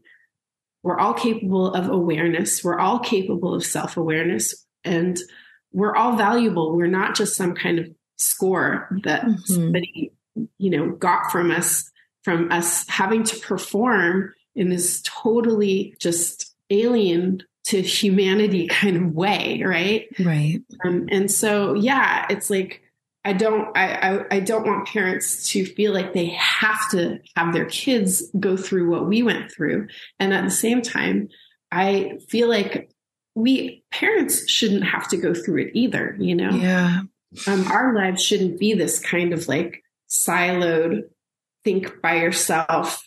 we're 0.82 0.98
all 0.98 1.14
capable 1.14 1.72
of 1.72 1.88
awareness, 1.88 2.64
we're 2.64 2.78
all 2.78 2.98
capable 2.98 3.54
of 3.54 3.64
self 3.64 3.96
awareness, 3.96 4.66
and 4.84 5.16
we're 5.72 5.94
all 5.94 6.16
valuable. 6.16 6.76
We're 6.76 6.88
not 6.88 7.14
just 7.14 7.36
some 7.36 7.54
kind 7.54 7.78
of 7.78 7.86
score 8.16 8.88
that 9.04 9.22
mm-hmm. 9.22 9.36
somebody, 9.44 10.12
you 10.58 10.70
know, 10.70 10.90
got 10.90 11.30
from 11.30 11.52
us, 11.52 11.88
from 12.24 12.50
us 12.50 12.86
having 12.88 13.22
to 13.22 13.38
perform 13.38 14.34
in 14.56 14.70
this 14.70 15.00
totally 15.02 15.94
just 16.00 16.47
alien 16.70 17.42
to 17.64 17.82
humanity 17.82 18.66
kind 18.66 18.96
of 18.96 19.14
way, 19.14 19.62
right? 19.64 20.06
Right. 20.18 20.60
Um, 20.84 21.06
and 21.10 21.30
so, 21.30 21.74
yeah, 21.74 22.26
it's 22.30 22.50
like, 22.50 22.82
I 23.24 23.34
don't 23.34 23.76
I, 23.76 23.94
I, 23.94 24.36
I 24.36 24.40
don't 24.40 24.66
want 24.66 24.88
parents 24.88 25.50
to 25.50 25.66
feel 25.66 25.92
like 25.92 26.14
they 26.14 26.28
have 26.28 26.90
to 26.92 27.18
have 27.36 27.52
their 27.52 27.66
kids 27.66 28.22
go 28.38 28.56
through 28.56 28.88
what 28.88 29.06
we 29.06 29.22
went 29.22 29.52
through. 29.52 29.88
And 30.18 30.32
at 30.32 30.44
the 30.44 30.50
same 30.50 30.80
time, 30.80 31.28
I 31.70 32.20
feel 32.28 32.48
like 32.48 32.90
we 33.34 33.84
parents 33.90 34.48
shouldn't 34.48 34.84
have 34.84 35.08
to 35.08 35.18
go 35.18 35.34
through 35.34 35.62
it 35.66 35.72
either, 35.74 36.16
you 36.18 36.34
know? 36.34 36.50
Yeah. 36.50 37.00
Um, 37.46 37.66
our 37.70 37.94
lives 37.94 38.22
shouldn't 38.24 38.58
be 38.58 38.72
this 38.72 38.98
kind 38.98 39.34
of 39.34 39.46
like 39.46 39.82
siloed, 40.08 41.02
think 41.64 42.00
by 42.00 42.16
yourself, 42.22 43.06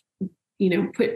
you 0.59 0.69
know, 0.69 0.91
put 0.93 1.11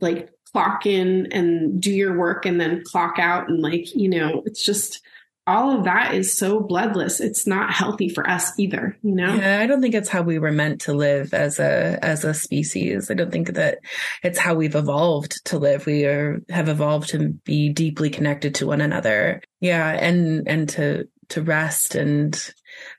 like 0.00 0.30
clock 0.56 0.86
in 0.86 1.30
and 1.32 1.82
do 1.82 1.90
your 1.90 2.16
work 2.16 2.46
and 2.46 2.58
then 2.58 2.82
clock 2.82 3.18
out 3.18 3.46
and 3.46 3.60
like, 3.60 3.94
you 3.94 4.08
know, 4.08 4.42
it's 4.46 4.64
just 4.64 5.02
all 5.46 5.76
of 5.76 5.84
that 5.84 6.14
is 6.14 6.32
so 6.32 6.60
bloodless. 6.60 7.20
It's 7.20 7.46
not 7.46 7.74
healthy 7.74 8.08
for 8.08 8.26
us 8.26 8.58
either, 8.58 8.96
you 9.02 9.14
know? 9.14 9.34
Yeah, 9.34 9.60
I 9.60 9.66
don't 9.66 9.82
think 9.82 9.94
it's 9.94 10.08
how 10.08 10.22
we 10.22 10.38
were 10.38 10.52
meant 10.52 10.80
to 10.82 10.94
live 10.94 11.34
as 11.34 11.58
a 11.58 11.98
as 12.02 12.24
a 12.24 12.32
species. 12.32 13.10
I 13.10 13.14
don't 13.14 13.30
think 13.30 13.52
that 13.52 13.80
it's 14.22 14.38
how 14.38 14.54
we've 14.54 14.74
evolved 14.74 15.44
to 15.44 15.58
live. 15.58 15.84
We 15.84 16.06
are 16.06 16.40
have 16.48 16.70
evolved 16.70 17.10
to 17.10 17.34
be 17.44 17.68
deeply 17.68 18.08
connected 18.08 18.54
to 18.56 18.66
one 18.66 18.80
another. 18.80 19.42
Yeah, 19.60 19.90
and 19.90 20.48
and 20.48 20.70
to 20.70 21.06
to 21.28 21.42
rest 21.42 21.96
and 21.96 22.34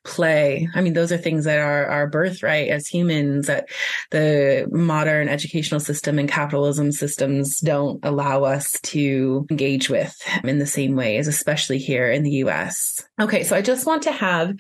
play. 0.03 0.67
I 0.73 0.82
mean, 0.82 0.93
those 0.93 1.11
are 1.11 1.17
things 1.17 1.45
that 1.45 1.59
are 1.59 1.86
our 1.86 2.07
birthright 2.07 2.69
as 2.69 2.88
humans 2.88 3.47
that 3.47 3.69
the 4.11 4.67
modern 4.71 5.30
educational 5.30 5.80
system 5.80 6.19
and 6.19 6.30
capitalism 6.30 6.91
systems 6.91 7.59
don't 7.59 8.03
allow 8.03 8.43
us 8.43 8.80
to 8.82 9.45
engage 9.49 9.89
with 9.89 10.15
in 10.43 10.59
the 10.59 10.65
same 10.65 10.95
ways, 10.95 11.28
especially 11.28 11.78
here 11.78 12.09
in 12.09 12.23
the 12.23 12.32
US. 12.43 13.05
Okay. 13.19 13.43
So 13.43 13.55
I 13.55 13.61
just 13.61 13.86
want 13.86 14.03
to 14.03 14.11
have 14.11 14.55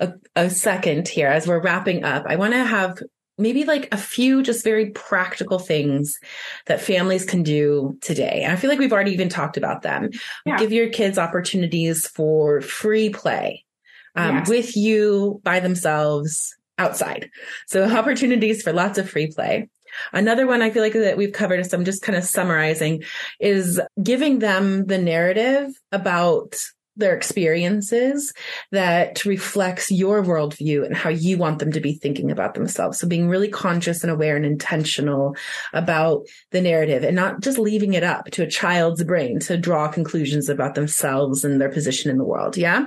a, 0.00 0.12
a 0.34 0.50
second 0.50 1.08
here 1.08 1.28
as 1.28 1.46
we're 1.46 1.60
wrapping 1.60 2.04
up. 2.04 2.24
I 2.26 2.36
want 2.36 2.54
to 2.54 2.64
have 2.64 2.98
maybe 3.38 3.64
like 3.64 3.88
a 3.92 3.96
few 3.96 4.42
just 4.42 4.64
very 4.64 4.90
practical 4.90 5.58
things 5.58 6.18
that 6.66 6.80
families 6.80 7.24
can 7.24 7.42
do 7.42 7.96
today. 8.00 8.42
And 8.42 8.52
I 8.52 8.56
feel 8.56 8.68
like 8.68 8.80
we've 8.80 8.92
already 8.92 9.12
even 9.12 9.28
talked 9.28 9.56
about 9.56 9.82
them. 9.82 10.10
Yeah. 10.44 10.58
Give 10.58 10.72
your 10.72 10.88
kids 10.88 11.18
opportunities 11.18 12.06
for 12.08 12.60
free 12.60 13.10
play 13.10 13.64
um, 14.18 14.36
yes. 14.36 14.48
with 14.48 14.76
you 14.76 15.40
by 15.44 15.60
themselves 15.60 16.54
outside. 16.78 17.30
So 17.66 17.84
opportunities 17.84 18.62
for 18.62 18.72
lots 18.72 18.98
of 18.98 19.08
free 19.08 19.28
play. 19.28 19.68
Another 20.12 20.46
one 20.46 20.62
I 20.62 20.70
feel 20.70 20.82
like 20.82 20.92
that 20.92 21.16
we've 21.16 21.32
covered, 21.32 21.64
so 21.64 21.76
I'm 21.76 21.84
just 21.84 22.02
kind 22.02 22.16
of 22.16 22.24
summarizing, 22.24 23.02
is 23.40 23.80
giving 24.02 24.38
them 24.38 24.86
the 24.86 24.98
narrative 24.98 25.70
about 25.92 26.56
their 26.98 27.16
experiences 27.16 28.32
that 28.72 29.24
reflects 29.24 29.90
your 29.90 30.22
worldview 30.22 30.84
and 30.84 30.96
how 30.96 31.08
you 31.08 31.38
want 31.38 31.60
them 31.60 31.70
to 31.72 31.80
be 31.80 31.94
thinking 31.94 32.30
about 32.30 32.54
themselves. 32.54 32.98
So 32.98 33.06
being 33.06 33.28
really 33.28 33.48
conscious 33.48 34.02
and 34.02 34.10
aware 34.10 34.36
and 34.36 34.44
intentional 34.44 35.36
about 35.72 36.26
the 36.50 36.60
narrative 36.60 37.04
and 37.04 37.14
not 37.14 37.40
just 37.40 37.56
leaving 37.56 37.94
it 37.94 38.02
up 38.02 38.26
to 38.32 38.42
a 38.42 38.50
child's 38.50 39.04
brain 39.04 39.38
to 39.40 39.56
draw 39.56 39.86
conclusions 39.88 40.48
about 40.48 40.74
themselves 40.74 41.44
and 41.44 41.60
their 41.60 41.70
position 41.70 42.10
in 42.10 42.18
the 42.18 42.24
world. 42.24 42.56
Yeah. 42.56 42.86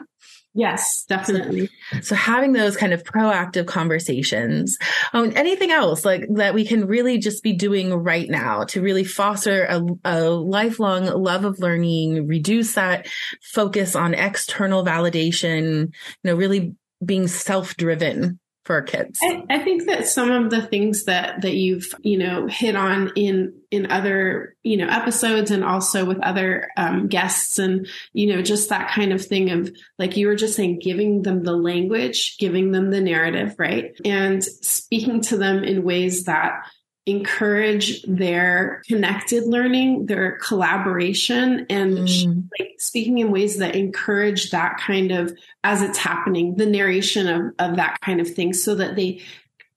Yes, 0.54 1.06
definitely. 1.06 1.70
So 2.02 2.14
having 2.14 2.52
those 2.52 2.76
kind 2.76 2.92
of 2.92 3.04
proactive 3.04 3.68
conversations. 3.68 4.78
Um, 5.14 5.32
anything 5.36 5.72
else 5.72 6.04
like 6.04 6.26
that 6.36 6.54
we 6.54 6.66
can 6.66 6.88
really 6.88 7.20
just 7.20 7.42
be 7.42 7.54
doing 7.54 7.94
right 7.94 8.30
now 8.30 8.66
to 8.66 8.82
really 8.82 9.06
foster 9.06 9.64
a, 9.64 9.82
a 10.04 10.30
lifelong 10.30 11.06
love 11.06 11.46
of 11.46 11.60
learning, 11.60 12.28
reduce 12.28 12.74
that 12.74 13.08
focus 13.42 13.96
on 13.96 14.14
external 14.14 14.84
validation, 14.84 15.88
you 15.88 15.92
know, 16.26 16.36
really 16.36 16.76
being 17.04 17.30
self-driven 17.30 18.40
for 18.64 18.76
our 18.76 18.82
kids? 18.82 19.20
I, 19.24 19.44
I, 19.50 19.60
think 19.60 19.88
that 19.88 20.08
some 20.08 20.32
of 20.32 20.52
the 20.52 20.62
things 20.62 21.06
that 21.06 21.42
that 21.42 21.56
you've 21.56 21.94
you 22.02 22.18
know 22.18 22.48
hit 22.48 22.76
on 22.76 23.12
in 23.16 23.54
in 23.72 23.92
other 23.92 24.56
you 24.64 24.78
know 24.78 24.88
episodes 24.88 25.52
and 25.52 25.64
also 25.64 26.06
with 26.06 26.20
other 26.20 26.70
um, 26.78 27.08
guests 27.08 27.58
and 27.58 27.88
you 28.14 28.28
know 28.28 28.42
just 28.42 28.70
that 28.70 28.92
kind 28.92 29.14
of 29.14 29.26
thing 29.26 29.50
of 29.50 29.72
like 29.98 30.18
you 30.18 30.28
were 30.28 30.36
just 30.36 30.56
saying 30.56 30.80
giving 30.80 31.24
them 31.24 31.44
the 31.44 31.56
language, 31.56 32.38
giving 32.38 32.72
them 32.72 32.92
the 32.92 33.02
narrative, 33.02 33.56
right, 33.58 33.92
and 34.06 34.44
speaking 34.44 35.22
to 35.22 35.38
them 35.38 35.64
in 35.64 35.84
ways 35.84 36.26
that 36.26 36.62
encourage 37.06 38.04
their 38.04 38.84
connected 38.88 39.48
learning, 39.48 40.06
their 40.06 40.38
collaboration, 40.38 41.66
and 41.70 41.98
mm. 41.98 42.48
like 42.60 42.76
speaking 42.78 43.18
in 43.18 43.32
ways 43.32 43.58
that 43.58 43.76
encourage 43.76 44.52
that 44.52 44.78
kind 44.78 45.12
of 45.12 45.36
as 45.64 45.82
it's 45.82 45.98
happening, 45.98 46.56
the 46.56 46.66
narration 46.66 47.28
of, 47.28 47.54
of 47.58 47.76
that 47.78 48.00
kind 48.02 48.22
of 48.22 48.30
thing, 48.30 48.54
so 48.54 48.76
that 48.76 48.96
they 48.96 49.22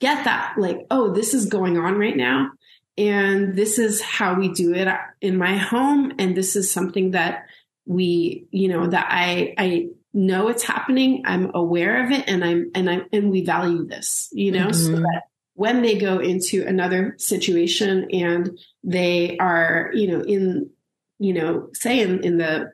get 0.00 0.24
that 0.24 0.54
like, 0.58 0.86
oh, 0.90 1.12
this 1.12 1.32
is 1.32 1.46
going 1.46 1.78
on 1.78 1.98
right 1.98 2.16
now. 2.16 2.50
And 2.98 3.56
this 3.56 3.78
is 3.78 4.02
how 4.02 4.34
we 4.34 4.50
do 4.52 4.74
it 4.74 4.86
in 5.20 5.36
my 5.38 5.56
home. 5.56 6.12
And 6.18 6.36
this 6.36 6.56
is 6.56 6.70
something 6.70 7.12
that 7.12 7.46
we, 7.86 8.46
you 8.50 8.68
know, 8.68 8.86
that 8.86 9.06
I, 9.08 9.54
I 9.58 9.88
know 10.12 10.48
it's 10.48 10.62
happening. 10.62 11.22
I'm 11.24 11.50
aware 11.54 12.04
of 12.04 12.12
it 12.12 12.28
and 12.28 12.44
I'm, 12.44 12.70
and 12.74 12.88
I'm, 12.88 13.06
and 13.12 13.30
we 13.30 13.44
value 13.44 13.86
this, 13.86 14.28
you 14.32 14.52
know, 14.52 14.66
mm-hmm. 14.66 14.94
so 14.94 15.00
that 15.00 15.22
when 15.54 15.82
they 15.82 15.96
go 15.96 16.18
into 16.18 16.64
another 16.66 17.14
situation 17.18 18.08
and 18.12 18.58
they 18.82 19.36
are, 19.38 19.90
you 19.94 20.08
know, 20.08 20.20
in, 20.20 20.70
you 21.18 21.32
know, 21.32 21.68
say 21.72 22.00
in, 22.00 22.22
in 22.22 22.38
the 22.38 22.72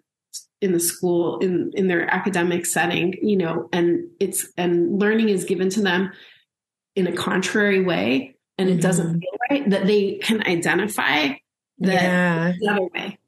in 0.60 0.72
the 0.72 0.80
school 0.80 1.38
in 1.38 1.72
in 1.74 1.88
their 1.88 2.12
academic 2.12 2.66
setting, 2.66 3.14
you 3.22 3.36
know, 3.36 3.68
and 3.72 4.08
it's 4.18 4.46
and 4.56 4.98
learning 4.98 5.28
is 5.28 5.44
given 5.44 5.70
to 5.70 5.82
them 5.82 6.12
in 6.96 7.06
a 7.06 7.12
contrary 7.12 7.82
way 7.82 8.36
and 8.58 8.68
it 8.68 8.72
mm-hmm. 8.72 8.80
doesn't 8.80 9.20
feel 9.20 9.38
right, 9.50 9.70
that 9.70 9.86
they 9.86 10.14
can 10.16 10.46
identify 10.46 11.28
that 11.78 12.02
yeah. 12.02 12.52
the 12.60 12.68
other 12.68 12.88
way. 12.94 13.18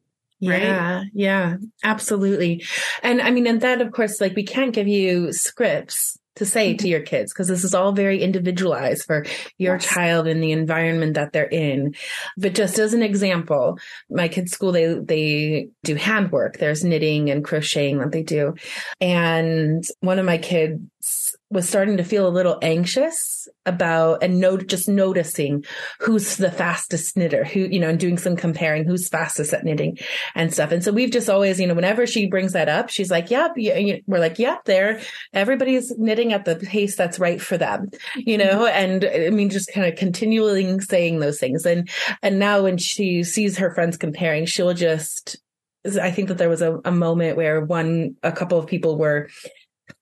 Right? 0.44 0.62
Yeah, 0.62 1.04
yeah, 1.14 1.56
absolutely. 1.84 2.64
And 3.02 3.22
I 3.22 3.30
mean, 3.30 3.46
and 3.46 3.60
that, 3.60 3.80
of 3.80 3.92
course, 3.92 4.20
like 4.20 4.34
we 4.34 4.42
can't 4.42 4.74
give 4.74 4.88
you 4.88 5.32
scripts 5.32 6.18
to 6.36 6.46
say 6.46 6.74
to 6.74 6.88
your 6.88 7.00
kids 7.00 7.32
because 7.32 7.48
this 7.48 7.64
is 7.64 7.74
all 7.74 7.92
very 7.92 8.22
individualized 8.22 9.04
for 9.04 9.24
your 9.58 9.74
yes. 9.74 9.86
child 9.86 10.26
and 10.26 10.42
the 10.42 10.52
environment 10.52 11.14
that 11.14 11.32
they're 11.32 11.44
in. 11.44 11.94
But 12.36 12.54
just 12.54 12.78
as 12.78 12.94
an 12.94 13.02
example 13.02 13.78
my 14.10 14.28
kids 14.28 14.52
school 14.52 14.72
they 14.72 14.94
they 14.94 15.68
do 15.84 15.94
handwork. 15.94 16.58
There's 16.58 16.84
knitting 16.84 17.30
and 17.30 17.44
crocheting 17.44 17.98
that 17.98 18.12
they 18.12 18.22
do. 18.22 18.54
And 19.00 19.84
one 20.00 20.18
of 20.18 20.26
my 20.26 20.38
kids 20.38 21.36
was 21.52 21.68
starting 21.68 21.98
to 21.98 22.04
feel 22.04 22.26
a 22.26 22.30
little 22.30 22.58
anxious 22.62 23.48
about 23.66 24.22
and 24.22 24.40
note 24.40 24.66
just 24.66 24.88
noticing 24.88 25.64
who's 26.00 26.36
the 26.36 26.50
fastest 26.50 27.16
knitter 27.16 27.44
who 27.44 27.60
you 27.60 27.78
know 27.78 27.88
and 27.88 28.00
doing 28.00 28.18
some 28.18 28.34
comparing 28.34 28.84
who's 28.84 29.08
fastest 29.08 29.52
at 29.52 29.64
knitting 29.64 29.98
and 30.34 30.52
stuff. 30.52 30.72
And 30.72 30.82
so 30.82 30.90
we've 30.90 31.10
just 31.10 31.28
always 31.28 31.60
you 31.60 31.66
know 31.66 31.74
whenever 31.74 32.06
she 32.06 32.26
brings 32.26 32.54
that 32.54 32.68
up 32.68 32.88
she's 32.88 33.10
like 33.10 33.30
yep 33.30 33.52
yeah, 33.56 33.96
we're 34.06 34.18
like 34.18 34.38
yep 34.38 34.64
there 34.64 35.00
everybody's 35.32 35.96
knitting 35.98 36.32
at 36.32 36.44
the 36.44 36.56
pace 36.56 36.96
that's 36.96 37.18
right 37.18 37.40
for 37.40 37.58
them 37.58 37.90
you 38.16 38.38
know? 38.38 38.66
Mm-hmm. 38.66 39.04
And 39.04 39.04
i 39.04 39.30
mean 39.30 39.50
just 39.50 39.72
kind 39.72 39.86
of 39.86 39.98
continually 39.98 40.80
saying 40.80 41.20
those 41.20 41.38
things. 41.38 41.66
And 41.66 41.88
and 42.22 42.38
now 42.38 42.62
when 42.62 42.78
she 42.78 43.22
sees 43.22 43.58
her 43.58 43.74
friends 43.74 43.96
comparing 43.96 44.46
she'll 44.46 44.74
just 44.74 45.36
I 46.00 46.12
think 46.12 46.28
that 46.28 46.38
there 46.38 46.48
was 46.48 46.62
a, 46.62 46.78
a 46.84 46.92
moment 46.92 47.36
where 47.36 47.60
one, 47.60 48.14
a 48.22 48.30
couple 48.30 48.58
of 48.58 48.68
people 48.68 48.96
were 48.96 49.28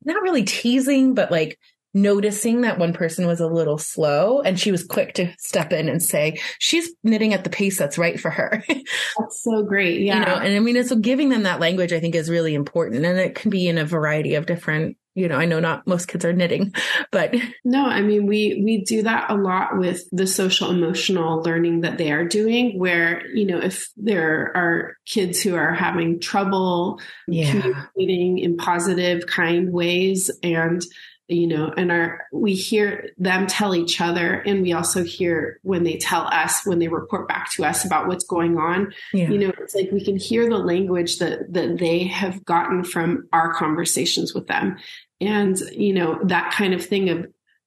not 0.04 0.22
really 0.22 0.44
teasing, 0.44 1.14
but 1.14 1.30
like 1.30 1.58
noticing 1.92 2.60
that 2.60 2.78
one 2.78 2.92
person 2.92 3.26
was 3.26 3.40
a 3.40 3.48
little 3.48 3.78
slow 3.78 4.40
and 4.40 4.60
she 4.60 4.70
was 4.70 4.84
quick 4.84 5.14
to 5.14 5.32
step 5.38 5.72
in 5.72 5.88
and 5.88 6.02
say 6.02 6.40
she's 6.60 6.92
knitting 7.02 7.34
at 7.34 7.42
the 7.42 7.50
pace 7.50 7.76
that's 7.76 7.98
right 7.98 8.20
for 8.20 8.30
her. 8.30 8.62
That's 8.68 9.42
so 9.42 9.64
great 9.64 10.00
yeah 10.00 10.20
you 10.20 10.24
know 10.24 10.34
and 10.34 10.54
i 10.54 10.60
mean 10.60 10.82
so 10.84 10.96
giving 10.96 11.28
them 11.30 11.42
that 11.42 11.60
language 11.60 11.92
i 11.92 12.00
think 12.00 12.14
is 12.14 12.30
really 12.30 12.54
important 12.54 13.04
and 13.04 13.18
it 13.18 13.34
can 13.34 13.50
be 13.50 13.66
in 13.66 13.78
a 13.78 13.84
variety 13.84 14.34
of 14.34 14.46
different 14.46 14.96
you 15.20 15.28
know 15.28 15.36
i 15.36 15.44
know 15.44 15.60
not 15.60 15.86
most 15.86 16.08
kids 16.08 16.24
are 16.24 16.32
knitting 16.32 16.72
but 17.12 17.34
no 17.64 17.84
i 17.84 18.00
mean 18.00 18.26
we 18.26 18.62
we 18.64 18.82
do 18.82 19.02
that 19.02 19.30
a 19.30 19.34
lot 19.34 19.78
with 19.78 20.02
the 20.10 20.26
social 20.26 20.70
emotional 20.70 21.42
learning 21.42 21.82
that 21.82 21.98
they 21.98 22.10
are 22.10 22.24
doing 22.24 22.78
where 22.78 23.26
you 23.34 23.44
know 23.44 23.58
if 23.58 23.88
there 23.96 24.52
are 24.56 24.96
kids 25.06 25.40
who 25.40 25.54
are 25.54 25.74
having 25.74 26.18
trouble 26.18 27.00
yeah. 27.28 27.50
communicating 27.50 28.38
in 28.38 28.56
positive 28.56 29.26
kind 29.26 29.72
ways 29.72 30.30
and 30.42 30.82
you 31.30 31.46
know 31.46 31.72
and 31.76 31.92
our 31.92 32.26
we 32.32 32.54
hear 32.54 33.10
them 33.16 33.46
tell 33.46 33.74
each 33.74 34.00
other 34.00 34.34
and 34.34 34.62
we 34.62 34.72
also 34.72 35.04
hear 35.04 35.60
when 35.62 35.84
they 35.84 35.96
tell 35.96 36.22
us 36.26 36.62
when 36.64 36.80
they 36.80 36.88
report 36.88 37.28
back 37.28 37.50
to 37.52 37.64
us 37.64 37.84
about 37.84 38.08
what's 38.08 38.24
going 38.24 38.58
on 38.58 38.92
yeah. 39.12 39.30
you 39.30 39.38
know 39.38 39.52
it's 39.58 39.74
like 39.74 39.90
we 39.92 40.04
can 40.04 40.16
hear 40.16 40.48
the 40.48 40.58
language 40.58 41.18
that 41.18 41.52
that 41.52 41.78
they 41.78 42.04
have 42.04 42.44
gotten 42.44 42.82
from 42.82 43.28
our 43.32 43.54
conversations 43.54 44.34
with 44.34 44.48
them 44.48 44.76
and 45.20 45.58
you 45.72 45.92
know 45.92 46.18
that 46.24 46.52
kind 46.52 46.74
of 46.74 46.84
thing 46.84 47.08
of 47.08 47.26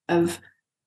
of 0.10 0.40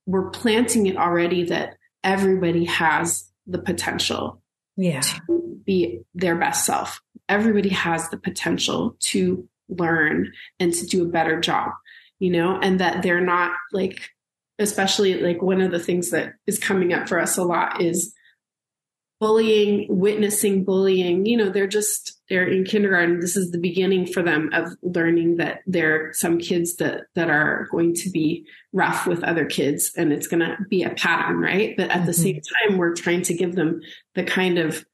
we're 0.06 0.30
planting 0.30 0.86
it 0.86 0.96
already 0.96 1.44
that 1.44 1.76
everybody 2.04 2.64
has 2.64 3.30
the 3.46 3.58
potential 3.58 4.40
yeah. 4.76 5.00
to 5.00 5.60
be 5.64 6.00
their 6.14 6.36
best 6.36 6.64
self 6.64 7.00
everybody 7.28 7.70
has 7.70 8.08
the 8.10 8.16
potential 8.16 8.96
to 9.00 9.48
learn 9.68 10.32
and 10.60 10.72
to 10.72 10.86
do 10.86 11.02
a 11.02 11.08
better 11.08 11.40
job 11.40 11.72
you 12.18 12.30
know, 12.30 12.58
and 12.60 12.80
that 12.80 13.02
they're 13.02 13.20
not 13.20 13.52
like, 13.72 14.10
especially 14.58 15.20
like 15.20 15.42
one 15.42 15.60
of 15.60 15.70
the 15.70 15.78
things 15.78 16.10
that 16.10 16.34
is 16.46 16.58
coming 16.58 16.92
up 16.92 17.08
for 17.08 17.18
us 17.20 17.36
a 17.36 17.44
lot 17.44 17.82
is 17.82 18.14
bullying, 19.18 19.86
witnessing 19.88 20.64
bullying. 20.64 21.24
You 21.24 21.36
know, 21.38 21.48
they're 21.48 21.66
just, 21.66 22.20
they're 22.28 22.46
in 22.46 22.64
kindergarten. 22.64 23.20
This 23.20 23.36
is 23.36 23.50
the 23.50 23.58
beginning 23.58 24.06
for 24.06 24.22
them 24.22 24.50
of 24.52 24.76
learning 24.82 25.36
that 25.36 25.60
there 25.66 26.08
are 26.08 26.12
some 26.12 26.38
kids 26.38 26.76
that, 26.76 27.04
that 27.14 27.30
are 27.30 27.66
going 27.70 27.94
to 27.94 28.10
be 28.10 28.46
rough 28.72 29.06
with 29.06 29.24
other 29.24 29.46
kids 29.46 29.92
and 29.96 30.12
it's 30.12 30.26
going 30.26 30.40
to 30.40 30.56
be 30.68 30.82
a 30.82 30.90
pattern, 30.90 31.38
right? 31.38 31.74
But 31.76 31.90
at 31.90 31.98
mm-hmm. 31.98 32.06
the 32.06 32.12
same 32.12 32.40
time, 32.40 32.76
we're 32.76 32.94
trying 32.94 33.22
to 33.22 33.34
give 33.34 33.54
them 33.54 33.80
the 34.14 34.24
kind 34.24 34.58
of 34.58 34.84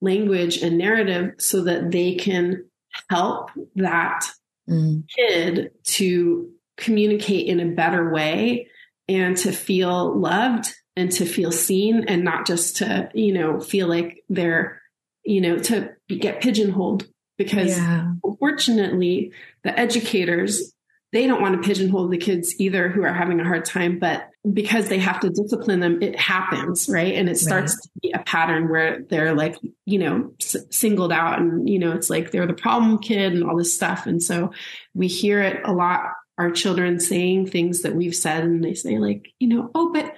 language 0.00 0.62
and 0.62 0.78
narrative 0.78 1.34
so 1.38 1.64
that 1.64 1.90
they 1.90 2.14
can 2.14 2.64
help 3.10 3.50
that 3.76 4.26
mm. 4.68 5.02
kid 5.08 5.70
to 5.84 6.50
communicate 6.76 7.46
in 7.46 7.60
a 7.60 7.74
better 7.74 8.12
way 8.12 8.68
and 9.08 9.36
to 9.38 9.52
feel 9.52 10.18
loved 10.18 10.72
and 10.96 11.12
to 11.12 11.26
feel 11.26 11.52
seen 11.52 12.04
and 12.08 12.24
not 12.24 12.46
just 12.46 12.76
to, 12.78 13.10
you 13.14 13.32
know, 13.32 13.60
feel 13.60 13.86
like 13.86 14.24
they're, 14.28 14.80
you 15.24 15.40
know, 15.40 15.58
to 15.58 15.90
get 16.08 16.40
pigeonholed 16.40 17.06
because 17.38 17.76
yeah. 17.76 18.12
unfortunately 18.24 19.32
the 19.62 19.78
educators 19.78 20.72
they 21.12 21.26
don't 21.26 21.40
want 21.40 21.54
to 21.60 21.66
pigeonhole 21.66 22.08
the 22.08 22.18
kids 22.18 22.54
either 22.58 22.88
who 22.88 23.02
are 23.02 23.12
having 23.12 23.40
a 23.40 23.44
hard 23.44 23.64
time 23.64 23.98
but 23.98 24.28
because 24.52 24.88
they 24.88 24.98
have 24.98 25.20
to 25.20 25.30
discipline 25.30 25.80
them 25.80 26.02
it 26.02 26.18
happens 26.18 26.88
right 26.88 27.14
and 27.14 27.28
it 27.28 27.36
starts 27.36 27.72
right. 27.72 27.82
to 27.82 27.90
be 28.02 28.12
a 28.12 28.18
pattern 28.24 28.68
where 28.68 29.02
they're 29.08 29.34
like 29.34 29.56
you 29.84 29.98
know 29.98 30.32
s- 30.40 30.56
singled 30.70 31.12
out 31.12 31.38
and 31.38 31.68
you 31.68 31.78
know 31.78 31.92
it's 31.92 32.10
like 32.10 32.30
they're 32.30 32.46
the 32.46 32.54
problem 32.54 32.98
kid 32.98 33.32
and 33.32 33.44
all 33.44 33.56
this 33.56 33.74
stuff 33.74 34.06
and 34.06 34.22
so 34.22 34.50
we 34.94 35.06
hear 35.06 35.40
it 35.40 35.60
a 35.64 35.72
lot 35.72 36.02
our 36.38 36.50
children 36.50 37.00
saying 37.00 37.46
things 37.46 37.82
that 37.82 37.94
we've 37.94 38.14
said 38.14 38.44
and 38.44 38.62
they 38.62 38.74
say 38.74 38.98
like 38.98 39.28
you 39.38 39.48
know 39.48 39.70
oh 39.74 39.92
but 39.92 40.14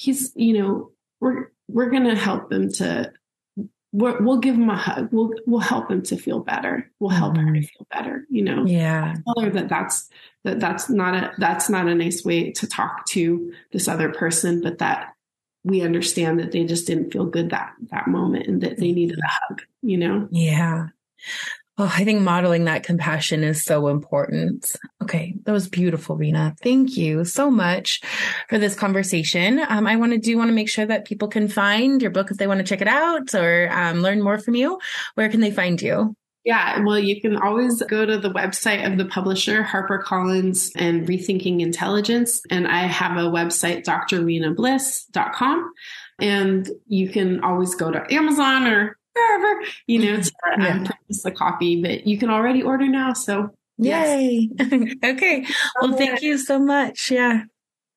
he's 0.00 0.32
you 0.34 0.58
know 0.58 0.90
we're 1.20 1.50
we're 1.68 1.90
going 1.90 2.04
to 2.04 2.16
help 2.16 2.48
them 2.48 2.72
to 2.72 3.12
we 3.92 4.12
will 4.12 4.38
give 4.38 4.54
him 4.54 4.70
a 4.70 4.76
hug. 4.76 5.08
We'll 5.12 5.32
we'll 5.46 5.60
help 5.60 5.90
him 5.90 6.02
to 6.04 6.16
feel 6.16 6.38
better. 6.40 6.90
We'll 7.00 7.10
help 7.10 7.34
mm-hmm. 7.34 7.46
her 7.46 7.54
to 7.54 7.58
mm-hmm. 7.58 7.66
feel 7.66 7.86
better 7.90 8.24
you 8.30 8.42
know? 8.42 8.64
Yeah. 8.64 9.14
Tell 9.24 9.44
her 9.44 9.50
that 9.50 9.68
that's 9.68 10.08
that 10.44 10.58
that's 10.58 10.88
not 10.88 11.14
a 11.14 11.32
that's 11.38 11.68
not 11.68 11.86
a 11.86 11.94
nice 11.94 12.24
way 12.24 12.52
to 12.52 12.66
talk 12.66 13.04
to 13.06 13.52
this 13.72 13.88
other 13.88 14.10
person 14.10 14.62
but 14.62 14.78
that 14.78 15.14
we 15.64 15.82
understand 15.82 16.40
that 16.40 16.52
they 16.52 16.64
just 16.64 16.86
didn't 16.86 17.10
feel 17.10 17.26
good 17.26 17.50
that 17.50 17.74
that 17.90 18.06
moment 18.06 18.46
and 18.46 18.62
that 18.62 18.78
they 18.78 18.92
needed 18.92 19.18
a 19.18 19.28
hug 19.28 19.62
you 19.82 19.98
know? 19.98 20.28
Yeah 20.30 20.88
Oh, 21.82 21.90
I 21.96 22.04
think 22.04 22.20
modeling 22.20 22.66
that 22.66 22.82
compassion 22.82 23.42
is 23.42 23.64
so 23.64 23.88
important. 23.88 24.76
Okay, 25.02 25.34
that 25.44 25.52
was 25.52 25.66
beautiful, 25.66 26.14
Rina. 26.14 26.54
Thank 26.62 26.98
you 26.98 27.24
so 27.24 27.50
much 27.50 28.02
for 28.50 28.58
this 28.58 28.74
conversation. 28.74 29.58
Um, 29.66 29.86
I 29.86 29.96
want 29.96 30.12
to 30.12 30.18
do 30.18 30.36
want 30.36 30.50
to 30.50 30.54
make 30.54 30.68
sure 30.68 30.84
that 30.84 31.06
people 31.06 31.28
can 31.28 31.48
find 31.48 32.02
your 32.02 32.10
book 32.10 32.30
if 32.30 32.36
they 32.36 32.46
want 32.46 32.58
to 32.58 32.64
check 32.64 32.82
it 32.82 32.86
out 32.86 33.34
or 33.34 33.70
um, 33.72 34.02
learn 34.02 34.20
more 34.20 34.38
from 34.38 34.56
you. 34.56 34.78
Where 35.14 35.30
can 35.30 35.40
they 35.40 35.50
find 35.50 35.80
you? 35.80 36.14
Yeah, 36.44 36.84
well, 36.84 36.98
you 36.98 37.18
can 37.18 37.38
always 37.38 37.82
go 37.84 38.04
to 38.04 38.18
the 38.18 38.30
website 38.30 38.86
of 38.86 38.98
the 38.98 39.06
publisher, 39.06 39.62
HarperCollins 39.62 40.72
and 40.76 41.08
Rethinking 41.08 41.60
Intelligence. 41.60 42.42
And 42.50 42.68
I 42.68 42.80
have 42.80 43.16
a 43.16 43.30
website, 43.30 43.84
drrinabliss.com. 43.84 45.72
And 46.20 46.68
you 46.86 47.08
can 47.08 47.42
always 47.42 47.74
go 47.74 47.90
to 47.90 48.04
Amazon 48.12 48.66
or 48.66 48.98
wherever, 49.14 49.62
you 49.86 49.98
know, 49.98 50.20
to 50.20 50.32
yeah. 50.58 50.68
um, 50.68 50.84
purchase 50.84 51.22
the 51.22 51.30
copy. 51.30 51.80
But 51.82 52.06
you 52.06 52.18
can 52.18 52.30
already 52.30 52.62
order 52.62 52.86
now. 52.86 53.12
So 53.12 53.50
Yay. 53.78 54.50
Yes. 54.58 54.94
okay. 55.04 55.46
Well, 55.80 55.96
thank 55.96 56.22
you 56.22 56.36
so 56.36 56.58
much. 56.58 57.10
Yeah. 57.10 57.44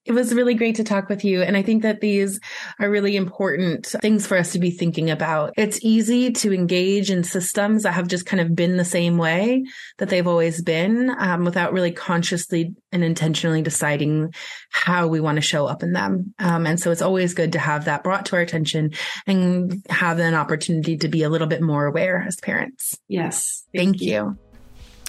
It 0.05 0.11
was 0.11 0.33
really 0.33 0.53
great 0.53 0.75
to 0.75 0.83
talk 0.83 1.09
with 1.09 1.23
you. 1.23 1.41
And 1.41 1.55
I 1.55 1.61
think 1.61 1.83
that 1.83 2.01
these 2.01 2.39
are 2.79 2.89
really 2.89 3.15
important 3.15 3.85
things 4.01 4.27
for 4.27 4.37
us 4.37 4.51
to 4.51 4.59
be 4.59 4.71
thinking 4.71 5.09
about. 5.09 5.53
It's 5.57 5.79
easy 5.81 6.31
to 6.31 6.53
engage 6.53 7.09
in 7.09 7.23
systems 7.23 7.83
that 7.83 7.93
have 7.93 8.07
just 8.07 8.25
kind 8.25 8.41
of 8.41 8.55
been 8.55 8.77
the 8.77 8.85
same 8.85 9.17
way 9.17 9.63
that 9.99 10.09
they've 10.09 10.27
always 10.27 10.61
been 10.61 11.09
um, 11.17 11.45
without 11.45 11.73
really 11.73 11.91
consciously 11.91 12.73
and 12.91 13.03
intentionally 13.03 13.61
deciding 13.61 14.33
how 14.69 15.07
we 15.07 15.19
want 15.19 15.37
to 15.37 15.41
show 15.41 15.67
up 15.67 15.83
in 15.83 15.93
them. 15.93 16.33
Um, 16.37 16.67
and 16.67 16.79
so 16.79 16.91
it's 16.91 17.01
always 17.01 17.33
good 17.33 17.53
to 17.53 17.59
have 17.59 17.85
that 17.85 18.03
brought 18.03 18.25
to 18.27 18.35
our 18.35 18.41
attention 18.41 18.91
and 19.25 19.83
have 19.89 20.19
an 20.19 20.33
opportunity 20.33 20.97
to 20.97 21.07
be 21.07 21.23
a 21.23 21.29
little 21.29 21.47
bit 21.47 21.61
more 21.61 21.85
aware 21.85 22.23
as 22.27 22.35
parents. 22.37 22.97
Yes. 23.07 23.63
Thank, 23.73 23.99
thank 23.99 24.01
you. 24.01 24.11
you. 24.11 24.42